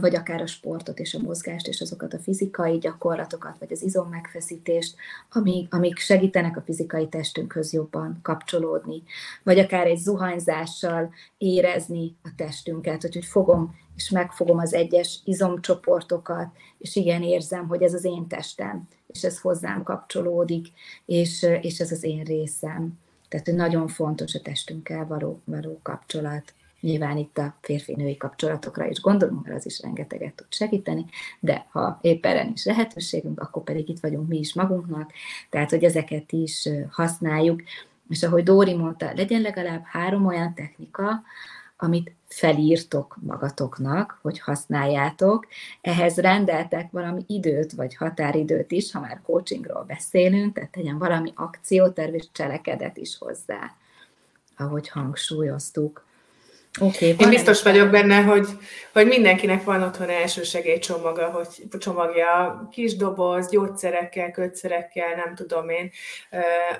vagy 0.00 0.14
akár 0.14 0.40
a 0.40 0.46
sportot 0.46 0.98
és 0.98 1.14
a 1.14 1.18
mozgást, 1.18 1.68
és 1.68 1.80
azokat 1.80 2.14
a 2.14 2.18
fizikai 2.18 2.78
gyakorlatokat, 2.78 3.58
vagy 3.58 3.72
az 3.72 3.82
izom 3.82 4.08
megfeszítést, 4.08 4.96
amik, 5.32 5.74
amik 5.74 5.98
segítenek 5.98 6.56
a 6.56 6.62
fizikai 6.62 7.08
testünkhöz 7.08 7.72
jobban 7.72 8.18
kapcsolódni. 8.22 9.02
Vagy 9.42 9.58
akár 9.58 9.86
egy 9.86 9.98
zuhanyzással 9.98 11.12
érezni 11.38 12.16
a 12.22 12.28
testünket, 12.36 13.02
hogy, 13.02 13.14
hogy 13.14 13.24
fogom 13.24 13.76
és 13.96 14.10
megfogom 14.10 14.58
az 14.58 14.74
egyes 14.74 15.20
izomcsoportokat, 15.24 16.46
és 16.78 16.96
igen, 16.96 17.22
érzem, 17.22 17.68
hogy 17.68 17.82
ez 17.82 17.94
az 17.94 18.04
én 18.04 18.26
testem, 18.26 18.88
és 19.06 19.24
ez 19.24 19.40
hozzám 19.40 19.82
kapcsolódik, 19.82 20.66
és, 21.06 21.46
és 21.60 21.80
ez 21.80 21.92
az 21.92 22.04
én 22.04 22.22
részem. 22.22 22.98
Tehát, 23.28 23.46
nagyon 23.46 23.88
fontos 23.88 24.34
a 24.34 24.40
testünkkel 24.40 25.06
való, 25.06 25.40
való 25.44 25.80
kapcsolat. 25.82 26.54
Nyilván 26.80 27.16
itt 27.16 27.38
a 27.38 27.54
férfi-női 27.60 28.16
kapcsolatokra 28.16 28.88
is 28.88 29.00
gondolunk, 29.00 29.44
mert 29.44 29.56
az 29.56 29.66
is 29.66 29.80
rengeteget 29.80 30.34
tud 30.34 30.46
segíteni, 30.50 31.04
de 31.40 31.66
ha 31.70 31.98
épp 32.02 32.26
erre 32.26 32.50
is 32.54 32.64
lehetőségünk, 32.64 33.40
akkor 33.40 33.62
pedig 33.62 33.88
itt 33.88 34.00
vagyunk 34.00 34.28
mi 34.28 34.38
is 34.38 34.54
magunknak, 34.54 35.12
tehát 35.50 35.70
hogy 35.70 35.84
ezeket 35.84 36.32
is 36.32 36.68
használjuk. 36.90 37.62
És 38.08 38.22
ahogy 38.22 38.42
Dóri 38.42 38.74
mondta, 38.74 39.12
legyen 39.14 39.40
legalább 39.40 39.82
három 39.84 40.26
olyan 40.26 40.54
technika, 40.54 41.22
amit 41.80 42.12
felírtok 42.26 43.16
magatoknak, 43.20 44.18
hogy 44.22 44.40
használjátok, 44.40 45.46
ehhez 45.80 46.16
rendeltek 46.16 46.90
valami 46.90 47.24
időt 47.26 47.72
vagy 47.72 47.94
határidőt 47.96 48.72
is, 48.72 48.92
ha 48.92 49.00
már 49.00 49.20
coachingról 49.22 49.84
beszélünk, 49.84 50.54
tehát 50.54 50.70
tegyen 50.70 50.98
valami 50.98 51.32
akcióterv 51.34 52.14
és 52.14 52.26
cselekedet 52.32 52.96
is 52.96 53.18
hozzá, 53.18 53.74
ahogy 54.56 54.88
hangsúlyoztuk. 54.88 56.06
Okay, 56.80 57.14
Én 57.18 57.28
biztos 57.28 57.62
vagyok 57.62 57.90
benne, 57.90 58.22
hogy, 58.22 58.46
hogy 58.92 59.06
mindenkinek 59.06 59.64
van 59.64 59.82
otthon 59.82 60.26
segélycsomaga, 60.26 61.30
hogy 61.30 61.78
csomagja. 61.78 62.68
Kis 62.70 62.96
doboz, 62.96 63.48
gyógyszerekkel, 63.48 64.30
kötszerekkel, 64.30 65.14
nem 65.14 65.34
tudom 65.34 65.68
én, 65.68 65.90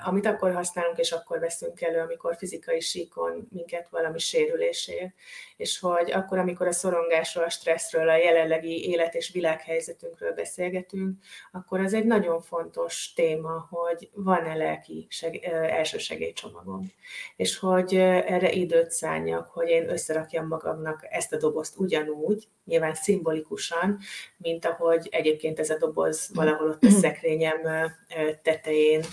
amit 0.05 0.25
akkor 0.25 0.53
használunk, 0.53 0.97
és 0.97 1.11
akkor 1.11 1.39
veszünk 1.39 1.81
elő, 1.81 1.99
amikor 1.99 2.35
fizikai 2.37 2.79
síkon 2.79 3.47
minket 3.51 3.87
valami 3.89 4.19
sérülésért 4.19 5.13
és 5.59 5.79
hogy 5.79 6.11
akkor, 6.11 6.37
amikor 6.37 6.67
a 6.67 6.71
szorongásról, 6.71 7.43
a 7.43 7.49
stresszről, 7.49 8.09
a 8.09 8.17
jelenlegi 8.17 8.89
élet 8.89 9.15
és 9.15 9.31
világhelyzetünkről 9.31 10.33
beszélgetünk, 10.33 11.17
akkor 11.51 11.79
az 11.79 11.93
egy 11.93 12.05
nagyon 12.05 12.41
fontos 12.41 13.13
téma, 13.15 13.67
hogy 13.69 14.09
van-e 14.13 14.55
lelki 14.55 15.07
seg- 15.09 15.43
elsősegélycsomagom, 15.45 16.91
és 17.35 17.57
hogy 17.57 17.95
erre 17.95 18.51
időt 18.51 18.91
szálljak, 18.91 19.47
hogy 19.47 19.69
én 19.69 19.88
összerakjam 19.89 20.47
magamnak 20.47 21.07
ezt 21.09 21.33
a 21.33 21.37
dobozt 21.37 21.77
ugyanúgy, 21.77 22.47
nyilván 22.65 22.93
szimbolikusan, 22.93 23.99
mint 24.37 24.65
ahogy 24.65 25.07
egyébként 25.11 25.59
ez 25.59 25.69
a 25.69 25.77
doboz 25.77 26.29
valahol 26.33 26.69
ott 26.69 26.83
a 26.83 26.89
szekrényem 26.89 27.61
tetején 28.41 29.03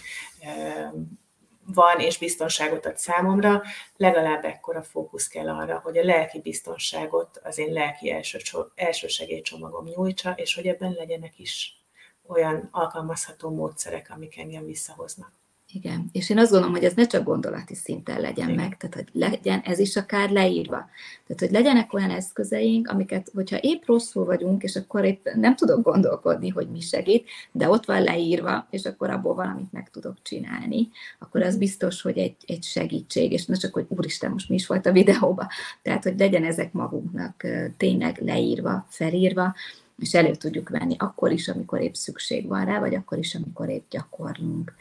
van 1.75 2.01
és 2.01 2.19
biztonságot 2.19 2.87
ad 2.87 2.99
számomra, 2.99 3.63
legalább 3.97 4.45
ekkora 4.45 4.83
fókusz 4.83 5.29
kell 5.29 5.49
arra, 5.49 5.81
hogy 5.85 5.99
a 5.99 6.05
lelki 6.05 6.41
biztonságot 6.41 7.41
az 7.43 7.59
én 7.59 7.73
lelki 7.73 8.11
első, 8.11 8.39
elsősegélycsomagom 8.75 9.85
nyújtsa, 9.85 10.33
és 10.37 10.55
hogy 10.55 10.67
ebben 10.67 10.93
legyenek 10.93 11.39
is 11.39 11.81
olyan 12.27 12.69
alkalmazható 12.71 13.51
módszerek, 13.51 14.11
amik 14.11 14.39
engem 14.39 14.65
visszahoznak. 14.65 15.33
Igen, 15.77 16.09
és 16.13 16.31
én 16.31 16.39
azt 16.39 16.51
gondolom, 16.51 16.75
hogy 16.75 16.85
ez 16.85 16.95
ne 16.95 17.07
csak 17.07 17.25
gondolati 17.25 17.75
szinten 17.75 18.21
legyen 18.21 18.49
Igen. 18.49 18.65
meg, 18.65 18.77
tehát 18.77 18.95
hogy 18.95 19.09
legyen 19.13 19.61
ez 19.65 19.79
is 19.79 19.97
akár 19.97 20.31
leírva. 20.31 20.89
Tehát, 21.27 21.41
hogy 21.41 21.51
legyenek 21.51 21.93
olyan 21.93 22.11
eszközeink, 22.11 22.89
amiket, 22.89 23.31
hogyha 23.35 23.59
épp 23.61 23.83
rosszul 23.87 24.25
vagyunk, 24.25 24.63
és 24.63 24.77
akkor 24.77 25.05
épp 25.05 25.27
nem 25.35 25.57
tudok 25.57 25.83
gondolkodni, 25.83 26.49
hogy 26.49 26.69
mi 26.71 26.81
segít, 26.81 27.29
de 27.53 27.69
ott 27.69 27.85
van 27.85 28.03
leírva, 28.03 28.67
és 28.71 28.85
akkor 28.85 29.11
abból 29.11 29.35
valamit 29.35 29.73
meg 29.73 29.91
tudok 29.91 30.17
csinálni, 30.23 30.89
akkor 31.19 31.43
az 31.43 31.57
biztos, 31.57 32.03
hogy 32.03 32.19
egy, 32.19 32.37
egy 32.47 32.65
segítség, 32.65 33.33
és 33.33 33.47
ne 33.47 33.57
csak, 33.57 33.73
hogy 33.73 33.87
úristen, 33.89 34.31
most 34.31 34.49
mi 34.49 34.55
is 34.55 34.67
volt 34.67 34.87
a 34.87 34.93
videóban. 34.93 35.47
Tehát, 35.83 36.03
hogy 36.03 36.19
legyen 36.19 36.45
ezek 36.45 36.73
magunknak 36.73 37.47
tényleg 37.77 38.19
leírva, 38.21 38.87
felírva, 38.89 39.55
és 39.99 40.15
elő 40.15 40.35
tudjuk 40.35 40.69
venni 40.69 40.97
akkor 40.99 41.33
is, 41.33 41.49
amikor 41.49 41.81
épp 41.81 41.95
szükség 41.95 42.47
van 42.47 42.65
rá, 42.65 42.79
vagy 42.79 42.95
akkor 42.95 43.19
is, 43.19 43.35
amikor 43.35 43.69
épp 43.69 43.91
gyakorlunk. 43.91 44.75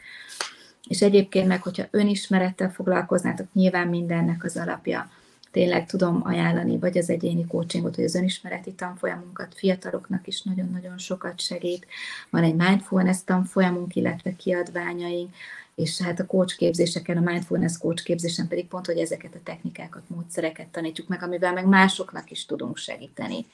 És 0.88 1.02
egyébként 1.02 1.46
meg, 1.46 1.62
hogyha 1.62 1.84
önismerettel 1.90 2.70
foglalkoznátok, 2.70 3.46
nyilván 3.52 3.88
mindennek 3.88 4.44
az 4.44 4.56
alapja 4.56 5.10
tényleg 5.56 5.86
tudom 5.86 6.20
ajánlani, 6.24 6.78
vagy 6.78 6.98
az 6.98 7.10
egyéni 7.10 7.46
coachingot, 7.46 7.96
vagy 7.96 8.04
az 8.04 8.14
önismereti 8.14 8.72
tanfolyamunkat 8.72 9.54
fiataloknak 9.54 10.26
is 10.26 10.42
nagyon-nagyon 10.42 10.98
sokat 10.98 11.40
segít. 11.40 11.86
Van 12.30 12.42
egy 12.42 12.54
mindfulness 12.54 13.18
tanfolyamunk, 13.24 13.96
illetve 13.96 14.36
kiadványaink, 14.36 15.34
és 15.74 16.00
hát 16.00 16.20
a 16.20 16.26
coach 16.26 16.62
a 17.06 17.20
mindfulness 17.20 17.78
coach 17.78 18.46
pedig 18.48 18.66
pont, 18.66 18.86
hogy 18.86 18.98
ezeket 18.98 19.34
a 19.34 19.40
technikákat, 19.44 20.02
módszereket 20.06 20.66
tanítjuk 20.66 21.08
meg, 21.08 21.22
amivel 21.22 21.52
meg 21.52 21.66
másoknak 21.66 22.30
is 22.30 22.46
tudunk 22.46 22.76
segíteni. 22.76 23.46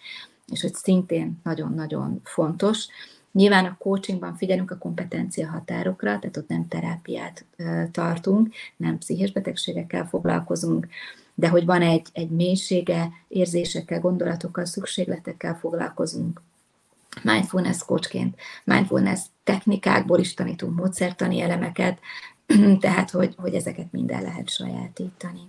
És 0.52 0.60
hogy 0.60 0.74
szintén 0.74 1.40
nagyon-nagyon 1.42 2.20
fontos. 2.24 2.86
Nyilván 3.32 3.64
a 3.64 3.76
coachingban 3.78 4.36
figyelünk 4.36 4.70
a 4.70 4.78
kompetencia 4.78 5.48
határokra, 5.48 6.18
tehát 6.18 6.36
ott 6.36 6.48
nem 6.48 6.68
terápiát 6.68 7.44
tartunk, 7.90 8.54
nem 8.76 8.98
pszichés 8.98 9.32
betegségekkel 9.32 10.06
foglalkozunk, 10.06 10.86
de 11.34 11.48
hogy 11.48 11.64
van 11.64 11.82
egy, 11.82 12.08
egy 12.12 12.30
mélysége, 12.30 13.10
érzésekkel, 13.28 14.00
gondolatokkal, 14.00 14.64
szükségletekkel 14.64 15.54
foglalkozunk. 15.54 16.42
Mindfulness 17.22 17.84
coachként, 17.86 18.36
mindfulness 18.64 19.20
technikákból 19.44 20.18
is 20.18 20.34
tanítunk 20.34 20.76
módszertani 20.76 21.40
elemeket, 21.40 21.98
tehát 22.80 23.10
hogy, 23.10 23.34
hogy 23.36 23.54
ezeket 23.54 23.92
minden 23.92 24.22
lehet 24.22 24.48
sajátítani. 24.48 25.40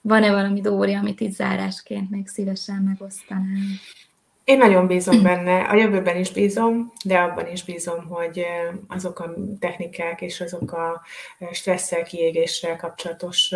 Van-e 0.00 0.30
valami, 0.30 0.60
Dóri, 0.60 0.94
amit 0.94 1.20
itt 1.20 1.34
zárásként 1.34 2.10
még 2.10 2.28
szívesen 2.28 2.82
megosztanám? 2.82 3.78
Én 4.46 4.58
nagyon 4.58 4.86
bízom 4.86 5.22
benne, 5.22 5.60
a 5.60 5.74
jövőben 5.74 6.16
is 6.16 6.32
bízom, 6.32 6.92
de 7.04 7.18
abban 7.18 7.46
is 7.46 7.64
bízom, 7.64 8.06
hogy 8.06 8.46
azok 8.88 9.18
a 9.18 9.34
technikák 9.58 10.20
és 10.20 10.40
azok 10.40 10.72
a 10.72 11.02
stresszel, 11.52 12.02
kiégéssel 12.02 12.76
kapcsolatos 12.76 13.54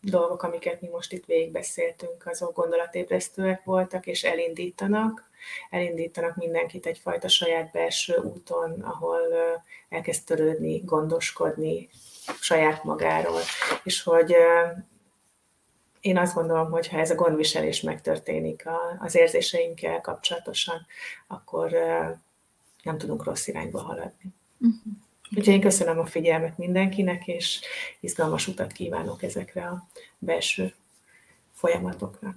dolgok, 0.00 0.42
amiket 0.42 0.80
mi 0.80 0.88
most 0.88 1.12
itt 1.12 1.24
végigbeszéltünk, 1.24 2.26
azok 2.26 2.56
gondolatébresztőek 2.56 3.64
voltak, 3.64 4.06
és 4.06 4.22
elindítanak, 4.22 5.30
elindítanak 5.70 6.36
mindenkit 6.36 6.86
egyfajta 6.86 7.28
saját 7.28 7.70
belső 7.70 8.16
úton, 8.16 8.80
ahol 8.80 9.20
elkezd 9.88 10.24
törődni, 10.24 10.80
gondoskodni 10.84 11.88
saját 12.40 12.84
magáról, 12.84 13.40
és 13.82 14.02
hogy 14.02 14.34
én 16.04 16.18
azt 16.18 16.34
gondolom, 16.34 16.70
hogy 16.70 16.88
ha 16.88 16.98
ez 16.98 17.10
a 17.10 17.14
gondviselés 17.14 17.80
megtörténik 17.80 18.64
az 18.98 19.14
érzéseinkkel 19.14 20.00
kapcsolatosan, 20.00 20.86
akkor 21.26 21.70
nem 22.82 22.98
tudunk 22.98 23.24
rossz 23.24 23.46
irányba 23.46 23.80
haladni. 23.80 24.34
Uh-huh. 24.58 24.92
Úgyhogy 25.30 25.54
én 25.54 25.60
köszönöm 25.60 25.98
a 25.98 26.06
figyelmet 26.06 26.58
mindenkinek, 26.58 27.26
és 27.26 27.60
izgalmas 28.00 28.46
utat 28.48 28.72
kívánok 28.72 29.22
ezekre 29.22 29.66
a 29.66 29.88
belső 30.18 30.74
folyamatokra. 31.52 32.36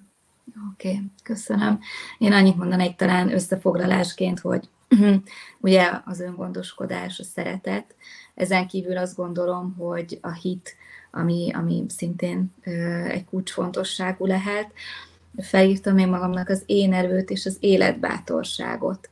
Oké, 0.71 0.89
okay, 0.89 1.01
köszönöm. 1.23 1.79
Én 2.17 2.33
annyit 2.33 2.57
mondanék 2.57 2.95
talán 2.95 3.33
összefoglalásként, 3.33 4.39
hogy 4.39 4.69
ugye 5.59 5.91
az 6.05 6.19
öngondoskodás, 6.19 7.19
a 7.19 7.23
szeretet, 7.23 7.95
ezen 8.35 8.67
kívül 8.67 8.97
azt 8.97 9.15
gondolom, 9.15 9.75
hogy 9.77 10.19
a 10.21 10.31
hit, 10.31 10.75
ami, 11.17 11.51
ami 11.53 11.85
szintén 11.87 12.53
egy 13.07 13.25
kulcsfontosságú 13.25 14.25
lehet. 14.25 14.71
Felírtam 15.37 15.97
én 15.97 16.07
magamnak 16.07 16.49
az 16.49 16.63
én 16.65 16.93
erőt 16.93 17.29
és 17.29 17.45
az 17.45 17.57
életbátorságot, 17.59 19.09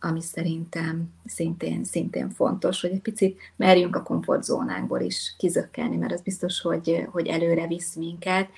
ami 0.00 0.20
szerintem 0.20 1.12
szintén, 1.24 1.84
szintén 1.84 2.30
fontos, 2.30 2.80
hogy 2.80 2.90
egy 2.90 3.00
picit 3.00 3.40
merjünk 3.56 3.96
a 3.96 4.02
komfortzónánkból 4.02 5.00
is 5.00 5.34
kizökkelni, 5.38 5.96
mert 5.96 6.12
az 6.12 6.20
biztos, 6.20 6.60
hogy, 6.60 7.06
hogy 7.10 7.26
előre 7.26 7.66
visz 7.66 7.94
minket, 7.94 8.48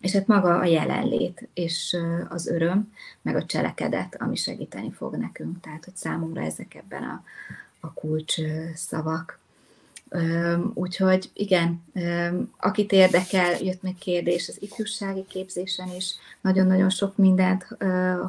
és 0.00 0.12
hát 0.12 0.26
maga 0.26 0.58
a 0.58 0.64
jelenlét, 0.64 1.48
és 1.54 1.96
az 2.28 2.46
öröm, 2.46 2.92
meg 3.22 3.36
a 3.36 3.44
cselekedet, 3.44 4.16
ami 4.20 4.36
segíteni 4.36 4.90
fog 4.90 5.16
nekünk. 5.16 5.60
Tehát, 5.60 5.84
hogy 5.84 5.96
számomra 5.96 6.40
ezek 6.40 6.74
ebben 6.74 7.02
a, 7.02 7.24
a 7.80 7.92
kulcs 7.92 8.34
szavak. 8.74 9.38
Úgyhogy 10.74 11.30
igen, 11.34 11.84
akit 12.56 12.92
érdekel, 12.92 13.60
jött 13.60 13.82
még 13.82 13.98
kérdés 13.98 14.48
az 14.48 14.62
ifjúsági 14.62 15.24
képzésen 15.28 15.88
is, 15.96 16.14
nagyon-nagyon 16.40 16.90
sok 16.90 17.16
mindent 17.16 17.66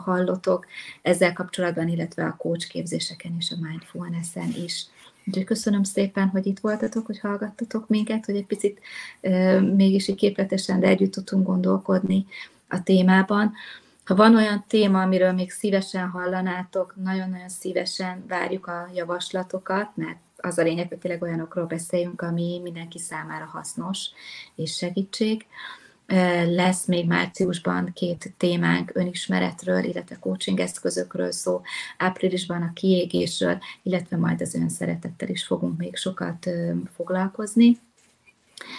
hallotok 0.03 0.65
ezzel 1.01 1.33
kapcsolatban, 1.33 1.87
illetve 1.87 2.25
a 2.25 2.35
coach 2.37 2.67
képzéseken 2.67 3.35
és 3.39 3.51
a 3.51 3.67
mindfulness-en 3.67 4.53
is. 4.63 4.85
Úgyhogy 5.25 5.43
köszönöm 5.43 5.83
szépen, 5.83 6.27
hogy 6.27 6.45
itt 6.45 6.59
voltatok, 6.59 7.05
hogy 7.05 7.19
hallgattatok 7.19 7.87
minket, 7.87 8.25
hogy 8.25 8.35
egy 8.35 8.45
picit 8.45 8.79
mégis 9.75 10.07
így 10.07 10.15
képletesen, 10.15 10.79
de 10.79 10.87
együtt 10.87 11.11
tudtunk 11.11 11.45
gondolkodni 11.45 12.25
a 12.67 12.83
témában. 12.83 13.53
Ha 14.03 14.15
van 14.15 14.35
olyan 14.35 14.65
téma, 14.67 15.01
amiről 15.01 15.31
még 15.31 15.51
szívesen 15.51 16.07
hallanátok, 16.07 16.95
nagyon-nagyon 17.03 17.49
szívesen 17.49 18.23
várjuk 18.27 18.67
a 18.67 18.89
javaslatokat, 18.95 19.89
mert 19.95 20.17
az 20.45 20.57
a 20.57 20.63
lényeg, 20.63 20.87
hogy 20.87 20.97
tényleg 20.97 21.21
olyanokról 21.21 21.65
beszéljünk, 21.65 22.21
ami 22.21 22.59
mindenki 22.63 22.99
számára 22.99 23.45
hasznos 23.45 24.09
és 24.55 24.75
segítség. 24.75 25.45
Lesz 26.45 26.85
még 26.85 27.07
márciusban 27.07 27.91
két 27.93 28.33
témánk 28.37 28.91
önismeretről, 28.93 29.83
illetve 29.83 30.19
coaching 30.19 30.59
eszközökről 30.59 31.31
szó, 31.31 31.61
áprilisban 31.97 32.61
a 32.61 32.73
kiégésről, 32.73 33.57
illetve 33.83 34.17
majd 34.17 34.41
az 34.41 34.55
önszeretettel 34.55 35.29
is 35.29 35.45
fogunk 35.45 35.77
még 35.77 35.95
sokat 35.95 36.49
foglalkozni 36.95 37.79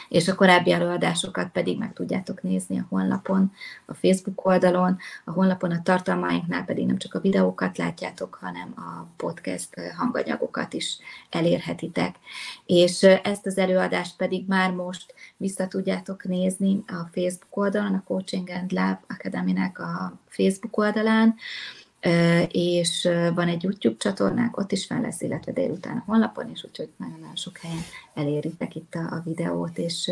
és 0.08 0.28
a 0.28 0.34
korábbi 0.34 0.72
előadásokat 0.72 1.48
pedig 1.48 1.78
meg 1.78 1.92
tudjátok 1.92 2.42
nézni 2.42 2.78
a 2.78 2.86
honlapon, 2.88 3.52
a 3.86 3.94
Facebook 3.94 4.46
oldalon, 4.46 4.98
a 5.24 5.30
honlapon 5.30 5.70
a 5.70 5.82
tartalmainknál 5.82 6.64
pedig 6.64 6.86
nem 6.86 6.98
csak 6.98 7.14
a 7.14 7.20
videókat 7.20 7.78
látjátok, 7.78 8.38
hanem 8.40 8.72
a 8.76 9.06
podcast 9.16 9.68
hanganyagokat 9.96 10.72
is 10.72 10.98
elérhetitek. 11.30 12.16
És 12.66 13.02
ezt 13.02 13.46
az 13.46 13.58
előadást 13.58 14.16
pedig 14.16 14.44
már 14.48 14.70
most 14.70 15.14
vissza 15.36 15.68
tudjátok 15.68 16.24
nézni 16.24 16.84
a 16.86 17.08
Facebook 17.12 17.56
oldalon, 17.56 17.94
a 17.94 18.02
Coaching 18.06 18.48
and 18.48 18.72
Love 18.72 19.00
Academy-nek 19.08 19.78
a 19.78 20.18
Facebook 20.28 20.76
oldalán, 20.76 21.34
és 22.48 23.08
van 23.34 23.48
egy 23.48 23.62
YouTube 23.62 23.96
csatornánk, 23.98 24.56
ott 24.56 24.72
is 24.72 24.86
fel 24.86 25.00
lesz, 25.00 25.20
illetve 25.20 25.52
délután 25.52 25.96
a 25.96 26.02
honlapon 26.06 26.50
is, 26.50 26.64
úgyhogy 26.64 26.88
nagyon-nagyon 26.96 27.36
sok 27.36 27.58
helyen 27.58 27.82
eléritek 28.14 28.74
itt 28.74 28.94
a, 28.94 29.14
a 29.14 29.22
videót, 29.24 29.78
és, 29.78 30.10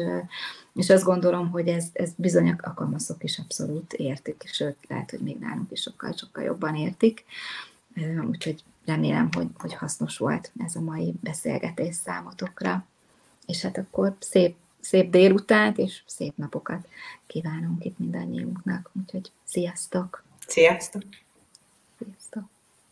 és 0.74 0.90
azt 0.90 1.04
gondolom, 1.04 1.50
hogy 1.50 1.68
ez, 1.68 1.84
ez 1.92 2.10
bizony 2.16 2.50
a 2.50 2.74
kamaszok 2.74 3.24
is 3.24 3.38
abszolút 3.38 3.92
értik, 3.92 4.44
sőt, 4.46 4.76
lehet, 4.88 5.10
hogy 5.10 5.20
még 5.20 5.38
nálunk 5.38 5.70
is 5.70 5.80
sokkal-sokkal 5.80 6.44
jobban 6.44 6.74
értik, 6.74 7.24
úgyhogy 8.28 8.62
remélem, 8.84 9.28
hogy, 9.32 9.48
hogy 9.58 9.74
hasznos 9.74 10.18
volt 10.18 10.52
ez 10.64 10.76
a 10.76 10.80
mai 10.80 11.14
beszélgetés 11.20 11.94
számotokra. 11.94 12.86
És 13.46 13.62
hát 13.62 13.78
akkor 13.78 14.16
szép, 14.18 14.56
szép 14.80 15.10
délutánt 15.10 15.78
és 15.78 16.02
szép 16.06 16.36
napokat 16.36 16.86
kívánunk 17.26 17.84
itt 17.84 17.98
mindannyiunknak, 17.98 18.90
úgyhogy 19.00 19.30
sziasztok! 19.44 20.24
Sziasztok! 20.46 21.02